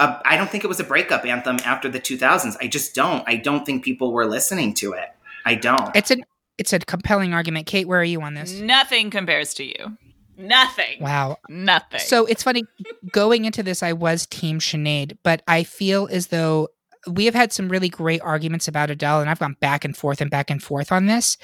A, 0.00 0.20
I 0.24 0.36
don't 0.36 0.50
think 0.50 0.64
it 0.64 0.68
was 0.68 0.80
a 0.80 0.84
breakup 0.84 1.24
anthem 1.24 1.58
after 1.64 1.88
the 1.88 2.00
2000s. 2.00 2.56
I 2.60 2.66
just 2.66 2.94
don't. 2.94 3.22
I 3.26 3.36
don't 3.36 3.64
think 3.64 3.84
people 3.84 4.12
were 4.12 4.26
listening 4.26 4.74
to 4.74 4.92
it. 4.92 5.08
I 5.44 5.54
don't. 5.54 5.94
It's 5.94 6.10
a 6.10 6.16
it's 6.58 6.72
a 6.72 6.80
compelling 6.80 7.34
argument. 7.34 7.66
Kate, 7.66 7.86
where 7.86 8.00
are 8.00 8.04
you 8.04 8.20
on 8.22 8.34
this? 8.34 8.58
Nothing 8.58 9.10
compares 9.10 9.54
to 9.54 9.64
you. 9.64 9.96
Nothing. 10.36 11.00
Wow. 11.00 11.38
Nothing. 11.48 12.00
So 12.00 12.26
it's 12.26 12.42
funny 12.42 12.64
going 13.12 13.44
into 13.44 13.62
this, 13.62 13.82
I 13.82 13.92
was 13.92 14.26
Team 14.26 14.58
Sinead, 14.58 15.16
but 15.22 15.42
I 15.48 15.62
feel 15.64 16.08
as 16.10 16.28
though 16.28 16.68
we 17.06 17.24
have 17.24 17.34
had 17.34 17.52
some 17.52 17.68
really 17.68 17.88
great 17.88 18.20
arguments 18.22 18.68
about 18.68 18.90
Adele, 18.90 19.20
and 19.20 19.30
I've 19.30 19.38
gone 19.38 19.56
back 19.60 19.84
and 19.84 19.96
forth 19.96 20.20
and 20.20 20.30
back 20.30 20.50
and 20.50 20.62
forth 20.62 20.90
on 20.90 21.06
this. 21.06 21.36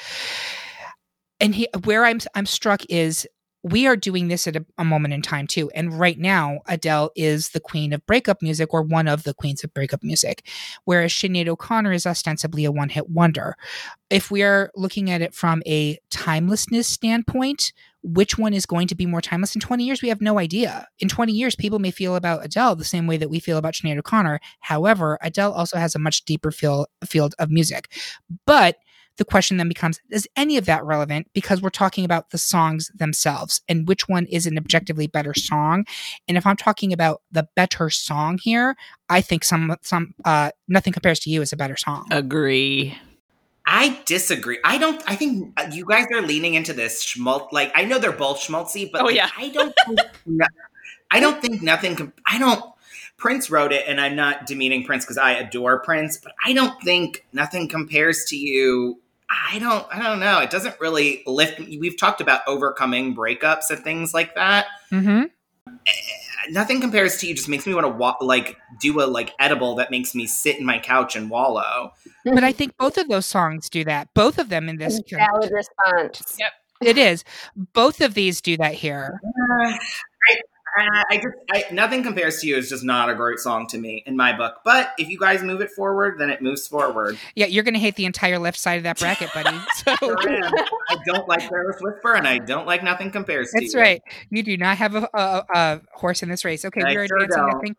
And 1.41 1.55
he, 1.55 1.69
where 1.85 2.05
I'm 2.05 2.21
I'm 2.35 2.47
struck 2.47 2.83
is 2.89 3.27
we 3.63 3.87
are 3.87 3.97
doing 3.97 4.29
this 4.29 4.47
at 4.47 4.57
a, 4.57 4.65
a 4.79 4.85
moment 4.85 5.15
in 5.15 5.23
time 5.23 5.47
too. 5.47 5.71
And 5.75 5.99
right 5.99 6.19
now, 6.19 6.61
Adele 6.67 7.11
is 7.15 7.51
the 7.51 7.61
queen 7.61 7.93
of 7.93 8.05
breakup 8.07 8.43
music, 8.43 8.73
or 8.75 8.83
one 8.83 9.09
of 9.09 9.23
the 9.23 9.35
queens 9.35 9.63
of 9.63 9.73
breakup 9.73 10.03
music, 10.03 10.49
whereas 10.85 11.13
Sinead 11.13 11.49
O'Connor 11.49 11.93
is 11.93 12.07
ostensibly 12.07 12.65
a 12.65 12.73
one-hit 12.73 13.09
wonder. 13.09 13.57
If 14.11 14.31
we 14.31 14.43
are 14.43 14.71
looking 14.75 15.11
at 15.11 15.23
it 15.23 15.35
from 15.35 15.63
a 15.67 15.99
timelessness 16.11 16.87
standpoint, 16.87 17.73
which 18.03 18.37
one 18.37 18.53
is 18.53 18.67
going 18.67 18.89
to 18.89 18.95
be 18.95 19.07
more 19.07 19.21
timeless 19.21 19.55
in 19.55 19.61
20 19.61 19.85
years 19.85 20.03
we 20.03 20.09
have 20.09 20.21
no 20.21 20.37
idea 20.37 20.89
in 20.99 21.09
20 21.09 21.33
years 21.33 21.55
people 21.55 21.79
may 21.79 21.93
feel 21.93 22.17
about 22.17 22.45
adele 22.45 22.75
the 22.75 22.85
same 22.85 23.07
way 23.07 23.17
that 23.17 23.31
we 23.31 23.39
feel 23.39 23.59
about 23.59 23.75
Sinead 23.75 23.97
o'connor 23.97 24.41
however 24.59 25.19
adele 25.23 25.53
also 25.53 25.77
has 25.77 25.95
a 25.95 26.01
much 26.01 26.25
deeper 26.25 26.51
feel, 26.51 26.87
field 27.05 27.33
of 27.39 27.49
music 27.49 27.93
but 28.45 28.75
the 29.19 29.25
question 29.25 29.57
then 29.57 29.69
becomes 29.69 30.01
is 30.11 30.27
any 30.37 30.57
of 30.57 30.65
that 30.67 30.85
relevant 30.85 31.29
because 31.33 31.61
we're 31.63 31.71
talking 31.71 32.05
about 32.05 32.31
the 32.31 32.39
songs 32.39 32.91
themselves 32.95 33.61
and 33.69 33.87
which 33.89 34.09
one 34.09 34.27
is 34.27 34.47
an 34.47 34.57
objectively 34.59 35.07
better 35.07 35.35
song 35.35 35.85
and 36.29 36.37
if 36.37 36.47
i'm 36.47 36.57
talking 36.57 36.93
about 36.93 37.23
the 37.31 37.47
better 37.55 37.91
song 37.91 38.39
here 38.43 38.75
i 39.09 39.21
think 39.21 39.45
some 39.45 39.77
some 39.83 40.15
uh 40.25 40.51
nothing 40.69 40.93
compares 40.93 41.21
to 41.21 41.31
you 41.31 41.43
is 41.43 41.53
a 41.53 41.57
better 41.57 41.77
song 41.77 42.07
agree. 42.11 42.97
I 43.65 44.01
disagree. 44.07 44.59
I 44.65 44.77
don't. 44.77 45.01
I 45.07 45.15
think 45.15 45.53
uh, 45.57 45.69
you 45.71 45.85
guys 45.87 46.07
are 46.13 46.21
leaning 46.21 46.55
into 46.55 46.73
this 46.73 47.01
schmaltz. 47.01 47.53
Like 47.53 47.71
I 47.77 47.85
know 47.85 48.01
they're 48.01 48.11
both 48.11 48.39
schmaltzy, 48.41 48.91
but 48.91 49.03
Oh, 49.03 49.05
like, 49.05 49.15
yeah. 49.15 49.31
I 49.39 49.51
don't. 49.51 49.73
Think, 49.87 50.01
no- 50.27 50.47
I 51.13 51.21
don't 51.21 51.41
think 51.41 51.63
nothing. 51.63 51.95
com- 51.95 52.13
I 52.27 52.41
don't. 52.41 52.65
Prince 53.19 53.51
wrote 53.51 53.73
it, 53.73 53.85
and 53.87 54.01
I'm 54.01 54.17
not 54.17 54.47
demeaning 54.47 54.85
Prince 54.85 55.05
because 55.05 55.17
I 55.19 55.33
adore 55.35 55.79
Prince, 55.79 56.17
but 56.19 56.33
I 56.45 56.53
don't 56.55 56.83
think 56.83 57.25
nothing 57.33 57.69
compares 57.69 58.25
to 58.31 58.37
you. 58.37 58.99
I 59.51 59.59
don't. 59.59 59.87
I 59.91 60.03
don't 60.03 60.21
know. 60.21 60.41
It 60.41 60.51
doesn't 60.51 60.79
really 60.81 61.23
lift. 61.27 61.59
me. 61.59 61.79
We've 61.79 61.99
talked 61.99 62.21
about 62.21 62.43
overcoming 62.47 63.15
breakups 63.17 63.71
and 63.71 63.83
things 63.83 64.13
like 64.13 64.35
that. 64.35 64.67
mm-hmm. 64.91 65.25
Nothing 66.51 66.81
compares 66.81 67.19
to 67.19 67.27
you. 67.29 67.35
Just 67.35 67.49
makes 67.49 67.67
me 67.67 67.75
want 67.75 67.85
to 67.87 67.91
wa- 67.93 68.17
like 68.21 68.57
do 68.81 69.01
a 69.01 69.07
like 69.07 69.33
edible 69.39 69.77
that 69.77 69.91
makes 69.91 70.15
me 70.15 70.27
sit 70.27 70.59
in 70.59 70.67
my 70.67 70.79
couch 70.79 71.15
and 71.17 71.31
wallow. 71.31 71.93
but 72.25 72.45
i 72.45 72.53
think 72.53 72.77
both 72.77 72.99
of 72.99 73.09
those 73.09 73.27
songs 73.27 73.69
do 73.69 73.85
that 73.85 74.09
both 74.15 74.39
of 74.39 74.49
them 74.49 74.69
in 74.69 74.77
this 74.77 75.01
Valid 75.11 75.51
response. 75.53 76.37
Yep. 76.39 76.53
It 76.83 76.99
is. 76.99 77.25
Both 77.55 78.01
of 78.01 78.15
these 78.15 78.41
do 78.41 78.57
that 78.57 78.75
here. 78.75 79.21
Uh, 79.65 79.79
I, 80.77 80.83
I, 80.83 81.03
I 81.11 81.17
just 81.17 81.29
I, 81.53 81.65
nothing 81.73 82.03
compares 82.03 82.41
to 82.41 82.47
you 82.47 82.57
is 82.57 82.69
just 82.69 82.85
not 82.85 83.11
a 83.11 83.15
great 83.15 83.39
song 83.39 83.67
to 83.69 83.79
me 83.79 84.03
in 84.07 84.17
my 84.17 84.37
book. 84.37 84.57
But 84.65 84.93
if 84.99 85.09
you 85.09 85.19
guys 85.19 85.43
move 85.43 85.61
it 85.61 85.71
forward, 85.71 86.19
then 86.19 86.31
it 86.31 86.41
moves 86.43 86.67
forward. 86.67 87.19
Yeah, 87.35 87.47
you're 87.47 87.65
going 87.65 87.75
to 87.75 87.81
hate 87.81 87.97
the 87.97 88.07
entire 88.07 88.39
left 88.39 88.59
side 88.59 88.75
of 88.79 88.83
that 88.85 88.99
bracket, 88.99 89.33
buddy. 89.35 89.57
So. 89.75 89.93
I 90.01 90.97
don't 91.07 91.27
like 91.29 91.49
Careless 91.49 91.77
Whisper, 91.81 92.15
and 92.15 92.27
I 92.27 92.39
don't 92.39 92.67
like 92.67 92.83
Nothing 92.83 93.11
Compares 93.11 93.51
to 93.51 93.61
that's 93.61 93.75
You. 93.75 93.81
right. 93.81 94.03
You 94.31 94.43
do 94.43 94.57
not 94.57 94.79
have 94.79 94.95
a, 94.95 95.09
a, 95.15 95.45
a 95.55 95.81
horse 95.95 96.23
in 96.23 96.29
this 96.29 96.45
race. 96.45 96.65
Okay, 96.65 96.83
I 96.83 96.91
you're 96.93 97.07
sure 97.07 97.19
advancing. 97.19 97.43
don't. 97.43 97.53
Nothing, 97.55 97.77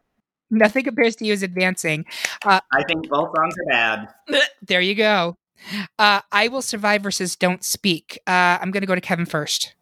nothing 0.50 0.84
compares 0.84 1.16
to 1.18 1.26
you 1.26 1.34
is 1.34 1.44
advancing. 1.44 2.06
I 2.46 2.62
think 2.88 3.10
both 3.10 3.30
songs 3.36 3.56
are 3.58 3.70
bad. 3.70 4.08
There 4.68 4.82
you 4.82 4.96
go. 4.96 5.36
Uh, 5.98 6.22
I 6.32 6.48
will 6.50 6.62
survive 6.62 7.04
versus 7.04 7.36
don't 7.36 7.64
speak. 7.64 8.20
Uh, 8.28 8.58
I'm 8.62 8.72
going 8.72 8.82
to 8.82 8.88
go 8.88 8.96
to 8.96 9.02
Kevin 9.02 9.26
first. 9.26 9.76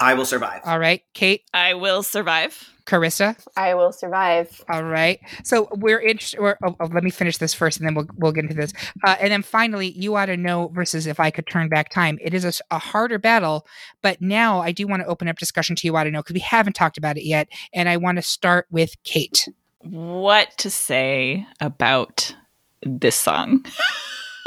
I 0.00 0.14
will 0.14 0.24
survive. 0.24 0.60
All 0.64 0.78
right, 0.78 1.02
Kate, 1.12 1.42
I 1.52 1.74
will 1.74 2.02
survive. 2.02 2.70
Carissa. 2.86 3.36
I 3.56 3.74
will 3.74 3.92
survive. 3.92 4.62
All 4.68 4.84
right. 4.84 5.18
So 5.42 5.68
we're 5.72 6.00
interested. 6.00 6.38
Or, 6.38 6.58
oh, 6.62 6.76
oh, 6.78 6.86
let 6.92 7.02
me 7.02 7.10
finish 7.10 7.38
this 7.38 7.54
first, 7.54 7.78
and 7.78 7.86
then 7.86 7.94
we'll 7.94 8.06
we'll 8.16 8.32
get 8.32 8.44
into 8.44 8.54
this. 8.54 8.72
Uh, 9.02 9.16
and 9.20 9.32
then 9.32 9.42
finally, 9.42 9.92
you 9.92 10.14
ought 10.16 10.26
to 10.26 10.36
know 10.36 10.68
versus 10.68 11.06
if 11.06 11.18
I 11.18 11.30
could 11.30 11.46
turn 11.46 11.68
back 11.68 11.88
time. 11.90 12.18
it 12.20 12.34
is 12.34 12.60
a 12.70 12.78
harder 12.78 13.18
battle, 13.18 13.66
but 14.02 14.20
now 14.20 14.60
I 14.60 14.72
do 14.72 14.86
want 14.86 15.02
to 15.02 15.08
open 15.08 15.28
up 15.28 15.38
discussion 15.38 15.76
to 15.76 15.86
you 15.86 15.96
ought 15.96 16.04
to 16.04 16.10
know 16.10 16.20
because 16.20 16.34
we 16.34 16.40
haven't 16.40 16.74
talked 16.74 16.98
about 16.98 17.16
it 17.16 17.24
yet, 17.24 17.48
and 17.72 17.88
I 17.88 17.96
want 17.96 18.16
to 18.16 18.22
start 18.22 18.66
with 18.70 19.02
Kate. 19.02 19.48
What 19.80 20.56
to 20.58 20.70
say 20.70 21.46
about 21.60 22.34
this 22.82 23.16
song? 23.16 23.64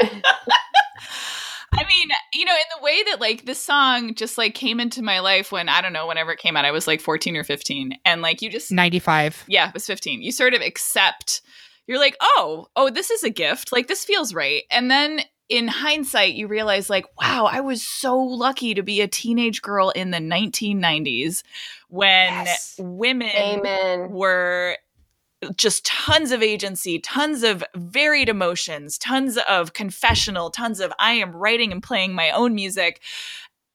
I 0.00 1.84
mean, 1.88 2.08
you 2.38 2.44
know, 2.44 2.52
in 2.54 2.78
the 2.78 2.84
way 2.84 3.02
that 3.10 3.20
like 3.20 3.44
this 3.46 3.60
song 3.60 4.14
just 4.14 4.38
like 4.38 4.54
came 4.54 4.78
into 4.80 5.02
my 5.02 5.18
life 5.20 5.50
when 5.50 5.68
I 5.68 5.80
don't 5.80 5.92
know, 5.92 6.06
whenever 6.06 6.30
it 6.32 6.38
came 6.38 6.56
out, 6.56 6.64
I 6.64 6.70
was 6.70 6.86
like 6.86 7.00
14 7.00 7.36
or 7.36 7.42
15. 7.44 7.98
And 8.04 8.22
like 8.22 8.40
you 8.42 8.48
just 8.50 8.70
Ninety 8.70 8.98
five. 9.00 9.42
yeah, 9.48 9.68
it 9.68 9.74
was 9.74 9.86
15. 9.86 10.22
You 10.22 10.30
sort 10.30 10.54
of 10.54 10.60
accept, 10.62 11.40
you're 11.86 11.98
like, 11.98 12.16
oh, 12.20 12.66
oh, 12.76 12.90
this 12.90 13.10
is 13.10 13.24
a 13.24 13.30
gift. 13.30 13.72
Like, 13.72 13.88
this 13.88 14.04
feels 14.04 14.32
right. 14.34 14.62
And 14.70 14.90
then 14.90 15.22
in 15.48 15.66
hindsight, 15.66 16.34
you 16.34 16.46
realize, 16.46 16.90
like, 16.90 17.06
wow, 17.18 17.48
I 17.50 17.60
was 17.60 17.82
so 17.82 18.18
lucky 18.18 18.74
to 18.74 18.82
be 18.82 19.00
a 19.00 19.08
teenage 19.08 19.62
girl 19.62 19.88
in 19.90 20.10
the 20.10 20.18
1990s 20.18 21.42
when 21.88 22.28
Yes. 22.44 22.74
women 22.78 23.30
Amen. 23.34 24.10
were 24.10 24.76
just 25.56 25.86
tons 25.86 26.32
of 26.32 26.42
agency, 26.42 26.98
tons 26.98 27.42
of 27.42 27.64
varied 27.74 28.28
emotions, 28.28 28.98
tons 28.98 29.38
of 29.48 29.72
confessional, 29.72 30.50
tons 30.50 30.80
of 30.80 30.92
I 30.98 31.12
am 31.14 31.34
writing 31.34 31.72
and 31.72 31.82
playing 31.82 32.14
my 32.14 32.30
own 32.30 32.54
music. 32.54 33.00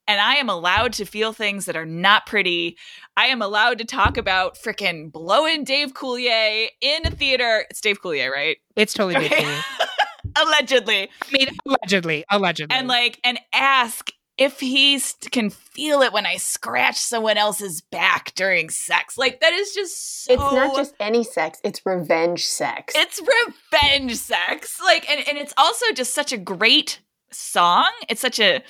And 0.06 0.20
I 0.20 0.36
am 0.36 0.50
allowed 0.50 0.92
to 0.94 1.06
feel 1.06 1.32
things 1.32 1.66
that 1.66 1.78
are 1.78 1.86
not 1.86 2.26
pretty. 2.26 2.78
I 3.16 3.28
am 3.28 3.42
allowed 3.42 3.78
to 3.78 3.86
talk 3.86 4.18
about 4.18 4.58
frickin' 4.58 5.12
blowing 5.12 5.64
Dave 5.64 5.94
Coulier 5.94 6.68
in 6.82 7.08
a 7.08 7.12
theater. 7.12 7.66
It's 7.70 7.80
Dave 7.80 8.02
Coulier, 8.02 8.30
right? 8.30 8.58
It's 8.76 8.94
totally 8.94 9.30
for 9.30 9.36
you. 9.36 9.60
Allegedly. 10.36 11.10
I 11.22 11.32
mean, 11.32 11.48
allegedly, 11.66 12.26
allegedly. 12.30 12.76
And 12.76 12.88
like, 12.88 13.20
and 13.24 13.40
ask 13.54 14.12
if 14.38 14.60
he 14.60 15.00
can 15.32 15.50
feel 15.50 16.02
it 16.02 16.12
when 16.12 16.26
I 16.26 16.38
scratch 16.38 16.98
someone 16.98 17.38
else's 17.38 17.82
back 17.82 18.34
during 18.36 18.70
sex. 18.70 19.18
Like, 19.18 19.42
that 19.42 19.54
is 19.54 19.74
just 19.74 20.26
so. 20.26 20.34
It's 20.34 20.42
not 20.42 20.76
just 20.76 20.96
any 21.00 21.24
sex, 21.24 21.60
it's 21.64 21.82
revenge 21.86 22.46
sex. 22.46 22.94
it's 22.96 23.22
revenge 23.22 24.16
sex 24.16 24.80
like 24.84 25.10
and, 25.10 25.28
and 25.28 25.38
it's 25.38 25.54
also 25.58 25.86
just 25.94 26.14
such 26.14 26.32
a 26.32 26.38
great 26.38 27.00
song 27.32 27.90
it's 28.10 28.22
such 28.22 28.40
a 28.40 28.62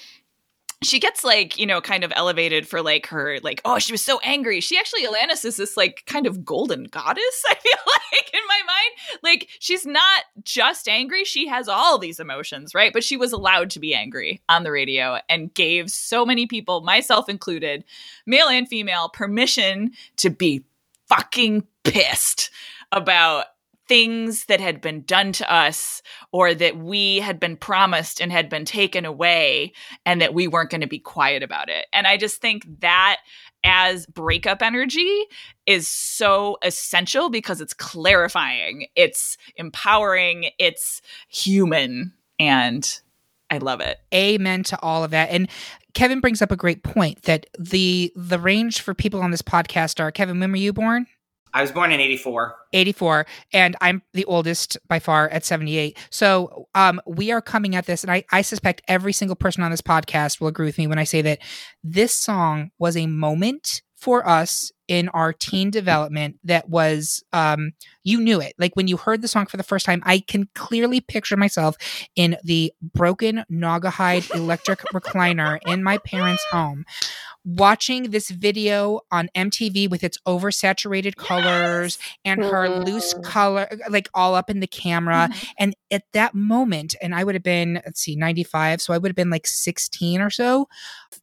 she 0.86 1.00
gets 1.00 1.24
like 1.24 1.58
you 1.58 1.66
know 1.66 1.82
kind 1.82 2.04
of 2.04 2.14
elevated 2.16 2.68
for 2.68 2.82
like 2.82 3.08
her 3.08 3.40
like 3.44 3.62
oh 3.66 3.80
she 3.80 3.92
was 3.92 4.04
so 4.04 4.20
angry. 4.24 4.60
She 4.60 4.78
actually 4.78 5.06
alanis 5.06 5.46
is 5.46 5.58
this 5.58 5.78
like 5.78 6.04
kind 6.06 6.28
of 6.28 6.46
golden 6.46 6.86
goddess 6.86 7.44
i 7.50 7.56
feel 7.56 7.72
like 7.86 8.34
in 8.34 8.40
my 8.48 8.62
mind. 8.66 9.22
Like 9.24 9.50
she's 9.60 9.86
not 9.86 10.24
just 10.44 10.88
angry 10.88 11.24
she 11.24 11.48
has 11.48 11.68
all 11.68 11.98
these 11.98 12.20
emotions 12.20 12.74
right? 12.74 12.94
But 12.94 13.04
she 13.04 13.18
was 13.18 13.32
allowed 13.32 13.70
to 13.72 13.80
be 13.80 13.94
angry 13.94 14.42
on 14.50 14.64
the 14.64 14.72
radio 14.72 15.20
and 15.30 15.54
gave 15.54 15.90
so 15.90 16.26
many 16.26 16.48
people 16.48 16.82
myself 16.82 17.30
included 17.30 17.84
male 18.26 18.48
and 18.48 18.68
female 18.68 19.10
permission 19.10 19.92
to 20.18 20.30
be 20.30 20.64
fucking 21.08 21.66
pissed 21.84 22.50
about 22.92 23.46
things 23.88 24.46
that 24.46 24.62
had 24.62 24.82
been 24.82 25.02
done 25.04 25.32
to 25.34 25.54
us 25.54 26.02
or 26.32 26.54
that 26.54 26.78
we 26.78 27.18
had 27.20 27.40
been 27.40 27.58
promised 27.58 28.22
and 28.22 28.32
had 28.32 28.50
been 28.50 28.66
taken 28.66 29.06
away 29.06 29.74
and 30.06 30.22
that 30.22 30.34
we 30.34 30.48
weren't 30.48 30.70
going 30.70 30.82
to 30.82 30.88
be 30.88 31.00
quiet 31.00 31.44
about 31.44 31.70
it. 31.70 31.86
And 31.94 32.08
I 32.08 32.18
just 32.18 32.42
think 32.42 32.66
that 32.80 33.18
as 33.64 34.06
breakup 34.06 34.62
energy 34.62 35.24
is 35.66 35.88
so 35.88 36.58
essential 36.64 37.30
because 37.30 37.62
it's 37.62 37.74
clarifying, 37.74 38.88
it's 38.96 39.38
empowering, 39.56 40.50
it's 40.60 41.02
human 41.28 42.14
and 42.40 43.00
I 43.50 43.60
love 43.60 43.82
it. 43.82 44.00
amen 44.14 44.64
to 44.64 44.80
all 44.82 45.04
of 45.04 45.12
that 45.12 45.30
and 45.30 45.48
kevin 45.94 46.20
brings 46.20 46.42
up 46.42 46.52
a 46.52 46.56
great 46.56 46.82
point 46.82 47.22
that 47.24 47.46
the 47.60 48.12
the 48.16 48.40
range 48.40 48.82
for 48.82 48.96
people 48.96 49.22
on 49.22 49.30
this 49.30 49.44
podcast 49.44 50.00
are 50.00 50.12
kevin 50.12 50.40
when 50.40 50.50
were 50.50 50.58
you 50.58 50.74
born 50.74 51.06
I 51.54 51.62
was 51.62 51.72
born 51.72 51.92
in 51.92 52.00
84. 52.00 52.56
84 52.74 53.26
and 53.54 53.76
i'm 53.82 54.02
the 54.14 54.26
oldest 54.26 54.78
by 54.88 55.00
far 55.00 55.30
at 55.30 55.46
78 55.46 55.98
so 56.10 56.68
um, 56.76 57.00
we 57.06 57.32
are 57.32 57.42
coming 57.42 57.76
at 57.76 57.86
this 57.86 58.04
and 58.04 58.12
I, 58.12 58.24
I 58.32 58.42
suspect 58.42 58.82
every 58.88 59.14
single 59.14 59.36
person 59.36 59.64
on 59.64 59.72
this 59.72 59.82
podcast 59.82 60.42
will 60.42 60.48
agree 60.48 60.66
with 60.66 60.78
me 60.78 60.88
when 60.88 61.00
i 61.00 61.04
say 61.04 61.22
that 61.22 61.40
this 61.84 62.14
song 62.14 62.72
was 62.80 62.98
a 62.98 63.08
moment 63.08 63.82
for 63.96 64.28
us 64.28 64.70
in 64.90 65.08
our 65.10 65.32
teen 65.32 65.72
development 65.72 66.36
that 66.44 66.68
was 66.68 67.24
um, 67.32 67.72
you 68.04 68.20
knew 68.20 68.42
it. 68.42 68.54
Like 68.58 68.76
when 68.76 68.90
you 68.90 68.98
heard 68.98 69.22
the 69.22 69.30
song 69.30 69.46
for 69.46 69.56
the 69.56 69.64
first 69.64 69.86
time 69.86 70.02
i 70.06 70.20
can 70.20 70.50
clearly 70.56 71.00
picture 71.00 71.38
myself 71.38 71.78
in 72.18 72.36
the 72.44 72.74
broken 72.82 73.46
naugahyde 73.50 74.30
electric 74.36 74.80
recliner 74.94 75.58
in 75.68 75.84
my 75.84 75.98
parents 76.00 76.44
home 76.52 76.84
watching 77.46 78.12
this 78.12 78.30
video 78.30 79.02
on 79.12 79.30
MTV 79.36 79.90
with 79.90 80.04
its 80.04 80.18
oversaturated 80.28 81.16
colors 81.16 81.98
and 82.24 82.44
her 82.44 82.70
loose 82.70 83.14
Mm. 83.14 83.24
color 83.24 83.68
like 83.90 84.08
all 84.14 84.36
up 84.36 84.50
in 84.50 84.60
the 84.60 84.68
camera. 84.68 85.30
And 85.58 85.76
at 85.92 86.04
that 86.14 86.36
moment 86.36 86.96
and 87.02 87.16
I 87.16 87.24
would 87.24 87.36
have 87.36 87.44
been 87.44 87.82
let's 87.86 88.00
see 88.02 88.16
95 88.16 88.82
so 88.82 88.94
I 88.94 88.98
would 89.00 89.10
have 89.10 89.16
been 89.16 89.30
like 89.32 89.48
16 89.48 90.22
or 90.22 90.30
so 90.30 90.68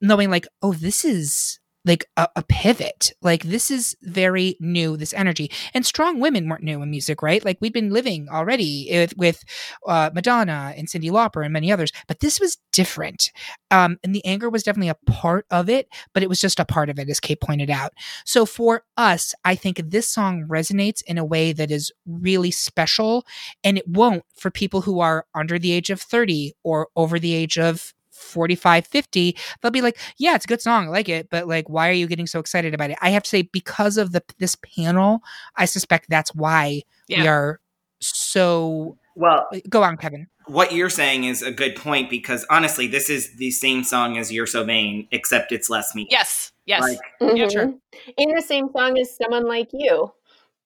knowing 0.00 0.30
like 0.30 0.46
oh 0.62 0.72
this 0.72 1.04
is 1.04 1.59
like 1.84 2.06
a, 2.16 2.28
a 2.36 2.42
pivot. 2.42 3.12
Like 3.22 3.44
this 3.44 3.70
is 3.70 3.96
very 4.02 4.56
new 4.60 4.96
this 4.96 5.14
energy. 5.14 5.50
And 5.74 5.84
strong 5.86 6.20
women 6.20 6.48
weren't 6.48 6.62
new 6.62 6.82
in 6.82 6.90
music 6.90 7.22
right? 7.22 7.44
Like 7.44 7.58
we'd 7.60 7.72
been 7.72 7.90
living 7.92 8.28
already 8.28 8.88
with, 8.90 9.16
with 9.16 9.44
uh, 9.86 10.10
madonna 10.14 10.74
and 10.76 10.88
Cyndi 10.88 11.10
Lauper 11.10 11.44
and 11.44 11.52
many 11.52 11.72
others 11.72 11.92
but 12.06 12.20
this 12.20 12.40
was 12.40 12.58
different. 12.72 13.30
Um, 13.70 13.98
and 14.02 14.14
the 14.14 14.24
anger 14.24 14.50
was 14.50 14.62
definitely 14.62 14.90
a 14.90 15.10
part 15.10 15.46
of 15.50 15.68
it 15.68 15.88
but 16.12 16.22
it 16.22 16.28
was 16.28 16.40
just 16.40 16.60
a 16.60 16.64
part 16.64 16.88
of 16.88 16.98
it 16.98 17.08
as 17.08 17.20
kate 17.20 17.40
pointed 17.40 17.70
out. 17.70 17.92
So 18.24 18.46
for 18.46 18.84
us 18.96 19.34
i 19.44 19.54
think 19.54 19.78
this 19.78 20.08
song 20.08 20.44
resonates 20.48 21.02
in 21.06 21.18
a 21.18 21.24
way 21.24 21.52
that 21.52 21.70
is 21.70 21.90
really 22.06 22.50
special 22.50 23.24
and 23.64 23.78
it 23.78 23.88
won't 23.88 24.24
for 24.36 24.50
people 24.50 24.82
who 24.82 25.00
are 25.00 25.26
under 25.34 25.58
the 25.58 25.72
age 25.72 25.90
of 25.90 26.00
30 26.00 26.54
or 26.62 26.88
over 26.96 27.18
the 27.18 27.34
age 27.34 27.58
of 27.58 27.94
45 28.30 28.86
50 28.86 29.36
they'll 29.60 29.70
be 29.70 29.82
like 29.82 29.98
yeah 30.18 30.34
it's 30.34 30.44
a 30.44 30.48
good 30.48 30.62
song 30.62 30.86
i 30.86 30.88
like 30.88 31.08
it 31.08 31.28
but 31.30 31.46
like 31.48 31.68
why 31.68 31.88
are 31.88 31.92
you 31.92 32.06
getting 32.06 32.26
so 32.26 32.38
excited 32.38 32.74
about 32.74 32.90
it 32.90 32.98
i 33.02 33.10
have 33.10 33.22
to 33.22 33.30
say 33.30 33.42
because 33.42 33.96
of 33.96 34.12
the 34.12 34.22
this 34.38 34.56
panel 34.76 35.20
i 35.56 35.64
suspect 35.64 36.06
that's 36.08 36.34
why 36.34 36.82
we 37.08 37.28
are 37.28 37.60
so 38.00 38.96
Well, 39.16 39.48
go 39.68 39.82
on 39.82 39.96
kevin 39.96 40.26
what 40.46 40.72
you're 40.72 40.90
saying 40.90 41.24
is 41.24 41.42
a 41.42 41.52
good 41.52 41.76
point 41.76 42.10
because 42.10 42.44
honestly, 42.50 42.88
this 42.88 43.08
is 43.08 43.36
the 43.36 43.52
same 43.52 43.84
song 43.84 44.18
as 44.18 44.32
You're 44.32 44.46
So 44.46 44.64
Vain, 44.64 45.06
except 45.12 45.52
it's 45.52 45.70
less 45.70 45.94
me. 45.94 46.08
Yes. 46.10 46.50
Yes. 46.66 46.82
Like, 46.82 46.98
Yeah, 47.20 47.46
Mhm. 47.46 47.52
sure. 47.52 47.74
In 48.16 48.34
the 48.34 48.42
same 48.42 48.68
song 48.72 48.98
as 48.98 49.16
someone 49.16 49.46
like 49.46 49.68
you, 49.72 50.12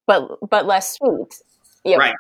but 0.07 0.39
but 0.49 0.65
less 0.67 0.97
sweet. 0.97 1.43
Yep. 1.85 1.99
Right. 1.99 2.15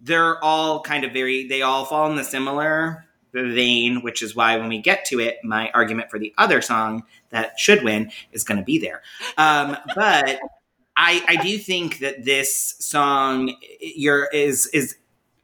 They're 0.00 0.42
all 0.44 0.80
kind 0.80 1.02
of 1.04 1.12
very, 1.12 1.48
they 1.48 1.62
all 1.62 1.84
fall 1.86 2.08
in 2.10 2.16
the 2.16 2.22
similar 2.24 3.04
vein, 3.32 4.02
which 4.02 4.22
is 4.22 4.34
why 4.34 4.56
when 4.56 4.68
we 4.68 4.78
get 4.78 5.04
to 5.06 5.20
it, 5.20 5.38
my 5.44 5.70
argument 5.72 6.10
for 6.10 6.18
the 6.18 6.32
other 6.38 6.60
song 6.60 7.04
that 7.30 7.58
should 7.58 7.82
win 7.84 8.10
is 8.32 8.44
going 8.44 8.58
to 8.58 8.64
be 8.64 8.78
there. 8.78 9.02
Um, 9.36 9.76
but 9.94 10.38
I, 10.96 11.22
I 11.28 11.36
do 11.42 11.58
think 11.58 11.98
that 12.00 12.24
this 12.24 12.74
song, 12.78 13.54
your 13.80 14.26
is 14.32 14.66
is, 14.68 14.96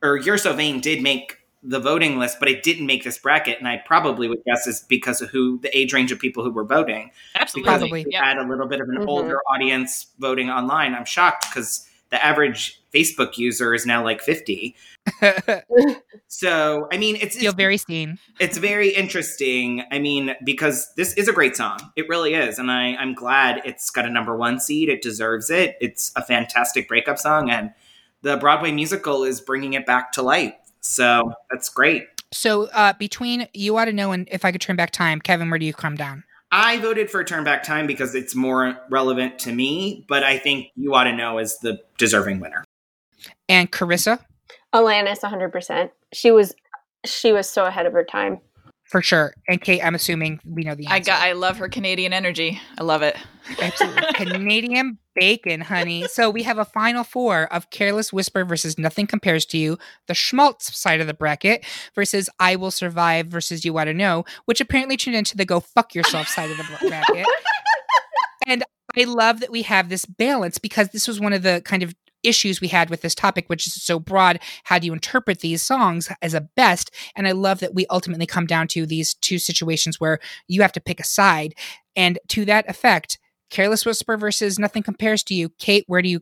or 0.03 0.16
You're 0.16 0.39
So 0.39 0.53
Vain 0.53 0.80
did 0.80 1.03
make 1.03 1.39
the 1.62 1.80
voting 1.80 2.18
list, 2.18 2.39
but 2.41 2.49
it 2.49 2.62
didn't 2.62 2.85
make 2.85 3.05
this 3.05 3.16
bracket, 3.16 3.59
and 3.59 3.66
I 3.66 3.82
probably 3.87 4.28
would 4.28 4.45
guess 4.45 4.66
is 4.66 4.80
because 4.87 5.22
of 5.22 5.30
who 5.30 5.59
the 5.61 5.74
age 5.76 5.95
range 5.95 6.12
of 6.12 6.18
people 6.18 6.45
who 6.45 6.51
were 6.51 6.64
voting. 6.64 7.11
Absolutely. 7.37 7.62
Because 7.70 7.80
Probably. 7.80 8.05
we 8.05 8.12
Yeah. 8.12 8.24
had 8.24 8.37
a 8.37 8.47
little 8.47 8.66
bit 8.66 8.80
of 8.82 8.89
an 8.91 8.97
Mhm. 8.99 9.09
older 9.09 9.39
audience 9.49 10.09
voting 10.18 10.51
online. 10.51 10.95
I'm 10.95 11.07
shocked 11.07 11.47
because 11.49 11.89
the 12.14 12.24
average 12.24 12.80
Facebook 12.94 13.36
user 13.36 13.74
is 13.74 13.84
now 13.84 14.04
like 14.04 14.22
50. 14.22 14.76
So, 16.28 16.88
I 16.90 16.98
mean, 16.98 17.16
it's, 17.20 17.36
Feel 17.36 17.50
it's 17.50 17.56
very 17.56 17.76
seen. 17.76 18.18
it's 18.40 18.58
very 18.58 18.88
interesting. 18.88 19.84
I 19.92 20.00
mean, 20.00 20.34
because 20.42 20.92
this 20.96 21.14
is 21.14 21.28
a 21.28 21.32
great 21.32 21.56
song. 21.56 21.78
It 21.94 22.08
really 22.08 22.34
is. 22.34 22.58
And 22.58 22.72
I, 22.72 22.96
I'm 22.96 23.14
glad 23.14 23.62
it's 23.64 23.88
got 23.90 24.04
a 24.04 24.10
number 24.10 24.36
one 24.36 24.58
seed. 24.58 24.88
It 24.88 25.00
deserves 25.00 25.48
it. 25.48 25.76
It's 25.80 26.10
a 26.16 26.22
fantastic 26.22 26.88
breakup 26.88 27.20
song. 27.20 27.50
And 27.50 27.72
the 28.22 28.36
Broadway 28.36 28.72
musical 28.72 29.22
is 29.22 29.40
bringing 29.40 29.74
it 29.74 29.86
back 29.86 30.10
to 30.12 30.22
life. 30.22 30.54
So 30.80 31.32
that's 31.52 31.68
great. 31.68 32.08
So 32.32 32.64
uh, 32.72 32.94
between 32.94 33.46
you 33.54 33.76
ought 33.76 33.84
to 33.84 33.92
know 33.92 34.10
and 34.10 34.28
if 34.32 34.44
I 34.44 34.50
could 34.50 34.60
turn 34.60 34.74
back 34.74 34.90
time, 34.90 35.20
Kevin, 35.20 35.50
where 35.50 35.60
do 35.60 35.66
you 35.66 35.72
come 35.72 35.94
down? 35.94 36.24
I 36.57 36.78
voted 36.78 37.11
for 37.11 37.24
Turn 37.24 37.42
Back 37.42 37.64
Time 37.64 37.88
because 37.88 38.14
it's 38.14 38.36
more 38.36 38.78
relevant 38.88 39.40
to 39.40 39.52
me, 39.52 40.05
but 40.09 40.22
I 40.22 40.38
think 40.38 40.68
you 40.76 40.94
ought 40.94 41.05
to 41.05 41.12
know 41.12 41.38
is 41.38 41.59
the 41.59 41.80
deserving 41.98 42.38
winner. 42.38 42.62
And 43.48 43.72
Carissa, 43.72 44.20
Alanis, 44.72 45.18
100%. 45.18 45.90
She 46.12 46.30
was 46.30 46.55
she 47.05 47.32
was 47.32 47.48
so 47.48 47.64
ahead 47.64 47.86
of 47.86 47.92
her 47.92 48.05
time. 48.05 48.38
For 48.85 49.03
sure. 49.03 49.35
And 49.49 49.61
Kate, 49.61 49.80
I'm 49.82 49.95
assuming 49.95 50.41
we 50.45 50.62
know 50.62 50.74
the 50.74 50.87
answer. 50.87 50.95
I 50.95 51.01
got. 51.01 51.22
I 51.22 51.32
love 51.32 51.57
her 51.59 51.68
Canadian 51.68 52.12
energy. 52.12 52.61
I 52.78 52.85
love 52.85 53.03
it. 53.03 53.16
Absolutely. 53.61 54.03
Canadian 54.14 54.99
bacon, 55.14 55.62
honey. 55.62 56.07
So 56.09 56.30
we 56.30 56.43
have 56.43 56.59
a 56.59 56.64
final 56.64 57.05
four 57.05 57.53
of 57.53 57.70
Careless 57.70 58.12
Whisper 58.12 58.45
versus 58.45 58.78
Nothing 58.78 59.07
Compares 59.07 59.47
to 59.47 59.59
You, 59.59 59.78
the 60.07 60.14
schmaltz 60.14 60.76
side 60.76 61.01
of 61.01 61.07
the 61.07 61.14
bracket 61.14 61.64
versus 61.95 62.28
I 62.39 62.57
Will 62.57 62.70
Survive 62.70 63.26
versus 63.28 63.64
You 63.64 63.76
Ought 63.78 63.85
to 63.85 63.95
Know, 63.95 64.24
which 64.45 64.61
apparently 64.61 64.97
turned 64.97 65.16
into 65.16 65.37
the 65.37 65.45
Go 65.45 65.61
Fuck 65.61 65.95
Yourself 65.95 66.28
side 66.28 66.51
of 66.51 66.57
the 66.57 66.89
bracket. 66.89 67.26
and 68.47 68.64
I 68.97 69.05
love 69.05 69.41
that 69.41 69.51
we 69.51 69.62
have 69.62 69.89
this 69.89 70.05
balance 70.05 70.59
because 70.59 70.91
this 70.91 71.09
was 71.09 71.20
one 71.20 71.32
of 71.32 71.43
the 71.43 71.62
kind 71.64 71.82
of 71.82 71.95
issues 72.25 72.61
we 72.61 72.68
had 72.68 72.91
with 72.91 73.03
this 73.03 73.14
topic, 73.14 73.45
which 73.49 73.66
is 73.66 73.75
so 73.75 73.99
broad. 74.01 74.41
How 74.64 74.79
do 74.79 74.87
you 74.87 74.93
interpret 74.93 75.41
these 75.41 75.62
songs 75.62 76.11
as 76.22 76.35
a 76.35 76.41
best? 76.41 76.91
And 77.14 77.29
I 77.29 77.33
love 77.33 77.61
that 77.61 77.75
we 77.75 77.87
ultimately 77.91 78.27
come 78.27 78.47
down 78.47 78.68
to 78.68 78.87
these 78.87 79.14
two 79.14 79.39
situations 79.39 80.01
where 80.01 80.18
you 80.49 80.62
have 80.62 80.72
to 80.72 80.81
pick 80.81 81.01
a 81.01 81.05
side. 81.05 81.55
And 81.95 82.18
to 82.29 82.45
that 82.47 82.68
effect, 82.68 83.18
Careless 83.51 83.87
Whisper 83.87 84.16
versus 84.16 84.59
Nothing 84.59 84.83
Compares 84.83 85.22
to 85.25 85.35
You. 85.35 85.51
Kate, 85.59 85.85
where 85.87 86.03
do 86.03 86.09
you 86.09 86.20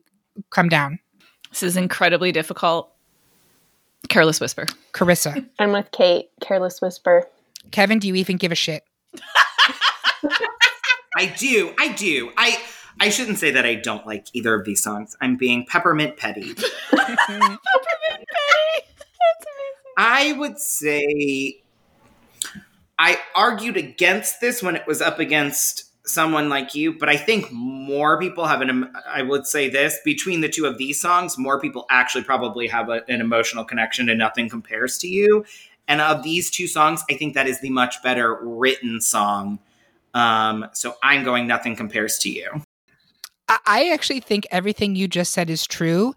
come 0.51 0.69
down? 0.69 0.99
This 1.51 1.63
is 1.63 1.77
incredibly 1.77 2.33
difficult. 2.33 2.93
Careless 4.09 4.41
whisper. 4.41 4.67
Carissa. 4.93 5.47
I'm 5.59 5.73
with 5.73 5.91
Kate, 5.93 6.31
Careless 6.41 6.81
Whisper. 6.83 7.29
Kevin, 7.71 7.99
do 7.99 8.09
you 8.09 8.15
even 8.17 8.37
give 8.37 8.53
a 8.53 8.57
shit? 8.57 8.83
I 11.17 11.27
do. 11.39 11.73
I 11.79 11.93
do. 11.93 12.33
I 12.37 12.59
I 13.03 13.09
shouldn't 13.09 13.39
say 13.39 13.51
that 13.51 13.67
I 13.67 13.75
don't 13.75 14.07
like 14.07 14.29
either 14.33 14.55
of 14.55 14.65
these 14.65 14.81
songs. 14.81 15.17
I'm 15.21 15.35
being 15.35 15.67
peppermint 15.67 16.17
petty. 16.17 16.55
I 19.99 20.37
would 20.39 20.57
say 20.61 21.65
I 23.01 23.19
argued 23.35 23.77
against 23.77 24.41
this 24.41 24.63
when 24.63 24.77
it 24.77 24.87
was 24.87 25.03
up 25.03 25.19
against 25.19 25.87
someone 26.07 26.49
like 26.49 26.77
you, 26.77 26.97
but 26.97 27.09
I 27.09 27.17
think 27.17 27.51
more 27.51 28.21
people 28.21 28.47
have 28.47 28.61
an. 28.61 28.95
I 29.05 29.23
would 29.23 29.49
say 29.49 29.69
this 29.69 29.99
between 30.05 30.41
the 30.41 30.49
two 30.49 30.67
of 30.67 30.79
these 30.79 31.01
songs, 31.01 31.37
more 31.37 31.61
people 31.61 31.87
actually 31.91 32.23
probably 32.23 32.69
have 32.69 32.89
a, 32.89 33.03
an 33.09 33.21
emotional 33.21 33.65
connection 33.65 34.07
to 34.07 34.15
Nothing 34.15 34.49
Compares 34.49 34.97
to 34.99 35.09
You. 35.09 35.45
And 35.89 36.01
of 36.01 36.23
these 36.23 36.53
two 36.53 36.69
songs, 36.69 37.03
I 37.11 37.15
think 37.15 37.35
that 37.35 37.49
is 37.49 37.61
the 37.61 37.71
much 37.71 38.01
better 38.05 38.39
written 38.41 39.01
song. 39.01 39.59
Um, 40.15 40.69
so 40.73 40.95
I'm 41.03 41.25
going 41.25 41.49
Nothing 41.49 41.75
Compares 41.75 42.17
to 42.19 42.31
You. 42.31 42.63
I, 43.53 43.59
I 43.67 43.89
actually 43.93 44.21
think 44.21 44.47
everything 44.51 44.95
you 44.97 45.09
just 45.09 45.33
said 45.33 45.51
is 45.51 45.67
true. 45.67 46.15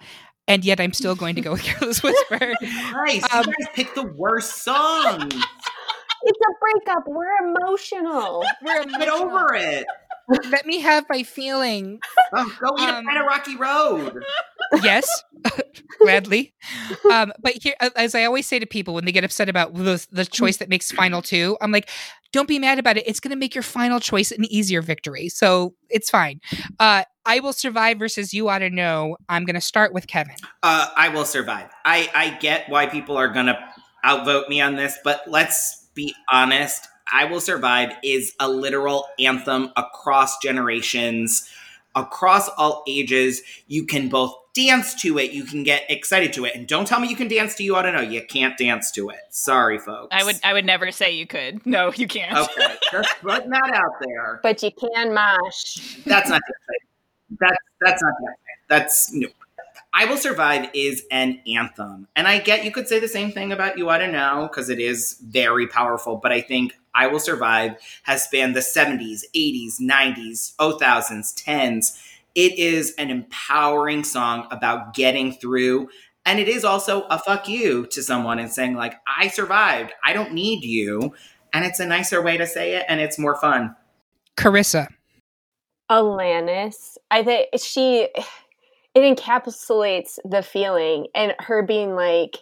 And 0.48 0.64
yet 0.64 0.80
I'm 0.80 0.94
still 0.94 1.16
going 1.16 1.36
to 1.36 1.42
go 1.42 1.54
with 1.54 1.62
Careless 1.64 2.04
Whisper. 2.04 2.54
Nice. 2.62 3.24
Um, 3.34 3.46
you 3.48 3.54
guys 3.66 3.74
picked 3.74 3.96
the 3.96 4.04
worst 4.06 4.64
song. 4.64 5.32
It's 6.28 6.40
a 6.40 6.54
breakup. 6.60 7.04
We're 7.06 7.56
emotional. 7.56 8.44
We're 8.64 8.84
Get 8.86 9.10
over 9.10 9.54
it. 9.54 9.86
Let 10.50 10.66
me 10.66 10.80
have 10.80 11.06
my 11.08 11.22
feeling. 11.22 12.00
Oh, 12.34 12.52
go 12.60 12.70
eat 12.80 12.90
Um, 12.90 13.06
a 13.06 13.08
pint 13.08 13.20
of 13.20 13.26
Rocky 13.28 13.56
Road. 13.56 14.24
Yes, 14.82 15.08
gladly. 16.06 16.54
Um, 17.12 17.32
but 17.40 17.54
here, 17.62 17.76
as 17.96 18.16
I 18.16 18.26
always 18.26 18.48
say 18.48 18.58
to 18.58 18.66
people 18.66 18.96
when 18.96 19.06
they 19.06 19.12
get 19.12 19.24
upset 19.24 19.48
about 19.48 19.74
the, 19.74 20.06
the 20.12 20.26
choice 20.26 20.58
that 20.58 20.70
makes 20.70 20.92
final 20.92 21.22
two, 21.22 21.56
I'm 21.62 21.72
like, 21.72 21.90
don't 22.32 22.48
be 22.48 22.58
mad 22.58 22.80
about 22.80 22.98
it. 22.98 23.04
It's 23.08 23.20
going 23.20 23.32
to 23.32 23.38
make 23.38 23.54
your 23.54 23.62
final 23.62 24.00
choice 24.00 24.32
an 24.32 24.44
easier 24.46 24.82
victory. 24.82 25.30
So 25.30 25.76
it's 25.90 26.10
fine. 26.10 26.42
Uh, 26.80 27.04
I 27.26 27.40
will 27.40 27.54
survive 27.54 28.00
versus 28.00 28.34
you 28.34 28.50
ought 28.50 28.60
to 28.60 28.70
know. 28.70 29.18
I'm 29.30 29.46
going 29.46 29.56
to 29.56 29.62
start 29.62 29.94
with 29.94 30.08
Kevin. 30.08 30.36
Uh, 30.64 30.88
I 30.96 31.10
will 31.10 31.26
survive. 31.26 31.70
I, 31.86 32.10
I 32.16 32.32
get 32.40 32.68
why 32.70 32.88
people 32.88 33.16
are 33.18 33.30
going 33.30 33.48
to 33.48 33.60
outvote 34.04 34.50
me 34.50 34.62
on 34.62 34.76
this, 34.76 34.98
but 35.04 35.22
let's 35.28 35.88
be 35.94 36.14
honest. 36.32 36.88
I 37.12 37.26
Will 37.26 37.42
Survive 37.42 37.94
is 38.04 38.34
a 38.40 38.50
literal 38.50 39.08
anthem 39.20 39.72
across 39.76 40.40
generations, 40.40 41.50
across 41.96 42.50
all 42.50 42.84
ages. 42.88 43.42
You 43.68 43.86
can 43.86 44.10
both 44.10 44.36
dance 44.56 44.96
to 45.02 45.20
it, 45.20 45.32
you 45.32 45.44
can 45.44 45.64
get 45.64 45.84
excited 45.90 46.34
to 46.34 46.46
it. 46.46 46.56
And 46.56 46.68
don't 46.68 46.88
tell 46.88 47.00
me 47.00 47.08
you 47.08 47.16
can 47.16 47.28
dance 47.28 47.54
to 47.56 47.64
You 47.64 47.76
Ought 47.76 47.84
to 47.84 47.92
Know. 47.92 48.02
You 48.02 48.26
can't 48.26 48.58
dance 48.58 48.90
to 48.92 49.10
it. 49.10 49.20
Sorry, 49.30 49.78
folks. 49.78 50.08
I 50.12 50.24
would. 50.24 50.40
I 50.44 50.54
would 50.54 50.66
never 50.66 50.92
say 50.92 51.12
you 51.12 51.28
could. 51.28 51.64
No, 51.66 51.92
you 51.94 52.08
can't. 52.08 52.36
Okay, 52.36 52.76
just 52.92 53.16
putting 53.22 53.52
that 53.52 53.72
out 53.74 53.94
there. 54.02 54.40
But 54.44 54.64
you 54.64 54.72
can 54.72 55.14
mosh. 55.14 55.98
That's 56.06 56.30
not 56.30 56.42
the 56.48 57.38
That's 57.40 57.58
that's 57.82 58.02
not 58.02 58.14
the 58.20 58.34
That's 58.68 59.14
no. 59.14 59.28
I 59.94 60.06
Will 60.06 60.18
Survive 60.18 60.70
is 60.74 61.04
an 61.10 61.40
anthem. 61.48 62.08
And 62.18 62.28
I 62.28 62.40
get 62.40 62.66
you 62.66 62.72
could 62.72 62.88
say 62.88 63.00
the 63.00 63.08
same 63.08 63.32
thing 63.32 63.54
about 63.54 63.78
You 63.78 63.90
Oughta 63.90 64.12
Know, 64.12 64.50
because 64.52 64.70
it 64.70 64.80
is 64.80 65.18
very 65.24 65.68
powerful, 65.68 66.18
but 66.18 66.34
I 66.34 66.42
think 66.42 66.74
I 66.94 67.08
Will 67.08 67.20
Survive 67.20 67.78
has 68.04 68.24
spanned 68.24 68.56
the 68.56 68.60
70s, 68.60 69.22
80s, 69.34 69.80
90s, 69.80 70.56
2000s, 70.58 71.34
10s. 71.44 71.98
It 72.36 72.60
is 72.60 72.94
an 72.98 73.10
empowering 73.10 74.04
song 74.04 74.48
about 74.52 74.94
getting 74.94 75.34
through. 75.34 75.90
And 76.26 76.40
it 76.40 76.48
is 76.48 76.66
also 76.66 77.04
a 77.04 77.18
fuck 77.20 77.48
you 77.48 77.86
to 77.88 78.04
someone 78.04 78.40
and 78.40 78.52
saying, 78.52 78.76
like, 78.76 78.96
I 79.08 79.28
survived. 79.28 79.94
I 80.04 80.14
don't 80.14 80.34
need 80.34 80.64
you. 80.64 81.14
And 81.54 81.64
it's 81.64 81.80
a 81.80 81.86
nicer 81.86 82.22
way 82.22 82.36
to 82.38 82.46
say 82.46 82.76
it, 82.76 82.86
and 82.90 83.00
it's 83.00 83.18
more 83.18 83.36
fun. 83.36 83.76
Carissa. 84.36 84.88
Alanis. 85.90 86.98
I 87.12 87.24
think 87.24 87.48
she 87.58 88.10
it 88.96 89.18
encapsulates 89.18 90.18
the 90.24 90.42
feeling 90.42 91.08
and 91.14 91.36
her 91.40 91.64
being 91.64 91.96
like 91.96 92.38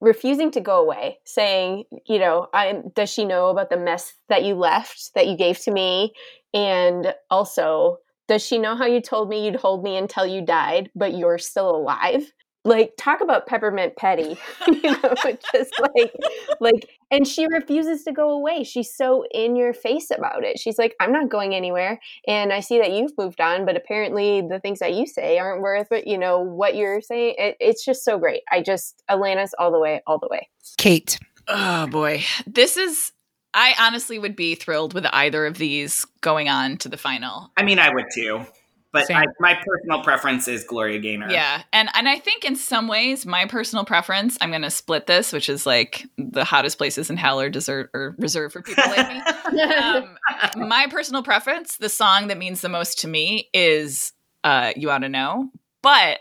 refusing 0.00 0.50
to 0.52 0.60
go 0.60 0.80
away, 0.80 1.18
saying, 1.24 1.84
you 2.06 2.18
know, 2.18 2.48
I 2.52 2.82
does 2.94 3.10
she 3.10 3.24
know 3.24 3.48
about 3.48 3.70
the 3.70 3.76
mess 3.76 4.14
that 4.28 4.44
you 4.44 4.54
left 4.54 5.12
that 5.14 5.26
you 5.26 5.36
gave 5.36 5.58
to 5.60 5.70
me? 5.70 6.12
And 6.54 7.14
also, 7.30 7.98
does 8.28 8.44
she 8.44 8.58
know 8.58 8.76
how 8.76 8.86
you 8.86 9.00
told 9.00 9.28
me 9.28 9.46
you'd 9.46 9.56
hold 9.56 9.82
me 9.82 9.96
until 9.96 10.26
you 10.26 10.42
died, 10.42 10.90
but 10.94 11.16
you're 11.16 11.38
still 11.38 11.74
alive? 11.74 12.32
Like 12.64 12.92
talk 12.98 13.22
about 13.22 13.46
peppermint 13.46 13.96
petty, 13.96 14.36
you 14.66 14.82
know, 14.82 15.14
just 15.52 15.72
like 15.80 16.12
like 16.60 16.88
and 17.10 17.26
she 17.26 17.46
refuses 17.46 18.04
to 18.04 18.12
go 18.12 18.30
away. 18.30 18.62
She's 18.62 18.94
so 18.94 19.24
in 19.30 19.56
your 19.56 19.72
face 19.72 20.10
about 20.10 20.44
it. 20.44 20.58
She's 20.58 20.76
like, 20.76 20.94
I'm 21.00 21.12
not 21.12 21.30
going 21.30 21.54
anywhere. 21.54 21.98
And 22.26 22.52
I 22.52 22.60
see 22.60 22.78
that 22.78 22.92
you've 22.92 23.12
moved 23.16 23.40
on, 23.40 23.64
but 23.64 23.76
apparently 23.76 24.42
the 24.42 24.60
things 24.60 24.80
that 24.80 24.92
you 24.92 25.06
say 25.06 25.38
aren't 25.38 25.62
worth 25.62 25.92
it, 25.92 26.06
you 26.06 26.18
know, 26.18 26.40
what 26.40 26.74
you're 26.74 27.00
saying. 27.00 27.36
It, 27.38 27.56
it's 27.58 27.84
just 27.84 28.04
so 28.04 28.18
great. 28.18 28.42
I 28.50 28.60
just 28.60 29.02
Alanis 29.08 29.52
all 29.58 29.72
the 29.72 29.80
way, 29.80 30.02
all 30.06 30.18
the 30.18 30.28
way. 30.28 30.48
Kate. 30.76 31.18
Oh 31.46 31.86
boy, 31.86 32.24
this 32.46 32.76
is. 32.76 33.12
I 33.54 33.74
honestly 33.78 34.18
would 34.18 34.36
be 34.36 34.54
thrilled 34.54 34.94
with 34.94 35.06
either 35.06 35.46
of 35.46 35.58
these 35.58 36.04
going 36.20 36.48
on 36.48 36.76
to 36.78 36.88
the 36.88 36.96
final. 36.96 37.50
I 37.56 37.62
mean, 37.62 37.78
I 37.78 37.92
would 37.92 38.06
too. 38.14 38.46
But 38.90 39.10
I, 39.10 39.24
my 39.38 39.54
personal 39.54 40.02
preference 40.02 40.48
is 40.48 40.64
Gloria 40.64 40.98
Gaynor. 40.98 41.30
Yeah, 41.30 41.62
and 41.74 41.90
and 41.94 42.08
I 42.08 42.18
think 42.18 42.44
in 42.44 42.56
some 42.56 42.88
ways, 42.88 43.26
my 43.26 43.44
personal 43.44 43.84
preference, 43.84 44.38
I'm 44.40 44.48
going 44.48 44.62
to 44.62 44.70
split 44.70 45.06
this, 45.06 45.30
which 45.30 45.50
is 45.50 45.66
like 45.66 46.06
the 46.16 46.44
hottest 46.44 46.78
places 46.78 47.10
in 47.10 47.18
hell 47.18 47.38
are 47.38 47.50
desert 47.50 47.90
or 47.92 48.14
reserved 48.18 48.54
for 48.54 48.62
people 48.62 48.84
like 48.86 49.08
me. 49.08 49.22
Um, 49.48 50.18
my 50.56 50.86
personal 50.90 51.22
preference, 51.22 51.78
the 51.78 51.88
song 51.88 52.28
that 52.28 52.36
means 52.36 52.60
the 52.60 52.68
most 52.68 53.00
to 53.00 53.08
me 53.08 53.48
is 53.54 54.12
uh, 54.44 54.72
"You 54.76 54.90
Ought 54.90 54.98
to 54.98 55.08
Know," 55.08 55.50
but 55.82 56.20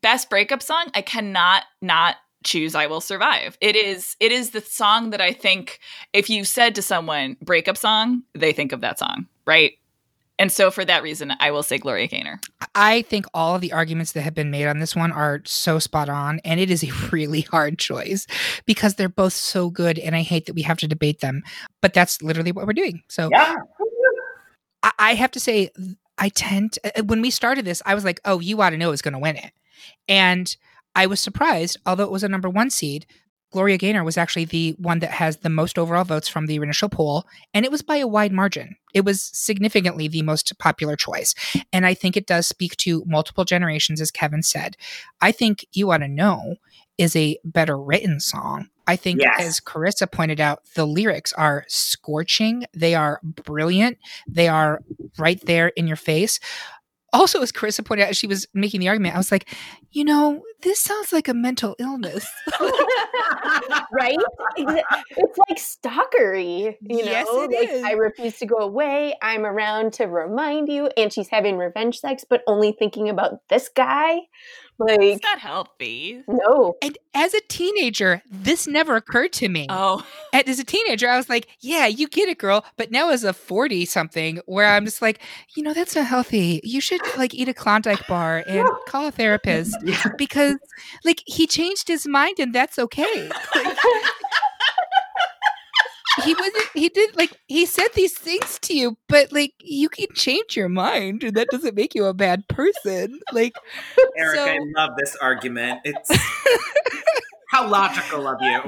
best 0.00 0.30
breakup 0.30 0.62
song, 0.62 0.86
I 0.94 1.02
cannot 1.02 1.64
not 1.82 2.16
choose 2.44 2.74
"I 2.74 2.86
Will 2.86 3.00
Survive." 3.00 3.56
It 3.60 3.76
is 3.76 4.16
it 4.20 4.32
is 4.32 4.50
the 4.50 4.60
song 4.60 5.10
that 5.10 5.20
I 5.20 5.32
think 5.32 5.80
if 6.12 6.30
you 6.30 6.44
said 6.44 6.74
to 6.76 6.82
someone 6.82 7.36
breakup 7.42 7.76
song, 7.76 8.22
they 8.34 8.52
think 8.52 8.72
of 8.72 8.80
that 8.80 8.98
song, 8.98 9.26
right? 9.46 9.72
And 10.40 10.50
so 10.50 10.70
for 10.70 10.86
that 10.86 11.02
reason, 11.02 11.34
I 11.38 11.50
will 11.50 11.62
say 11.62 11.76
Gloria 11.76 12.06
Gaynor. 12.06 12.40
I 12.74 13.02
think 13.02 13.26
all 13.34 13.56
of 13.56 13.60
the 13.60 13.74
arguments 13.74 14.12
that 14.12 14.22
have 14.22 14.32
been 14.34 14.50
made 14.50 14.66
on 14.66 14.78
this 14.78 14.96
one 14.96 15.12
are 15.12 15.42
so 15.44 15.78
spot 15.78 16.08
on, 16.08 16.40
and 16.46 16.58
it 16.58 16.70
is 16.70 16.82
a 16.82 16.90
really 17.12 17.42
hard 17.42 17.78
choice 17.78 18.26
because 18.64 18.94
they're 18.94 19.10
both 19.10 19.34
so 19.34 19.68
good, 19.68 19.98
and 19.98 20.16
I 20.16 20.22
hate 20.22 20.46
that 20.46 20.54
we 20.54 20.62
have 20.62 20.78
to 20.78 20.88
debate 20.88 21.20
them. 21.20 21.42
But 21.82 21.92
that's 21.92 22.22
literally 22.22 22.52
what 22.52 22.66
we're 22.66 22.72
doing. 22.72 23.02
So 23.08 23.28
Yeah. 23.30 23.56
I, 24.82 24.92
I 24.98 25.14
have 25.14 25.30
to 25.32 25.40
say, 25.40 25.70
I 26.16 26.30
tend 26.30 26.72
to, 26.72 27.00
uh, 27.00 27.02
when 27.02 27.20
we 27.20 27.28
started 27.28 27.66
this, 27.66 27.82
I 27.84 27.94
was 27.94 28.04
like, 28.04 28.18
oh, 28.24 28.40
you 28.40 28.62
ought 28.62 28.70
to 28.70 28.78
know 28.78 28.92
is 28.92 29.02
going 29.02 29.12
to 29.12 29.18
win 29.18 29.36
it. 29.36 29.52
And 30.08 30.56
I 30.94 31.06
was 31.06 31.20
surprised, 31.20 31.76
although 31.86 32.04
it 32.04 32.10
was 32.10 32.24
a 32.24 32.28
number 32.28 32.48
one 32.48 32.70
seed, 32.70 33.06
Gloria 33.52 33.78
Gaynor 33.78 34.04
was 34.04 34.16
actually 34.16 34.44
the 34.44 34.76
one 34.78 35.00
that 35.00 35.10
has 35.10 35.38
the 35.38 35.48
most 35.48 35.76
overall 35.76 36.04
votes 36.04 36.28
from 36.28 36.46
the 36.46 36.54
initial 36.56 36.88
poll, 36.88 37.24
and 37.52 37.64
it 37.64 37.72
was 37.72 37.82
by 37.82 37.96
a 37.96 38.06
wide 38.06 38.30
margin. 38.32 38.76
It 38.94 39.04
was 39.04 39.22
significantly 39.22 40.06
the 40.06 40.22
most 40.22 40.56
popular 40.58 40.94
choice. 40.94 41.34
And 41.72 41.84
I 41.84 41.94
think 41.94 42.16
it 42.16 42.26
does 42.28 42.46
speak 42.46 42.76
to 42.78 43.02
multiple 43.06 43.44
generations, 43.44 44.00
as 44.00 44.12
Kevin 44.12 44.42
said. 44.44 44.76
I 45.20 45.32
think 45.32 45.64
You 45.72 45.90
Ought 45.90 45.98
to 45.98 46.08
Know 46.08 46.56
is 46.96 47.16
a 47.16 47.38
better 47.44 47.76
written 47.76 48.20
song. 48.20 48.68
I 48.86 48.94
think, 48.96 49.20
Yes. 49.20 49.40
as 49.40 49.60
Carissa 49.60 50.10
pointed 50.10 50.40
out, 50.40 50.60
the 50.74 50.86
lyrics 50.86 51.32
are 51.32 51.64
scorching. 51.68 52.64
They 52.74 52.94
are 52.94 53.20
brilliant. 53.22 53.98
They 54.28 54.48
are 54.48 54.80
right 55.18 55.40
there 55.46 55.68
in 55.68 55.86
your 55.86 55.96
face. 55.96 56.40
Also, 57.12 57.42
as 57.42 57.50
Carissa 57.50 57.84
pointed 57.84 58.04
out, 58.04 58.10
as 58.10 58.16
she 58.16 58.26
was 58.26 58.46
making 58.54 58.80
the 58.80 58.88
argument, 58.88 59.14
I 59.14 59.18
was 59.18 59.32
like, 59.32 59.48
you 59.90 60.04
know, 60.04 60.42
this 60.62 60.78
sounds 60.78 61.12
like 61.12 61.26
a 61.28 61.34
mental 61.34 61.74
illness. 61.78 62.30
right? 63.92 64.16
It's 64.56 65.38
like 65.48 65.58
stalkery, 65.58 66.76
you 66.82 67.04
know. 67.04 67.10
Yes, 67.10 67.26
it 67.28 67.50
like 67.50 67.68
is. 67.68 67.82
I 67.82 67.92
refuse 67.92 68.38
to 68.38 68.46
go 68.46 68.58
away. 68.58 69.14
I'm 69.22 69.44
around 69.44 69.94
to 69.94 70.04
remind 70.04 70.68
you, 70.68 70.90
and 70.96 71.12
she's 71.12 71.28
having 71.28 71.56
revenge 71.56 71.98
sex, 71.98 72.24
but 72.28 72.42
only 72.46 72.72
thinking 72.78 73.08
about 73.08 73.40
this 73.48 73.68
guy. 73.68 74.20
Like, 74.80 75.00
It's 75.00 75.22
not 75.22 75.38
healthy. 75.38 76.22
no, 76.26 76.76
And 76.82 76.96
as 77.14 77.34
a 77.34 77.40
teenager, 77.48 78.22
this 78.30 78.66
never 78.66 78.96
occurred 78.96 79.32
to 79.34 79.48
me. 79.48 79.66
Oh, 79.68 80.04
And 80.32 80.48
as 80.48 80.58
a 80.58 80.64
teenager, 80.64 81.08
I 81.08 81.16
was 81.16 81.28
like, 81.28 81.46
yeah, 81.60 81.86
you 81.86 82.08
get 82.08 82.28
it, 82.28 82.38
girl. 82.38 82.64
But 82.76 82.90
now 82.90 83.10
as 83.10 83.22
a 83.24 83.32
40 83.32 83.84
something, 83.84 84.40
where 84.46 84.66
I'm 84.66 84.84
just 84.84 85.02
like, 85.02 85.20
you 85.54 85.62
know, 85.62 85.74
that's 85.74 85.94
not 85.94 86.06
healthy. 86.06 86.60
You 86.64 86.80
should 86.80 87.00
like 87.16 87.34
eat 87.34 87.48
a 87.48 87.54
Klondike 87.54 88.06
bar 88.08 88.42
and 88.48 88.68
call 88.88 89.06
a 89.06 89.10
therapist 89.12 89.76
because 90.16 90.56
like 91.04 91.22
he 91.26 91.46
changed 91.46 91.86
his 91.88 92.06
mind 92.06 92.38
and 92.38 92.54
that's 92.54 92.78
okay. 92.78 93.28
Like, 93.54 93.76
he 96.24 96.34
wasn't, 96.34 96.64
he 96.74 96.88
did 96.88 97.16
like, 97.16 97.32
he 97.48 97.66
said 97.66 97.88
these 97.94 98.16
things 98.16 98.58
to 98.60 98.76
you, 98.76 98.96
but 99.08 99.32
like 99.32 99.52
you 99.60 99.88
can 99.88 100.06
change 100.14 100.56
your 100.56 100.68
mind 100.68 101.24
and 101.24 101.36
that 101.36 101.48
doesn't 101.50 101.74
make 101.74 101.94
you 101.94 102.04
a 102.06 102.14
bad 102.14 102.46
person. 102.48 103.20
Like, 103.32 103.54
Eric, 104.16 104.36
So- 104.36 104.44
I 104.46 104.58
love 104.76 104.90
this 104.98 105.16
argument. 105.16 105.80
It's 105.84 106.10
how 107.48 107.68
logical 107.68 108.26
of 108.28 108.38
you. 108.40 108.60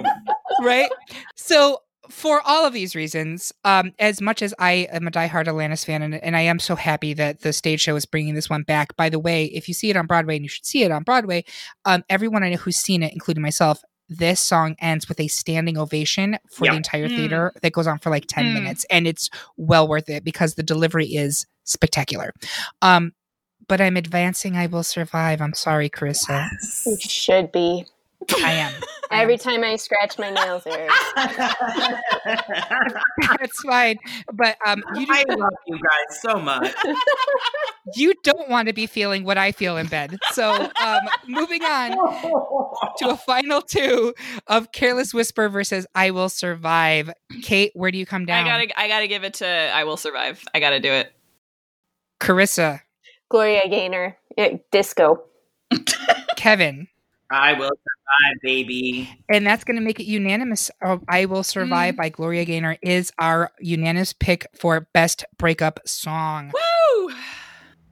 right? 0.60 0.90
So 1.36 1.78
for 2.10 2.42
all 2.44 2.66
of 2.66 2.72
these 2.72 2.96
reasons, 2.96 3.52
um, 3.64 3.92
as 3.98 4.20
much 4.20 4.42
as 4.42 4.52
I 4.58 4.88
am 4.92 5.06
a 5.06 5.10
diehard 5.10 5.46
Alanis 5.46 5.84
fan, 5.86 6.02
and, 6.02 6.14
and 6.16 6.36
I 6.36 6.40
am 6.40 6.58
so 6.58 6.74
happy 6.74 7.14
that 7.14 7.40
the 7.40 7.52
stage 7.52 7.80
show 7.80 7.94
is 7.94 8.04
bringing 8.06 8.34
this 8.34 8.50
one 8.50 8.64
back. 8.64 8.96
By 8.96 9.08
the 9.08 9.20
way, 9.20 9.44
if 9.46 9.68
you 9.68 9.72
see 9.74 9.88
it 9.88 9.96
on 9.96 10.06
Broadway, 10.06 10.34
and 10.36 10.44
you 10.44 10.48
should 10.48 10.66
see 10.66 10.82
it 10.82 10.90
on 10.90 11.04
Broadway, 11.04 11.44
um, 11.84 12.02
everyone 12.10 12.42
I 12.42 12.50
know 12.50 12.56
who's 12.56 12.76
seen 12.76 13.02
it, 13.04 13.12
including 13.12 13.42
myself, 13.42 13.80
this 14.08 14.40
song 14.40 14.76
ends 14.80 15.08
with 15.08 15.18
a 15.20 15.28
standing 15.28 15.78
ovation 15.78 16.38
for 16.50 16.64
Yeah. 16.66 16.72
the 16.72 16.76
entire 16.78 17.08
Mm. 17.08 17.16
theater 17.16 17.52
that 17.62 17.72
goes 17.72 17.86
on 17.86 17.98
for 17.98 18.10
like 18.10 18.26
10 18.28 18.46
Mm. 18.46 18.54
minutes. 18.54 18.84
And 18.90 19.06
it's 19.06 19.30
well 19.56 19.88
worth 19.88 20.08
it 20.08 20.24
because 20.24 20.54
the 20.54 20.62
delivery 20.62 21.06
is 21.06 21.46
spectacular. 21.64 22.32
Um, 22.82 23.12
but 23.68 23.80
I'm 23.80 23.96
advancing 23.96 24.56
I 24.56 24.66
Will 24.66 24.82
Survive. 24.82 25.40
I'm 25.40 25.54
sorry, 25.54 25.88
Carissa. 25.88 26.48
it 26.84 27.00
should 27.02 27.52
be. 27.52 27.86
I 28.30 28.52
am. 28.52 28.72
I 29.10 29.16
am. 29.16 29.22
Every 29.22 29.36
time 29.36 29.62
I 29.62 29.76
scratch 29.76 30.18
my 30.18 30.30
nails, 30.30 30.62
Eric. 30.66 30.90
That's 33.38 33.60
fine. 33.62 33.98
But 34.32 34.56
um, 34.66 34.82
you, 34.94 35.06
I 35.08 35.24
love 35.28 35.52
you 35.66 35.76
guys 35.76 36.20
so 36.20 36.38
much. 36.38 36.74
you 37.94 38.14
don't 38.22 38.48
want 38.48 38.68
to 38.68 38.74
be 38.74 38.86
feeling 38.86 39.24
what 39.24 39.38
I 39.38 39.52
feel 39.52 39.76
in 39.76 39.86
bed. 39.86 40.18
So 40.32 40.50
um, 40.82 41.00
moving 41.28 41.62
on 41.62 41.90
to 42.98 43.10
a 43.10 43.16
final 43.16 43.60
two 43.60 44.14
of 44.46 44.72
Careless 44.72 45.12
Whisper 45.12 45.48
versus 45.48 45.86
I 45.94 46.10
Will 46.10 46.28
Survive. 46.28 47.10
Kate, 47.42 47.72
where 47.74 47.90
do 47.90 47.98
you 47.98 48.06
come 48.06 48.24
down? 48.24 48.46
I 48.46 48.48
gotta, 48.48 48.80
I 48.80 48.88
gotta 48.88 49.08
give 49.08 49.24
it 49.24 49.34
to 49.34 49.46
I 49.46 49.84
Will 49.84 49.96
Survive. 49.96 50.42
I 50.54 50.60
gotta 50.60 50.80
do 50.80 50.90
it. 50.90 51.12
Carissa, 52.20 52.80
Gloria 53.28 53.68
Gaynor, 53.68 54.16
disco. 54.70 55.24
Kevin. 56.36 56.86
I 57.32 57.54
will 57.54 57.70
survive, 57.70 58.36
baby. 58.42 59.08
And 59.30 59.46
that's 59.46 59.64
going 59.64 59.76
to 59.76 59.82
make 59.82 59.98
it 59.98 60.04
unanimous. 60.04 60.70
Uh, 60.84 60.98
I 61.08 61.24
Will 61.24 61.42
Survive 61.42 61.96
by 61.96 62.10
Gloria 62.10 62.44
Gaynor 62.44 62.76
is 62.82 63.10
our 63.18 63.50
unanimous 63.58 64.12
pick 64.12 64.46
for 64.54 64.88
best 64.92 65.24
breakup 65.38 65.80
song. 65.86 66.52
Woo! 66.52 67.14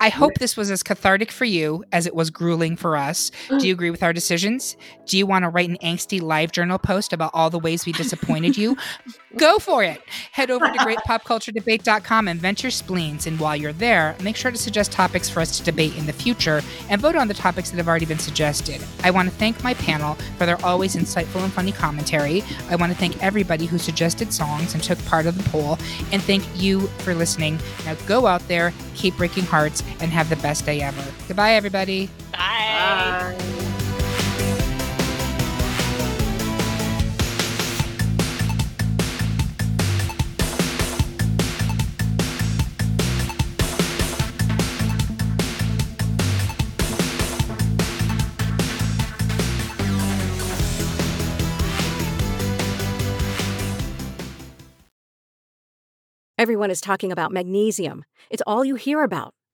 I 0.00 0.08
hope 0.08 0.34
this 0.38 0.56
was 0.56 0.70
as 0.70 0.82
cathartic 0.82 1.30
for 1.30 1.44
you 1.44 1.84
as 1.92 2.06
it 2.06 2.14
was 2.14 2.30
grueling 2.30 2.74
for 2.74 2.96
us. 2.96 3.30
Do 3.48 3.66
you 3.66 3.74
mm. 3.74 3.76
agree 3.76 3.90
with 3.90 4.02
our 4.02 4.14
decisions? 4.14 4.76
Do 5.04 5.18
you 5.18 5.26
want 5.26 5.42
to 5.42 5.50
write 5.50 5.68
an 5.68 5.76
angsty 5.82 6.22
live 6.22 6.52
journal 6.52 6.78
post 6.78 7.12
about 7.12 7.32
all 7.34 7.50
the 7.50 7.58
ways 7.58 7.84
we 7.84 7.92
disappointed 7.92 8.56
you? 8.56 8.78
Go 9.36 9.58
for 9.58 9.84
it. 9.84 10.02
Head 10.32 10.50
over 10.50 10.66
to 10.66 10.78
greatpopculturedebate.com 10.78 12.28
and 12.28 12.40
vent 12.40 12.62
your 12.62 12.70
spleens. 12.70 13.26
And 13.26 13.38
while 13.38 13.54
you're 13.54 13.72
there, 13.72 14.16
make 14.22 14.36
sure 14.36 14.50
to 14.50 14.56
suggest 14.56 14.90
topics 14.90 15.28
for 15.28 15.40
us 15.40 15.58
to 15.58 15.64
debate 15.64 15.96
in 15.96 16.06
the 16.06 16.12
future 16.12 16.62
and 16.88 17.00
vote 17.00 17.14
on 17.14 17.28
the 17.28 17.34
topics 17.34 17.70
that 17.70 17.76
have 17.76 17.86
already 17.86 18.06
been 18.06 18.18
suggested. 18.18 18.82
I 19.04 19.10
want 19.10 19.28
to 19.28 19.34
thank 19.36 19.62
my 19.62 19.74
panel 19.74 20.14
for 20.36 20.46
their 20.46 20.60
always 20.64 20.96
insightful 20.96 21.44
and 21.44 21.52
funny 21.52 21.72
commentary. 21.72 22.42
I 22.70 22.76
want 22.76 22.90
to 22.90 22.98
thank 22.98 23.22
everybody 23.22 23.66
who 23.66 23.78
suggested 23.78 24.32
songs 24.32 24.74
and 24.74 24.82
took 24.82 24.98
part 25.04 25.26
of 25.26 25.36
the 25.36 25.48
poll. 25.50 25.78
And 26.10 26.22
thank 26.22 26.42
you 26.56 26.86
for 26.98 27.14
listening. 27.14 27.58
Now 27.84 27.94
go 28.06 28.26
out 28.26 28.46
there, 28.48 28.72
keep 28.94 29.16
breaking 29.16 29.44
hearts, 29.44 29.82
and 30.00 30.10
have 30.12 30.28
the 30.28 30.36
best 30.36 30.64
day 30.66 30.80
ever. 30.80 31.02
Goodbye, 31.26 31.54
everybody. 31.54 32.08
Bye. 32.32 33.36
Everyone 56.40 56.70
is 56.70 56.80
talking 56.80 57.12
about 57.12 57.32
magnesium. 57.32 58.02
It's 58.30 58.42
all 58.46 58.64
you 58.64 58.76
hear 58.76 59.02
about. 59.02 59.34